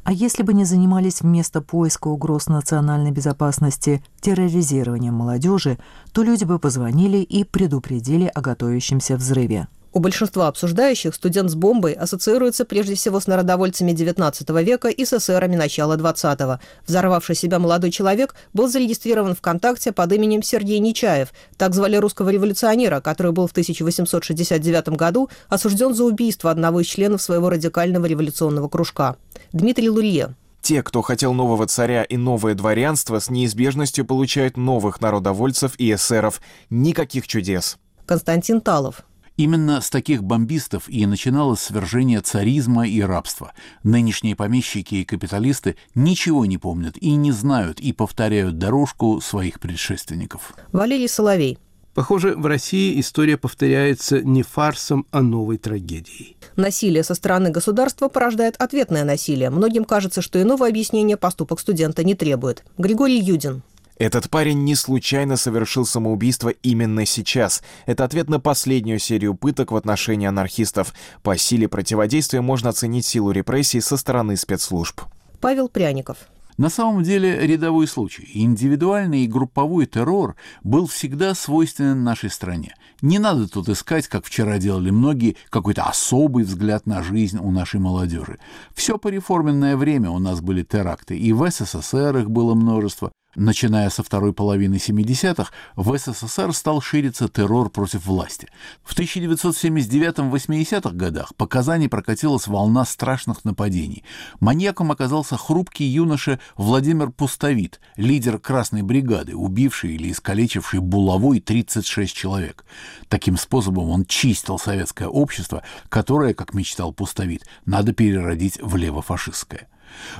А 0.04 0.14
если 0.14 0.44
бы 0.44 0.54
не 0.54 0.64
занимались 0.64 1.22
вместо 1.22 1.60
поиска 1.62 2.08
угроз 2.10 2.46
национальной 2.46 3.10
безопасности 3.10 4.04
терроризированием 4.22 5.16
молодежи, 5.16 5.80
то 6.14 6.22
люди 6.22 6.44
бы 6.44 6.60
позвонили 6.60 7.18
и 7.18 7.44
предупредили 7.44 8.32
о 8.32 8.42
готовящемся 8.42 9.18
взрыве. 9.18 9.68
У 9.96 10.00
большинства 10.00 10.50
обсуждающих 10.50 11.16
студент 11.16 11.50
с 11.50 11.56
бомбой 11.56 11.94
ассоциируется 11.94 12.66
прежде 12.66 12.96
всего 12.96 13.22
с 13.22 13.28
народовольцами 13.28 13.94
XIX 13.94 14.62
века 14.62 14.90
и 14.90 15.06
с 15.06 15.14
эсерами 15.14 15.56
начала 15.56 15.96
XX. 15.96 16.60
Взорвавший 16.86 17.34
себя 17.34 17.60
молодой 17.60 17.92
человек 17.92 18.36
был 18.54 18.68
зарегистрирован 18.68 19.36
ВКонтакте 19.36 19.94
под 19.94 20.12
именем 20.12 20.44
Сергей 20.44 20.80
Нечаев. 20.80 21.30
Так 21.56 21.74
звали 21.74 21.96
русского 21.96 22.28
революционера, 22.28 23.00
который 23.00 23.32
был 23.32 23.48
в 23.48 23.52
1869 23.52 24.90
году 24.90 25.30
осужден 25.48 25.94
за 25.94 26.04
убийство 26.04 26.52
одного 26.52 26.82
из 26.82 26.88
членов 26.88 27.22
своего 27.22 27.50
радикального 27.50 28.06
революционного 28.06 28.68
кружка. 28.68 29.16
Дмитрий 29.54 29.90
Лурье. 29.90 30.36
Те, 30.62 30.84
кто 30.84 31.04
хотел 31.04 31.34
нового 31.34 31.68
царя 31.68 32.04
и 32.04 32.18
новое 32.18 32.54
дворянство, 32.54 33.20
с 33.20 33.30
неизбежностью 33.30 34.04
получают 34.04 34.58
новых 34.58 35.00
народовольцев 35.00 35.72
и 35.78 35.94
эсеров. 35.94 36.42
Никаких 36.70 37.30
чудес. 37.30 37.78
Константин 38.06 38.60
Талов. 38.60 39.06
Именно 39.38 39.82
с 39.82 39.90
таких 39.90 40.24
бомбистов 40.24 40.88
и 40.88 41.06
начиналось 41.06 41.60
свержение 41.60 42.22
царизма 42.22 42.88
и 42.88 43.02
рабства. 43.02 43.52
Нынешние 43.84 44.36
помещики 44.36 44.96
и 44.96 45.06
капиталисты 45.06 45.76
ничего 45.94 46.46
не 46.46 46.58
помнят 46.58 46.96
и 46.98 47.12
не 47.16 47.32
знают 47.32 47.80
и 47.82 47.92
повторяют 47.92 48.58
дорожку 48.58 49.20
своих 49.20 49.60
предшественников. 49.60 50.54
Валерий 50.72 51.10
Соловей. 51.10 51.58
Похоже, 51.94 52.36
в 52.36 52.46
России 52.46 53.00
история 53.00 53.38
повторяется 53.38 54.22
не 54.22 54.44
фарсом, 54.44 55.06
а 55.12 55.22
новой 55.22 55.58
трагедией. 55.58 56.36
Насилие 56.58 57.04
со 57.04 57.16
стороны 57.16 57.52
государства 57.52 58.10
порождает 58.10 58.56
ответное 58.58 59.06
насилие. 59.06 59.50
Многим 59.50 59.86
кажется, 59.86 60.22
что 60.22 60.42
иного 60.42 60.68
объяснения 60.68 61.16
поступок 61.16 61.62
студента 61.62 62.04
не 62.04 62.14
требует. 62.14 62.66
Григорий 62.78 63.20
Юдин. 63.20 63.64
Этот 63.98 64.30
парень 64.30 64.64
не 64.64 64.76
случайно 64.76 65.38
совершил 65.38 65.86
самоубийство 65.86 66.50
именно 66.50 67.06
сейчас. 67.06 67.64
Это 67.86 68.04
ответ 68.04 68.30
на 68.30 68.40
последнюю 68.40 69.00
серию 69.00 69.36
пыток 69.36 69.72
в 69.72 69.76
отношении 69.76 70.28
анархистов. 70.28 70.94
По 71.24 71.38
силе 71.38 71.70
противодействия 71.70 72.42
можно 72.42 72.70
оценить 72.70 73.06
силу 73.06 73.32
репрессий 73.32 73.80
со 73.80 73.96
стороны 73.96 74.36
спецслужб. 74.36 75.02
Павел 75.40 75.70
Пряников. 75.70 76.18
На 76.58 76.70
самом 76.70 77.04
деле 77.04 77.46
рядовой 77.46 77.86
случай. 77.86 78.30
Индивидуальный 78.34 79.26
и 79.26 79.28
групповой 79.28 79.86
террор 79.86 80.36
был 80.64 80.88
всегда 80.88 81.34
свойственен 81.34 82.04
нашей 82.04 82.30
стране. 82.30 82.76
Не 83.02 83.20
надо 83.20 83.50
тут 83.50 83.68
искать, 83.68 84.08
как 84.08 84.26
вчера 84.26 84.58
делали 84.58 84.90
многие, 84.90 85.36
какой-то 85.50 85.84
особый 85.84 86.46
взгляд 86.46 86.86
на 86.86 87.04
жизнь 87.04 87.38
у 87.40 87.52
нашей 87.52 87.82
молодежи. 87.82 88.40
Все 88.74 88.98
по 88.98 89.10
реформенное 89.10 89.76
время 89.76 90.10
у 90.12 90.20
нас 90.20 90.40
были 90.40 90.64
теракты, 90.64 91.18
и 91.18 91.34
в 91.34 91.50
СССР 91.50 92.18
их 92.20 92.32
было 92.32 92.56
множество. 92.56 93.12
Начиная 93.36 93.90
со 93.90 94.02
второй 94.02 94.32
половины 94.34 94.76
70-х, 94.76 95.52
в 95.76 95.98
СССР 95.98 96.54
стал 96.54 96.80
шириться 96.82 97.28
террор 97.28 97.70
против 97.70 98.06
власти. 98.06 98.48
В 98.84 98.98
1979-80-х 98.98 100.92
годах 100.92 101.36
по 101.36 101.46
Казани 101.46 101.90
прокатилась 101.90 102.48
волна 102.48 102.86
страшных 102.86 103.44
нападений. 103.44 104.06
Маньяком 104.40 104.92
оказался 104.92 105.36
хрупкий 105.36 105.84
юноша 105.84 106.40
Владимир 106.56 107.12
Пустовит, 107.12 107.82
лидер 107.98 108.40
Красной 108.40 108.84
бригады, 108.84 109.36
убивший 109.36 109.96
или 109.96 110.12
искалечивший 110.12 110.80
булавой 110.80 111.42
36 111.42 112.16
человек. 112.16 112.64
Таким 113.10 113.36
способом 113.38 113.90
он 113.90 114.06
чистил 114.06 114.58
советское 114.58 115.10
общество, 115.10 115.62
которое, 115.90 116.34
как 116.34 116.54
мечтал 116.54 116.94
Пустовит, 116.94 117.46
надо 117.66 117.92
переродить 117.92 118.60
в 118.62 118.78
левофашистское. 118.78 119.68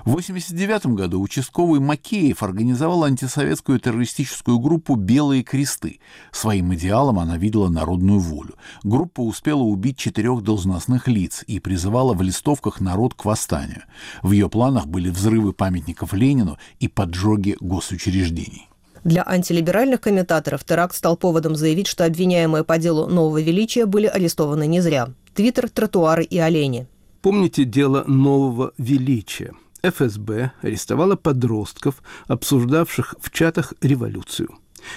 В 0.06 0.12
1989 0.12 0.96
году 0.96 1.22
участковый 1.22 1.80
Макеев 1.80 2.44
организовал 2.44 3.04
антисоветскую 3.04 3.80
террористическую 3.80 4.60
группу 4.60 4.96
«Белые 4.96 5.44
кресты». 5.44 6.00
Своим 6.32 6.74
идеалом 6.76 7.20
она 7.20 7.38
видела 7.38 7.70
народную 7.70 8.20
волю. 8.20 8.56
Группа 8.84 9.22
успела 9.22 9.62
убить 9.62 9.98
четырех 9.98 10.42
должностных 10.42 11.08
лиц 11.08 11.44
и 11.48 11.60
призывала 11.60 12.14
в 12.14 12.22
листовках 12.22 12.82
народ 12.82 13.14
к 13.14 13.26
восстанию. 13.26 13.84
В 14.22 14.32
ее 14.32 14.50
планах 14.50 14.88
были 14.88 15.10
взрывы 15.10 15.54
памятников 15.54 16.14
Ленину 16.14 16.58
и 16.80 16.88
поджоги 16.88 17.58
госучреждений. 17.60 18.70
Для 19.06 19.24
антилиберальных 19.24 20.02
комментаторов 20.02 20.64
теракт 20.64 20.96
стал 20.96 21.16
поводом 21.16 21.56
заявить, 21.56 21.86
что 21.86 22.06
обвиняемые 22.06 22.64
по 22.64 22.80
делу 22.80 23.06
нового 23.06 23.40
величия 23.40 23.86
были 23.86 24.08
арестованы 24.08 24.66
не 24.66 24.82
зря. 24.82 25.10
Твиттер, 25.36 25.70
тротуары 25.70 26.24
и 26.24 26.40
олени. 26.40 26.88
Помните 27.26 27.66
дело 27.66 28.04
нового 28.06 28.72
величия? 28.78 29.52
ФСБ 29.82 30.52
арестовала 30.62 31.16
подростков, 31.16 32.04
обсуждавших 32.28 33.16
в 33.20 33.32
чатах 33.32 33.74
революцию. 33.82 34.50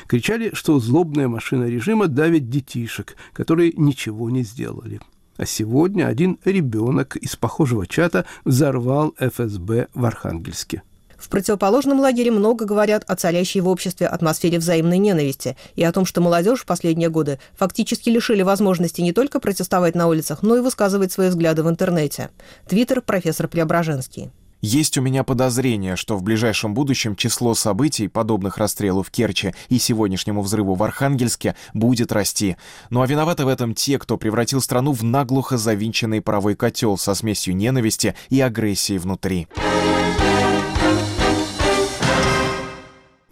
Кричали, 0.07 0.51
что 0.53 0.79
злобная 0.79 1.27
машина 1.27 1.65
режима 1.65 2.07
давит 2.07 2.51
детишек, 2.51 3.17
которые 3.33 3.73
ничего 3.79 4.29
не 4.29 4.43
сделали. 4.43 5.01
А 5.39 5.47
сегодня 5.47 6.07
один 6.07 6.39
ребенок 6.45 7.17
из 7.17 7.35
похожего 7.35 7.87
чата 7.87 8.27
взорвал 8.45 9.15
ФСБ 9.19 9.89
в 9.95 10.05
Архангельске. 10.05 10.83
В 11.19 11.29
противоположном 11.29 12.01
лагере 12.01 12.31
много 12.31 12.65
говорят 12.65 13.05
о 13.07 13.17
царящей 13.17 13.61
в 13.61 13.69
обществе 13.69 14.07
атмосфере 14.07 14.59
взаимной 14.59 14.99
ненависти 14.99 15.57
и 15.75 15.83
о 15.83 15.93
том, 15.93 16.07
что 16.07 16.21
молодежь 16.21 16.61
в 16.61 16.67
последние 16.67 17.11
годы 17.11 17.41
фактически 17.57 18.09
лишили 18.09 18.43
возможности 18.43 19.01
не 19.01 19.13
только 19.13 19.41
протестовать 19.41 19.95
на 19.95 20.07
улицах, 20.07 20.43
но 20.43 20.57
и 20.57 20.61
высказывать 20.61 21.13
свои 21.13 21.29
взгляды 21.29 21.63
в 21.65 21.69
интернете. 21.69 22.31
Твиттер 22.69 23.03
профессор 23.03 23.49
Преображенский. 23.49 24.31
Есть 24.61 24.99
у 24.99 25.01
меня 25.01 25.23
подозрение, 25.23 25.95
что 25.95 26.17
в 26.17 26.25
ближайшем 26.25 26.75
будущем 26.75 27.15
число 27.15 27.55
событий, 27.55 28.09
подобных 28.09 28.59
расстрелу 28.59 29.05
в 29.05 29.11
Керчи 29.11 29.55
и 29.69 29.79
сегодняшнему 29.79 30.43
взрыву 30.43 30.75
в 30.75 30.83
Архангельске, 30.83 31.55
будет 31.75 32.11
расти. 32.11 32.57
Ну 32.91 33.01
а 33.01 33.07
виноваты 33.07 33.45
в 33.45 33.49
этом 33.49 33.75
те, 33.75 34.01
кто 34.01 34.17
превратил 34.17 34.61
страну 34.61 34.93
в 34.93 35.05
наглухо 35.05 35.59
завинченный 35.59 36.21
паровой 36.21 36.57
котел 36.57 36.99
со 36.99 37.15
смесью 37.15 37.55
ненависти 37.55 38.17
и 38.31 38.41
агрессии 38.41 38.99
внутри. 38.99 39.47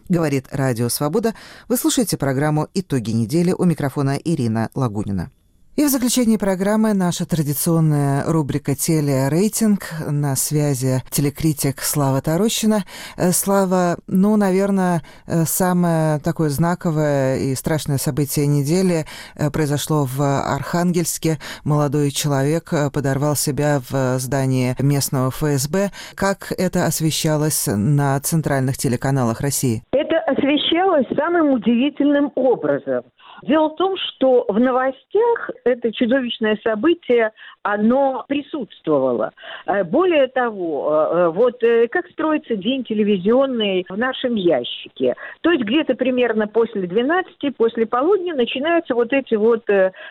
Говорит 0.08 0.46
Радио 0.52 0.88
Свобода. 0.88 1.34
Вы 1.68 1.76
слушаете 1.76 2.16
программу 2.16 2.68
«Итоги 2.74 3.10
недели» 3.10 3.52
у 3.52 3.64
микрофона 3.64 4.16
Ирина 4.16 4.70
Лагунина. 4.74 5.32
И 5.76 5.84
в 5.84 5.88
заключении 5.88 6.38
программы 6.38 6.94
наша 6.94 7.26
традиционная 7.28 8.24
рубрика 8.24 8.74
«Телерейтинг». 8.74 9.80
На 10.10 10.34
связи 10.34 11.02
телекритик 11.10 11.82
Слава 11.82 12.22
Тарощина. 12.22 12.84
Э, 13.18 13.30
Слава, 13.32 13.98
ну, 14.06 14.36
наверное, 14.36 15.02
э, 15.26 15.44
самое 15.44 16.18
такое 16.20 16.48
знаковое 16.48 17.36
и 17.36 17.54
страшное 17.54 17.98
событие 17.98 18.46
недели 18.46 19.04
э, 19.34 19.50
произошло 19.50 20.06
в 20.06 20.22
Архангельске. 20.22 21.36
Молодой 21.62 22.10
человек 22.10 22.72
подорвал 22.94 23.36
себя 23.36 23.80
в 23.90 24.18
здании 24.18 24.74
местного 24.80 25.30
ФСБ. 25.30 25.90
Как 26.14 26.52
это 26.56 26.86
освещалось 26.86 27.66
на 27.66 28.18
центральных 28.20 28.78
телеканалах 28.78 29.42
России? 29.42 29.82
Это 29.92 30.16
освещалось 30.26 31.06
самым 31.14 31.50
удивительным 31.50 32.32
образом. 32.34 33.02
Дело 33.42 33.68
в 33.68 33.76
том, 33.76 33.96
что 33.96 34.44
в 34.48 34.58
новостях 34.58 35.50
это 35.64 35.92
чудовищное 35.92 36.58
событие, 36.62 37.32
оно 37.62 38.24
присутствовало. 38.28 39.32
Э, 39.66 39.84
более 39.84 40.28
того, 40.28 40.88
э, 40.90 41.16
э, 41.16 41.28
вот 41.28 41.60
как 41.90 42.08
строится 42.10 42.56
день 42.56 42.84
телевизионный 42.84 43.84
в 43.88 43.96
нашем 43.96 44.34
ящике. 44.34 45.14
То 45.40 45.50
есть 45.50 45.64
где-то 45.64 45.94
примерно 45.94 46.46
после 46.46 46.86
12, 46.86 47.56
после 47.56 47.86
полудня 47.86 48.34
начинаются 48.34 48.94
вот 48.94 49.12
эти 49.12 49.34
вот 49.34 49.64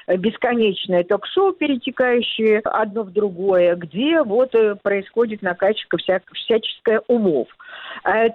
бесконечные 0.08 1.04
ток-шоу, 1.04 1.54
перетекающие 1.54 2.60
одно 2.60 3.04
в 3.04 3.12
другое, 3.12 3.76
где 3.76 4.22
вот 4.24 4.54
происходит 4.84 5.42
накачка 5.42 5.98
вся, 5.98 6.22
всяческая 6.34 7.02
умов. 7.08 7.48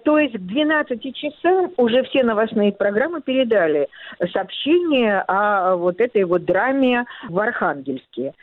То 0.05 0.19
есть 0.19 0.35
к 0.35 0.41
12 0.41 1.17
часам 1.17 1.71
уже 1.77 2.03
все 2.05 2.23
новостные 2.23 2.73
программы 2.73 3.21
передали 3.21 3.89
сообщение 4.33 4.51
сообщение 4.51 5.21
о 5.21 5.77
вот 5.77 6.01
этой 6.01 6.25
вот 6.25 6.45
драме 6.45 7.05
в 7.29 7.39
Архангельске. 7.39 8.35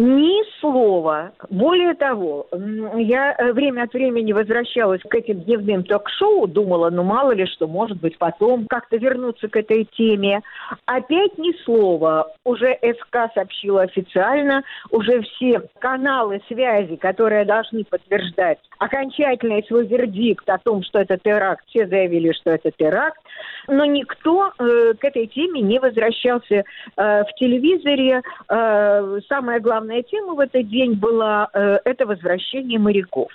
Ни 0.00 0.44
слова. 0.60 1.32
Более 1.50 1.92
того, 1.94 2.46
я 2.94 3.34
э, 3.36 3.52
время 3.52 3.82
от 3.82 3.92
времени 3.92 4.32
возвращалась 4.32 5.02
к 5.02 5.12
этим 5.12 5.40
дневным 5.40 5.82
ток-шоу, 5.82 6.46
думала, 6.46 6.88
ну 6.88 7.02
мало 7.02 7.32
ли 7.32 7.46
что, 7.46 7.66
может 7.66 7.98
быть, 8.00 8.16
потом 8.16 8.68
как-то 8.68 8.96
вернуться 8.96 9.48
к 9.48 9.56
этой 9.56 9.86
теме. 9.86 10.42
Опять 10.86 11.36
ни 11.36 11.52
слова. 11.64 12.32
Уже 12.44 12.78
СК 12.80 13.28
сообщила 13.34 13.82
официально, 13.82 14.62
уже 14.92 15.22
все 15.22 15.62
каналы 15.80 16.40
связи, 16.46 16.94
которые 16.94 17.44
должны 17.44 17.82
подтверждать 17.82 18.60
окончательный 18.78 19.64
свой 19.64 19.86
вердикт 19.86 20.48
о 20.48 20.58
том, 20.58 20.82
что 20.82 21.00
это 21.00 21.18
теракт, 21.18 21.64
все 21.66 21.86
заявили, 21.86 22.32
что 22.32 22.50
это 22.50 22.70
теракт, 22.70 23.20
но 23.66 23.84
никто 23.84 24.52
э, 24.58 24.94
к 24.98 25.04
этой 25.04 25.26
теме 25.26 25.60
не 25.60 25.78
возвращался 25.78 26.54
э, 26.54 26.64
в 26.96 27.28
телевизоре. 27.38 28.22
Э, 28.48 29.20
главное 29.28 29.60
главная 29.60 30.02
тема 30.02 30.34
в 30.34 30.40
этот 30.40 30.68
день 30.68 30.94
была 30.94 31.48
э, 31.52 31.78
это 31.84 32.06
возвращение 32.06 32.78
моряков. 32.78 33.30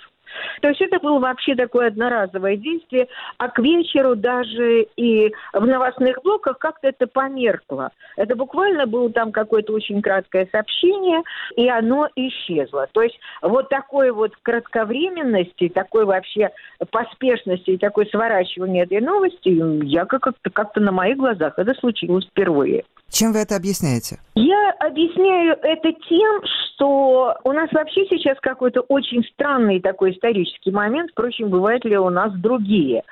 То 0.60 0.68
есть 0.68 0.80
это 0.80 0.98
было 0.98 1.18
вообще 1.18 1.54
такое 1.54 1.88
одноразовое 1.88 2.56
действие, 2.56 3.08
а 3.38 3.48
к 3.48 3.58
вечеру 3.58 4.16
даже 4.16 4.86
и 4.96 5.32
в 5.52 5.66
новостных 5.66 6.22
блоках 6.22 6.58
как-то 6.58 6.88
это 6.88 7.06
померкло. 7.06 7.90
Это 8.16 8.36
буквально 8.36 8.86
было 8.86 9.10
там 9.10 9.32
какое-то 9.32 9.72
очень 9.72 10.02
краткое 10.02 10.48
сообщение, 10.50 11.22
и 11.56 11.68
оно 11.68 12.08
исчезло. 12.16 12.88
То 12.92 13.02
есть 13.02 13.18
вот 13.42 13.68
такой 13.68 14.10
вот 14.10 14.32
кратковременности, 14.42 15.68
такой 15.68 16.04
вообще 16.04 16.50
поспешности 16.90 17.70
и 17.70 17.78
такой 17.78 18.06
сворачивания 18.06 18.84
этой 18.84 19.00
новости, 19.00 19.84
я 19.84 20.04
как-то 20.04 20.50
как 20.50 20.74
на 20.76 20.92
моих 20.92 21.16
глазах 21.16 21.58
это 21.58 21.74
случилось 21.74 22.26
впервые. 22.26 22.84
Чем 23.10 23.32
вы 23.32 23.38
это 23.40 23.56
объясняете? 23.56 24.18
Я 24.34 24.70
объясняю 24.80 25.56
это 25.62 25.92
тем, 26.08 26.42
что 26.74 27.36
у 27.44 27.52
нас 27.52 27.70
вообще 27.72 28.04
сейчас 28.10 28.36
какой-то 28.40 28.80
очень 28.82 29.22
странный 29.32 29.80
такой 29.80 30.10
исторический 30.12 30.72
момент, 30.72 31.12
впрочем, 31.12 31.48
бывают 31.48 31.84
ли 31.84 31.96
у 31.96 32.10
нас 32.10 32.32
другие. 32.34 33.04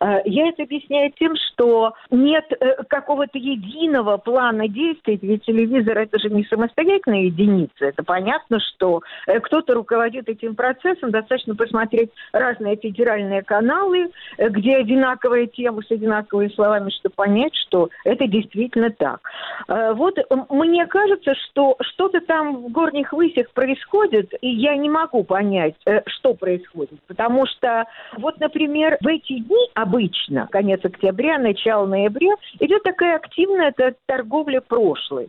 Э, 0.00 0.20
я 0.24 0.48
это 0.48 0.62
объясняю 0.62 1.12
тем, 1.18 1.34
что 1.36 1.92
нет 2.10 2.44
э, 2.58 2.82
какого-то 2.88 3.36
единого 3.36 4.16
плана 4.16 4.68
действий, 4.68 5.18
ведь 5.20 5.44
телевизор 5.44 5.98
это 5.98 6.18
же 6.18 6.30
не 6.30 6.44
самостоятельная 6.44 7.24
единица. 7.24 7.86
Это 7.86 8.02
понятно, 8.02 8.58
что 8.60 9.02
э, 9.26 9.38
кто-то 9.40 9.74
руководит 9.74 10.28
этим 10.30 10.54
процессом, 10.54 11.10
достаточно 11.10 11.54
посмотреть 11.54 12.10
разные 12.32 12.76
федеральные 12.76 13.42
каналы, 13.42 14.10
где 14.38 14.76
одинаковая 14.76 15.46
тема 15.46 15.82
с 15.82 15.90
одинаковыми 15.90 16.48
словами, 16.54 16.90
чтобы 16.90 17.14
понять, 17.14 17.54
что 17.54 17.90
это 18.04 18.26
действительно 18.26 18.90
так. 18.90 19.20
Э, 19.68 19.92
вот 19.94 20.16
мне 20.50 20.86
кажется, 20.86 21.34
что 21.34 21.76
что-то 21.80 22.20
там 22.20 22.56
в 22.56 22.68
горних 22.70 23.12
высях 23.12 23.50
происходит, 23.52 24.32
и 24.40 24.48
я 24.48 24.76
не 24.76 24.88
могу 24.88 25.24
понять, 25.24 25.74
э, 25.86 26.02
что 26.06 26.34
происходит. 26.34 26.98
Потому 27.06 27.46
что, 27.46 27.86
вот, 28.18 28.38
например, 28.40 28.98
в 29.00 29.06
эти 29.06 29.38
дни 29.38 29.70
обычно, 29.74 30.48
конец 30.50 30.80
октября, 30.84 31.38
начало 31.38 31.86
ноября, 31.86 32.34
идет 32.58 32.82
такая 32.82 33.16
активная 33.16 33.74
торговля 34.06 34.60
прошлым. 34.60 35.28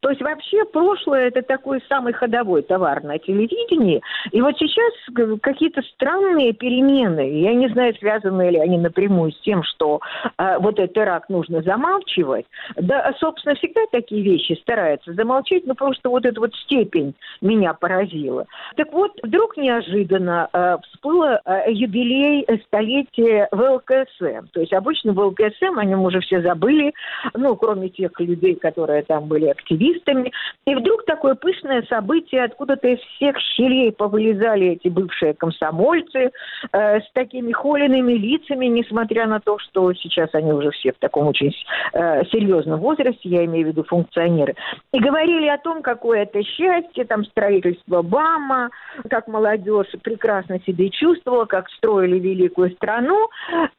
То 0.00 0.08
есть 0.10 0.22
вообще 0.22 0.64
прошлое 0.64 1.28
это 1.28 1.42
такой 1.42 1.82
самый 1.88 2.12
ходовой 2.12 2.62
товар 2.62 3.02
на 3.04 3.18
телевидении. 3.18 4.00
И 4.32 4.40
вот 4.40 4.56
сейчас 4.58 5.38
какие-то 5.42 5.82
странные 5.94 6.52
перемены. 6.52 7.40
Я 7.40 7.54
не 7.54 7.68
знаю, 7.68 7.94
связаны 7.96 8.50
ли 8.50 8.58
они 8.58 8.78
напрямую 8.78 9.32
с 9.32 9.40
тем, 9.40 9.62
что 9.62 10.00
э, 10.38 10.58
вот 10.58 10.78
этот 10.78 10.94
теракт 10.94 11.28
нужно 11.28 11.62
замалчивать. 11.62 12.46
Да, 12.76 13.14
собственно, 13.18 13.54
всегда 13.56 13.82
такие 13.92 14.22
вещи 14.22 14.58
стараются 14.62 15.12
замолчать, 15.12 15.66
но 15.66 15.74
просто 15.74 16.08
вот 16.08 16.24
эта 16.24 16.40
вот 16.40 16.54
степень 16.54 17.14
меня 17.40 17.74
поразила. 17.74 18.46
Так 18.76 18.92
вот, 18.92 19.12
вдруг 19.22 19.56
неожиданно 19.56 20.48
э, 20.52 20.76
всплыло 20.84 21.40
э, 21.44 21.72
юбилей 21.72 22.46
столетия 22.66 23.48
ВЛКСМ. 23.52 24.48
То 24.52 24.60
есть 24.60 24.72
обычно 24.72 25.12
ВЛКСМ, 25.12 25.78
о 25.78 25.84
нем 25.84 26.02
уже 26.04 26.20
все 26.20 26.40
забыли, 26.40 26.92
ну, 27.34 27.54
кроме 27.56 27.90
тех 27.90 28.18
людей, 28.18 28.54
которые 28.54 29.02
там 29.02 29.26
были 29.26 29.46
активисты, 29.46 29.89
журналистами. 29.90 30.32
И 30.66 30.74
вдруг 30.74 31.04
такое 31.04 31.34
пышное 31.34 31.82
событие, 31.88 32.44
откуда-то 32.44 32.88
из 32.88 32.98
всех 33.16 33.36
щелей 33.38 33.92
повылезали 33.92 34.68
эти 34.68 34.88
бывшие 34.88 35.34
комсомольцы 35.34 36.30
э, 36.72 37.00
с 37.00 37.12
такими 37.12 37.52
холеными 37.52 38.12
лицами, 38.12 38.66
несмотря 38.66 39.26
на 39.26 39.40
то, 39.40 39.58
что 39.58 39.92
сейчас 39.94 40.30
они 40.34 40.52
уже 40.52 40.70
все 40.70 40.92
в 40.92 40.98
таком 40.98 41.28
очень 41.28 41.52
э, 41.92 42.24
серьезном 42.26 42.80
возрасте, 42.80 43.28
я 43.28 43.44
имею 43.44 43.66
в 43.66 43.68
виду 43.70 43.84
функционеры, 43.84 44.54
и 44.92 44.98
говорили 44.98 45.46
о 45.48 45.58
том, 45.58 45.82
какое 45.82 46.22
это 46.22 46.42
счастье, 46.42 47.04
там 47.04 47.24
строительство 47.24 48.02
БАМа, 48.02 48.70
как 49.08 49.28
молодежь 49.28 49.90
прекрасно 50.02 50.60
себя 50.66 50.88
чувствовала, 50.90 51.44
как 51.46 51.68
строили 51.70 52.18
великую 52.18 52.70
страну. 52.72 53.28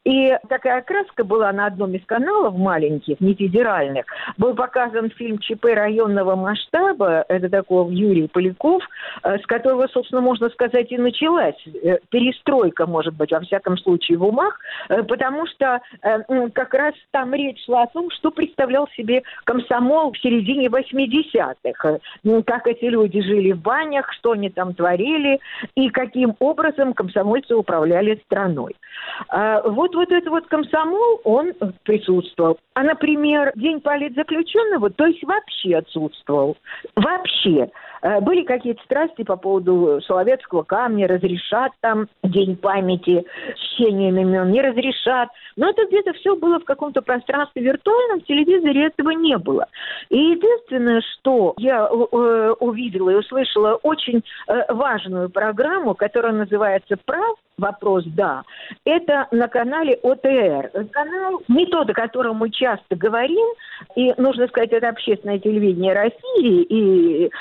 И 0.05 0.35
такая 0.49 0.81
краска 0.81 1.23
была 1.23 1.51
на 1.51 1.67
одном 1.67 1.93
из 1.93 2.05
каналов 2.05 2.55
маленьких, 2.55 3.19
не 3.19 3.33
федеральных, 3.33 4.05
был 4.37 4.53
показан 4.55 5.09
фильм 5.11 5.37
ЧП 5.39 5.65
район 5.73 6.00
районного 6.01 6.35
масштаба, 6.35 7.25
это 7.27 7.49
такой 7.49 7.93
Юрий 7.93 8.27
Поляков, 8.27 8.83
э, 9.23 9.37
с 9.37 9.45
которого, 9.45 9.87
собственно, 9.87 10.21
можно 10.21 10.49
сказать, 10.49 10.91
и 10.91 10.97
началась 10.97 11.55
э, 11.67 11.97
перестройка, 12.09 12.85
может 12.85 13.15
быть, 13.15 13.31
во 13.31 13.39
всяком 13.41 13.77
случае, 13.77 14.17
в 14.17 14.23
умах, 14.23 14.59
э, 14.89 15.03
потому 15.03 15.45
что 15.47 15.81
как 16.53 16.73
раз 16.73 16.93
там 17.11 17.33
речь 17.33 17.63
шла 17.65 17.83
о 17.83 17.87
том, 17.87 18.09
что 18.11 18.31
представлял 18.31 18.87
себе 18.95 19.23
комсомол 19.43 20.11
в 20.11 20.17
середине 20.17 20.67
80-х, 20.67 21.99
как 22.45 22.67
эти 22.67 22.85
люди 22.85 23.21
жили 23.21 23.51
в 23.51 23.61
банях, 23.61 24.11
что 24.13 24.31
они 24.31 24.49
там 24.49 24.73
творили, 24.73 25.39
и 25.75 25.89
каким 25.89 26.35
образом 26.39 26.93
комсомольцы 26.93 27.55
управляли 27.55 28.21
страной. 28.25 28.75
Вот, 29.29 29.95
вот 29.95 30.11
этот 30.11 30.29
вот 30.29 30.47
комсомол, 30.47 31.21
он 31.23 31.53
присутствовал. 31.83 32.57
А, 32.73 32.83
например, 32.83 33.51
День 33.55 33.81
политзаключенного, 33.81 34.89
то 34.89 35.05
есть 35.05 35.23
вообще 35.23 35.77
отсутствовал. 35.95 36.57
Вообще. 36.95 37.69
Э, 38.01 38.19
были 38.19 38.43
какие-то 38.43 38.83
страсти 38.83 39.23
по 39.23 39.35
поводу 39.35 40.01
Соловецкого 40.05 40.63
камня, 40.63 41.07
разрешат 41.07 41.71
там 41.81 42.07
День 42.23 42.55
памяти, 42.55 43.25
чтением 43.55 44.17
имен, 44.17 44.51
не 44.51 44.61
разрешат. 44.61 45.29
Но 45.55 45.69
это 45.69 45.85
где-то 45.87 46.13
все 46.13 46.35
было 46.35 46.59
в 46.59 46.65
каком-то 46.65 47.01
пространстве 47.01 47.61
виртуальном, 47.61 48.21
в 48.21 48.25
телевизоре 48.25 48.87
этого 48.87 49.11
не 49.11 49.37
было. 49.37 49.67
И 50.09 50.17
единственное, 50.17 51.01
что 51.01 51.53
я 51.57 51.87
э, 51.87 52.53
увидела 52.59 53.09
и 53.09 53.15
услышала 53.15 53.75
очень 53.75 54.23
э, 54.47 54.73
важную 54.73 55.29
программу, 55.29 55.95
которая 55.95 56.33
называется 56.33 56.97
«Прав», 57.05 57.37
вопрос 57.57 58.03
«да», 58.05 58.43
это 58.85 59.27
на 59.31 59.47
канале 59.47 59.99
ОТР. 60.01 60.71
Канал 60.91 61.41
не 61.47 61.65
тот, 61.67 61.89
о 61.89 61.93
котором 61.93 62.37
мы 62.37 62.49
часто 62.49 62.95
говорим, 62.95 63.47
и, 63.95 64.13
нужно 64.17 64.47
сказать, 64.47 64.71
это 64.71 64.89
общественное 64.89 65.39
телевидение 65.39 65.93
России, 65.93 66.63
и 66.63 67.31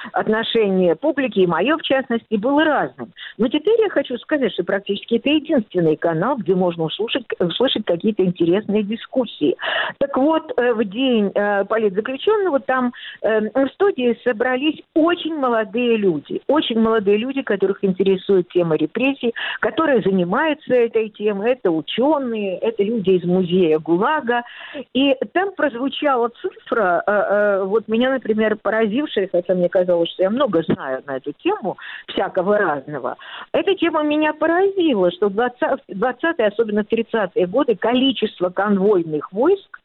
отношение 0.50 0.96
публики, 0.96 1.40
и 1.40 1.46
мое, 1.46 1.76
в 1.76 1.82
частности, 1.82 2.36
было 2.36 2.64
разным. 2.64 3.12
Но 3.38 3.48
теперь 3.48 3.80
я 3.80 3.88
хочу 3.90 4.16
сказать, 4.18 4.52
что 4.52 4.64
практически 4.64 5.16
это 5.16 5.30
единственный 5.30 5.96
канал, 5.96 6.36
где 6.36 6.54
можно 6.54 6.84
услышать, 6.84 7.24
услышать 7.38 7.84
какие-то 7.84 8.24
интересные 8.24 8.82
дискуссии. 8.82 9.56
Так 9.98 10.16
вот, 10.16 10.52
э, 10.56 10.72
в 10.74 10.84
день 10.84 11.30
э, 11.34 11.64
политзаключенного 11.64 12.60
там 12.60 12.92
э, 13.22 13.40
в 13.40 13.68
студии 13.74 14.18
собрались 14.26 14.80
очень 14.94 15.34
молодые 15.34 15.96
люди, 15.96 16.40
очень 16.46 16.78
молодые 16.80 17.18
люди, 17.18 17.42
которых 17.42 17.84
интересует 17.84 18.48
тема 18.48 18.76
репрессий, 18.76 19.34
которые 19.60 20.02
занимаются 20.02 20.74
этой 20.74 21.08
темой, 21.10 21.52
это 21.52 21.70
ученые, 21.70 22.58
это 22.58 22.82
люди 22.82 23.10
из 23.10 23.24
музея 23.24 23.78
ГУЛАГа. 23.78 24.42
И 24.94 25.14
там 25.32 25.52
прозвучала 25.54 26.30
цифра, 26.40 27.62
вот 27.66 27.88
меня, 27.88 28.10
например, 28.10 28.56
поразившая, 28.56 29.28
хотя 29.30 29.54
мне 29.54 29.68
казалось, 29.68 30.10
что 30.10 30.22
я 30.22 30.30
много 30.40 30.62
знаю 30.62 31.02
на 31.06 31.16
эту 31.16 31.32
тему, 31.32 31.76
всякого 32.08 32.58
разного. 32.58 33.16
Эта 33.52 33.74
тема 33.74 34.02
меня 34.02 34.32
поразила, 34.32 35.10
что 35.10 35.28
в 35.28 35.32
20-е, 35.32 36.46
особенно 36.46 36.80
30-е 36.80 37.46
годы, 37.46 37.76
количество 37.76 38.48
конвойных 38.48 39.32
войск 39.32 39.78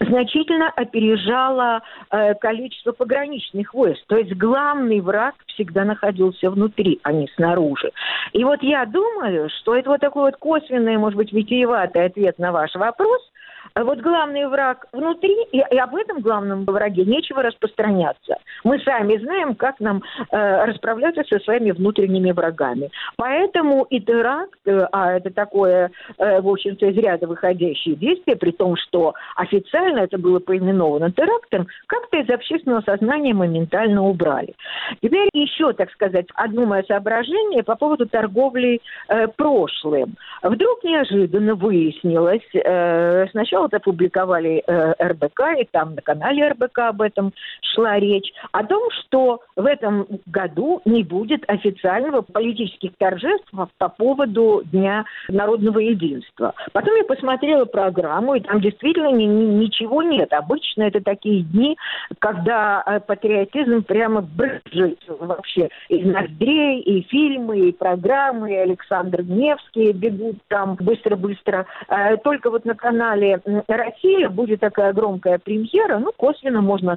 значительно 0.00 0.70
опережало 0.70 1.82
э, 2.10 2.34
количество 2.34 2.92
пограничных 2.92 3.74
войск. 3.74 4.02
То 4.06 4.16
есть 4.16 4.32
главный 4.34 5.00
враг 5.00 5.34
всегда 5.48 5.84
находился 5.84 6.50
внутри, 6.50 7.00
а 7.02 7.12
не 7.12 7.28
снаружи. 7.36 7.90
И 8.32 8.42
вот 8.44 8.62
я 8.62 8.84
думаю, 8.86 9.48
что 9.60 9.76
это 9.76 9.90
вот 9.90 10.00
такой 10.00 10.22
вот 10.22 10.36
косвенный, 10.36 10.96
может 10.96 11.16
быть, 11.16 11.32
витиеватый 11.32 12.04
ответ 12.04 12.38
на 12.38 12.52
ваш 12.52 12.74
вопрос– 12.74 13.20
вот 13.74 14.00
главный 14.00 14.46
враг 14.46 14.86
внутри, 14.92 15.36
и, 15.52 15.58
и 15.58 15.78
об 15.78 15.94
этом 15.94 16.20
главном 16.20 16.64
враге 16.64 17.04
нечего 17.04 17.42
распространяться. 17.42 18.36
Мы 18.64 18.78
сами 18.80 19.16
знаем, 19.18 19.54
как 19.54 19.80
нам 19.80 20.02
э, 20.30 20.64
расправляться 20.64 21.22
со 21.24 21.38
своими 21.40 21.70
внутренними 21.70 22.32
врагами. 22.32 22.90
Поэтому 23.16 23.84
и 23.84 24.00
теракт, 24.00 24.58
э, 24.66 24.86
а 24.92 25.12
это 25.12 25.30
такое, 25.30 25.90
э, 26.18 26.40
в 26.40 26.48
общем-то, 26.48 26.86
из 26.86 26.96
ряда 26.96 27.26
выходящее 27.26 27.94
действие, 27.94 28.36
при 28.36 28.50
том, 28.50 28.76
что 28.76 29.14
официально 29.36 30.00
это 30.00 30.18
было 30.18 30.38
поименовано 30.38 31.12
терактом, 31.12 31.66
как-то 31.86 32.18
из 32.18 32.28
общественного 32.30 32.82
сознания 32.82 33.34
моментально 33.34 34.02
убрали. 34.02 34.54
Теперь 35.02 35.28
еще, 35.32 35.72
так 35.72 35.90
сказать, 35.92 36.26
одно 36.34 36.66
мое 36.66 36.82
соображение 36.84 37.62
по 37.62 37.76
поводу 37.76 38.06
торговли 38.06 38.80
э, 39.08 39.28
прошлым. 39.28 40.16
Вдруг 40.42 40.84
неожиданно 40.84 41.54
выяснилось, 41.54 42.42
э, 42.54 43.26
сначала 43.30 43.59
Сначала 43.60 43.66
это 43.66 43.80
публиковали 43.80 44.62
э, 44.66 44.92
РБК, 45.02 45.40
и 45.60 45.68
там 45.70 45.94
на 45.94 46.02
канале 46.02 46.48
РБК 46.48 46.78
об 46.78 47.02
этом 47.02 47.32
шла 47.74 47.98
речь, 47.98 48.32
о 48.52 48.64
том, 48.64 48.82
что 48.90 49.40
в 49.56 49.66
этом 49.66 50.06
году 50.26 50.80
не 50.84 51.02
будет 51.02 51.44
официального 51.48 52.22
политических 52.22 52.92
торжеств 52.98 53.50
по 53.78 53.88
поводу 53.88 54.62
Дня 54.64 55.04
народного 55.28 55.78
единства. 55.78 56.54
Потом 56.72 56.94
я 56.96 57.04
посмотрела 57.04 57.64
программу, 57.64 58.34
и 58.34 58.40
там 58.40 58.60
действительно 58.60 59.12
ни, 59.12 59.24
ни, 59.24 59.64
ничего 59.64 60.02
нет. 60.02 60.32
Обычно 60.32 60.84
это 60.84 61.02
такие 61.02 61.42
дни, 61.42 61.76
когда 62.18 62.82
э, 62.86 63.00
патриотизм 63.00 63.82
прямо 63.82 64.22
брызжет 64.22 64.98
вообще 65.08 65.68
из 65.88 66.06
ноздрей, 66.06 66.80
и 66.80 67.02
фильмы, 67.08 67.68
и 67.68 67.72
программы, 67.72 68.52
и 68.52 68.56
Александр 68.56 69.22
Невский 69.22 69.92
бегут 69.92 70.36
там 70.48 70.76
быстро-быстро. 70.76 71.66
Э, 71.88 72.16
только 72.18 72.50
вот 72.50 72.64
на 72.64 72.74
канале 72.74 73.40
Россия 73.68 74.28
будет 74.28 74.60
такая 74.60 74.92
громкая 74.92 75.38
премьера, 75.38 75.98
ну, 75.98 76.12
косвенно 76.16 76.60
можно 76.60 76.96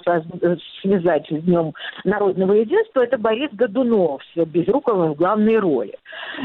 связать 0.81 1.27
с 1.29 1.43
Днем 1.43 1.73
народного 2.03 2.53
единства, 2.53 3.01
это 3.01 3.17
Борис 3.17 3.49
Годунов 3.53 4.21
с 4.33 4.45
Безруковым 4.45 5.13
в 5.13 5.15
главной 5.15 5.59
роли. 5.59 5.97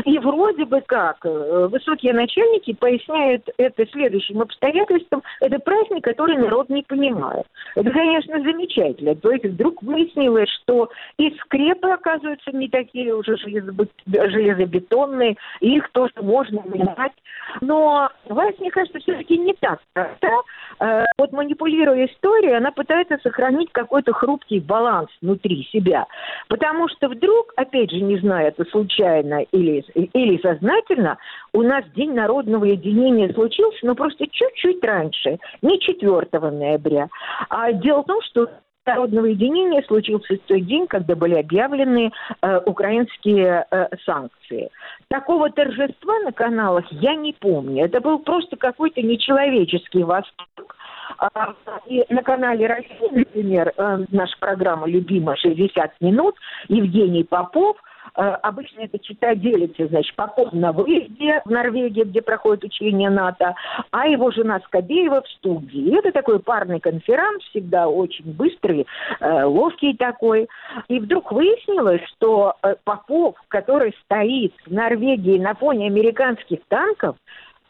И 0.05 0.19
вроде 0.19 0.65
бы 0.65 0.81
как 0.81 1.25
э, 1.25 1.69
высокие 1.71 2.13
начальники 2.13 2.75
поясняют 2.75 3.49
это 3.57 3.87
следующим 3.87 4.41
обстоятельством, 4.41 5.23
это 5.41 5.59
праздник, 5.59 6.05
который 6.05 6.37
народ 6.37 6.69
не 6.69 6.83
понимает. 6.83 7.47
Это, 7.75 7.91
конечно, 7.91 8.41
замечательно. 8.41 9.15
То 9.15 9.33
есть 9.33 9.45
вдруг 9.45 9.83
выяснилось, 9.83 10.51
что 10.63 10.91
и 11.19 11.31
скрепы, 11.41 11.89
оказываются, 11.89 12.51
не 12.53 12.69
такие 12.69 13.15
уже 13.15 13.37
железобетонные, 13.37 15.37
их 15.61 15.91
тоже 15.93 16.13
можно 16.21 16.63
менять. 16.65 17.13
Но 17.61 18.11
власть, 18.27 18.59
мне 18.61 18.71
кажется, 18.71 18.99
все-таки 19.01 19.39
не 19.39 19.55
так 19.55 19.81
проста. 20.05 20.43
Э, 20.81 21.05
вот 21.19 21.33
манипулируя 21.33 22.07
историей, 22.07 22.55
она 22.55 22.71
пытается 22.71 23.19
сохранить 23.23 23.71
какой-то 23.73 24.13
хрупкий 24.13 24.61
баланс 24.61 25.09
внутри 25.21 25.65
себя. 25.73 26.07
Потому 26.49 26.89
что 26.89 27.09
вдруг, 27.09 27.53
опять 27.57 27.91
же, 27.91 28.01
не 28.01 28.19
знаю, 28.19 28.49
это 28.49 28.65
случайно 28.71 29.43
или, 29.53 29.85
или 29.95 30.41
сознательно, 30.41 31.19
у 31.53 31.63
нас 31.63 31.85
День 31.95 32.15
народного 32.15 32.65
единения 32.65 33.33
случился, 33.33 33.79
но 33.83 33.95
просто 33.95 34.27
чуть-чуть 34.31 34.85
раньше, 34.85 35.39
не 35.63 35.81
4 35.81 36.27
ноября. 36.33 37.09
А 37.49 37.73
дело 37.73 38.03
в 38.03 38.07
том, 38.07 38.23
что 38.23 38.49
народного 38.89 39.27
единения 39.27 39.83
случился 39.83 40.35
в 40.35 40.39
тот 40.47 40.65
день, 40.65 40.87
когда 40.87 41.15
были 41.15 41.35
объявлены 41.35 42.11
э, 42.43 42.61
украинские 42.65 43.67
э, 43.71 43.89
санкции. 44.05 44.71
Такого 45.09 45.51
торжества 45.51 46.19
на 46.21 46.33
каналах 46.33 46.85
я 46.91 47.15
не 47.15 47.33
помню. 47.33 47.85
Это 47.85 48.01
был 48.01 48.19
просто 48.19 48.57
какой-то 48.57 49.03
нечеловеческий 49.03 50.03
восторг. 50.03 50.77
А, 51.19 51.55
и 51.87 52.05
на 52.09 52.23
канале 52.23 52.67
России, 52.67 53.11
например, 53.11 53.73
э, 53.77 54.05
наша 54.11 54.37
программа 54.39 54.89
любимая 54.89 55.37
«60 55.37 55.69
минут», 56.01 56.35
Евгений 56.69 57.25
Попов– 57.25 57.77
обычно 58.15 58.81
это 58.81 58.99
чита 58.99 59.35
делится, 59.35 59.87
значит, 59.87 60.15
Попов 60.17 60.53
на 60.53 60.73
выезде 60.73 61.43
в 61.45 61.51
Норвегии, 61.51 62.05
где 62.05 62.23
проходит 62.23 62.65
учение 62.65 63.11
НАТО, 63.11 63.55
а 63.91 64.07
его 64.09 64.31
жена 64.31 64.61
Скобеева 64.65 65.23
в 65.23 65.29
студии. 65.29 65.97
Это 65.99 66.13
такой 66.13 66.41
парный 66.41 66.81
конферанс, 66.81 67.43
всегда 67.45 67.89
очень 67.89 68.33
быстрый, 68.33 68.87
э, 69.21 69.45
ловкий 69.45 69.97
такой. 69.97 70.49
И 70.89 70.99
вдруг 70.99 71.33
выяснилось, 71.33 72.03
что 72.17 72.55
э, 72.63 72.75
Попов, 72.85 73.37
который 73.49 73.95
стоит 74.05 74.55
в 74.67 74.73
Норвегии 74.73 75.39
на 75.39 75.55
фоне 75.55 75.87
американских 75.87 76.61
танков, 76.69 77.17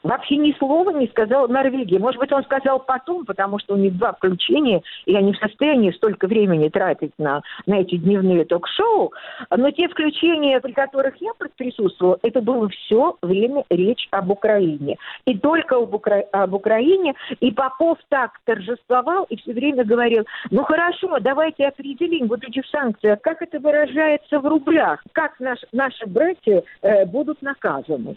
вообще 0.03 0.36
ни 0.36 0.53
слова 0.59 0.90
не 0.90 1.07
сказал 1.09 1.49
Норвегии. 1.49 1.99
Может 1.99 2.20
быть, 2.20 2.32
он 2.32 2.44
сказал 2.44 2.80
потом, 2.80 3.24
потому 3.24 3.59
что 3.59 3.74
у 3.74 3.76
них 3.76 3.96
два 3.96 4.12
включения, 4.12 4.82
и 5.07 5.14
они 5.14 5.32
в 5.32 5.38
состоянии 5.38 5.90
столько 5.92 6.26
времени 6.26 6.68
тратить 6.68 7.12
на, 7.18 7.42
на 7.66 7.80
эти 7.80 7.96
дневные 7.96 8.44
ток-шоу. 8.44 9.12
Но 9.57 9.70
те 9.70 9.88
включения, 9.88 10.61
при 10.61 10.72
которых 10.72 11.16
я 11.20 11.32
присутствовала, 11.57 12.18
это 12.22 12.40
было 12.40 12.68
все 12.68 13.16
время 13.22 13.64
речь 13.70 14.09
об 14.11 14.30
Украине. 14.30 14.96
И 15.24 15.36
только 15.38 15.76
об, 15.76 15.94
Укра... 15.94 16.22
об 16.32 16.55
Украине. 16.55 17.14
И 17.40 17.51
Попов 17.51 17.99
так 18.09 18.32
торжествовал 18.44 19.24
и 19.24 19.36
все 19.36 19.53
время 19.53 19.84
говорил, 19.84 20.24
ну 20.51 20.62
хорошо, 20.64 21.18
давайте 21.20 21.66
определим 21.66 22.28
вот 22.28 22.44
эти 22.44 22.62
санкции, 22.70 23.18
как 23.22 23.42
это 23.42 23.59
выражается 23.59 24.40
в 24.40 24.46
рублях, 24.46 25.03
как 25.12 25.38
наш, 25.40 25.59
наши 25.72 26.07
братья 26.07 26.62
э, 26.82 27.05
будут 27.07 27.42
наказаны. 27.42 28.16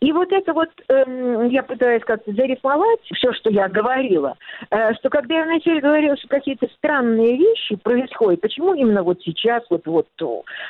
И 0.00 0.12
вот 0.12 0.32
это 0.32 0.52
вот... 0.52 0.68
Э, 0.88 1.13
я 1.50 1.62
пытаюсь 1.62 2.02
как-то 2.04 2.32
зарифмовать 2.32 3.00
все, 3.12 3.32
что 3.32 3.50
я 3.50 3.68
говорила, 3.68 4.36
э, 4.70 4.94
что 4.94 5.10
когда 5.10 5.38
я 5.38 5.44
вначале 5.44 5.80
говорила, 5.80 6.16
что 6.16 6.28
какие-то 6.28 6.66
странные 6.76 7.36
вещи 7.36 7.76
происходят, 7.76 8.40
почему 8.40 8.74
именно 8.74 9.02
вот 9.02 9.20
сейчас, 9.22 9.62
вот, 9.70 9.86
вот, 9.86 10.06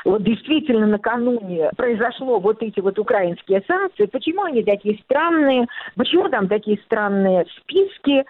вот 0.04 0.22
действительно 0.22 0.86
накануне 0.86 1.70
произошло 1.76 2.38
вот 2.38 2.62
эти 2.62 2.80
вот 2.80 2.98
украинские 2.98 3.62
санкции, 3.66 4.06
почему 4.06 4.44
они 4.44 4.62
такие 4.62 4.98
странные, 5.04 5.66
почему 5.96 6.28
там 6.28 6.48
такие 6.48 6.78
странные 6.84 7.46
списки, 7.58 8.24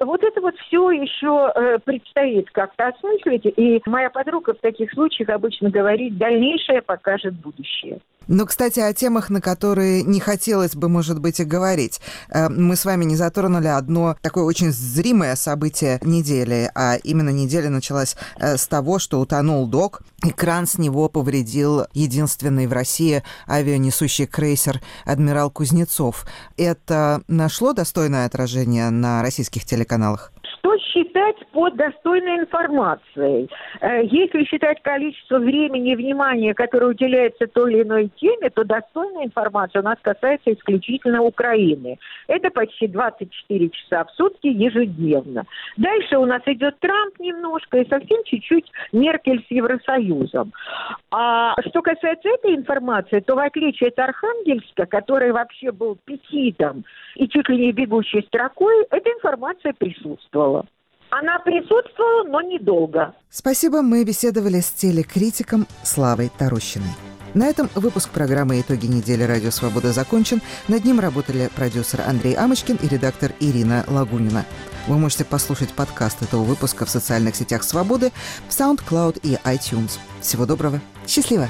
вот 0.00 0.22
это 0.22 0.40
вот 0.40 0.56
все 0.58 0.90
еще 0.90 1.52
э, 1.54 1.78
предстоит 1.84 2.50
как-то 2.50 2.88
осмыслить, 2.88 3.46
и 3.46 3.82
моя 3.86 4.10
подруга 4.10 4.54
в 4.54 4.60
таких 4.60 4.92
случаях 4.92 5.30
обычно 5.30 5.70
говорит, 5.70 6.18
дальнейшее 6.18 6.82
покажет 6.82 7.34
будущее. 7.34 8.00
Но, 8.28 8.46
кстати, 8.46 8.80
о 8.80 8.92
темах, 8.92 9.30
на 9.30 9.40
которые 9.40 10.02
не 10.02 10.20
хотелось 10.20 10.74
бы, 10.74 10.88
может 10.88 11.20
быть, 11.20 11.40
и 11.40 11.44
говорить. 11.44 12.00
Э, 12.28 12.48
мы 12.48 12.76
с 12.76 12.84
вами 12.84 13.04
не 13.04 13.16
затронули 13.16 13.68
одно 13.68 14.16
такое 14.20 14.44
очень 14.44 14.72
зримое 14.72 15.36
событие 15.36 16.00
недели, 16.02 16.70
а 16.74 16.96
именно 16.96 17.30
неделя 17.30 17.70
началась 17.70 18.16
э, 18.38 18.56
с 18.56 18.66
того, 18.66 18.98
что 18.98 19.20
утонул 19.20 19.66
док, 19.66 20.02
и 20.24 20.30
кран 20.30 20.66
с 20.66 20.78
него 20.78 21.08
повредил 21.08 21.86
единственный 21.92 22.66
в 22.66 22.72
России 22.72 23.22
авианесущий 23.46 24.26
крейсер 24.26 24.80
«Адмирал 25.04 25.50
Кузнецов». 25.50 26.26
Это 26.56 27.22
нашло 27.28 27.72
достойное 27.72 28.26
отражение 28.26 28.90
на 28.90 29.22
российских 29.22 29.64
телеканалах? 29.64 30.32
Что 30.58 30.76
считать 30.78 31.36
под 31.56 31.74
достойной 31.76 32.40
информацией? 32.40 33.48
Э, 33.80 34.04
если 34.04 34.44
считать 34.44 34.82
количество 34.82 35.38
времени 35.38 35.92
и 35.92 35.96
внимания, 35.96 36.52
которое 36.52 36.88
уделяется 36.88 37.46
той 37.46 37.72
или 37.72 37.82
иной 37.82 38.10
теме, 38.16 38.50
то 38.50 38.62
достойная 38.62 39.24
информация 39.24 39.80
у 39.80 39.84
нас 39.86 39.96
касается 40.02 40.52
исключительно 40.52 41.22
Украины. 41.22 41.96
Это 42.28 42.50
почти 42.50 42.88
24 42.88 43.70
часа 43.70 44.04
в 44.04 44.10
сутки 44.10 44.48
ежедневно. 44.48 45.44
Дальше 45.78 46.18
у 46.18 46.26
нас 46.26 46.42
идет 46.44 46.78
Трамп 46.78 47.18
немножко 47.20 47.78
и 47.78 47.88
совсем 47.88 48.22
чуть-чуть 48.24 48.70
Меркель 48.92 49.42
с 49.48 49.50
Евросоюзом. 49.50 50.52
А 51.10 51.54
что 51.70 51.80
касается 51.80 52.28
этой 52.28 52.54
информации, 52.54 53.20
то 53.20 53.34
в 53.34 53.38
отличие 53.38 53.88
от 53.88 53.98
Архангельска, 53.98 54.84
который 54.84 55.32
вообще 55.32 55.72
был 55.72 55.96
петитом 56.04 56.84
и 57.14 57.26
чуть 57.26 57.48
ли 57.48 57.56
не 57.56 57.72
бегущей 57.72 58.22
строкой, 58.24 58.84
эта 58.90 59.08
информация 59.08 59.72
присутствовала. 59.72 60.66
Она 61.10 61.38
присутствовала, 61.38 62.24
но 62.28 62.40
недолго. 62.42 63.14
Спасибо, 63.30 63.82
мы 63.82 64.04
беседовали 64.04 64.60
с 64.60 64.70
телекритиком 64.70 65.66
Славой 65.82 66.30
Тарущиной. 66.36 66.90
На 67.34 67.48
этом 67.48 67.68
выпуск 67.74 68.10
программы 68.10 68.60
«Итоги 68.60 68.86
недели. 68.86 69.22
Радио 69.22 69.50
Свобода» 69.50 69.92
закончен. 69.92 70.40
Над 70.68 70.86
ним 70.86 71.00
работали 71.00 71.50
продюсер 71.54 72.00
Андрей 72.00 72.34
Амочкин 72.34 72.76
и 72.76 72.88
редактор 72.88 73.32
Ирина 73.40 73.84
Лагунина. 73.88 74.46
Вы 74.86 74.96
можете 74.96 75.26
послушать 75.26 75.70
подкаст 75.74 76.22
этого 76.22 76.44
выпуска 76.44 76.86
в 76.86 76.90
социальных 76.90 77.36
сетях 77.36 77.62
«Свободы», 77.62 78.10
в 78.48 78.52
SoundCloud 78.52 79.20
и 79.22 79.34
iTunes. 79.44 79.98
Всего 80.22 80.46
доброго. 80.46 80.80
Счастливо! 81.06 81.48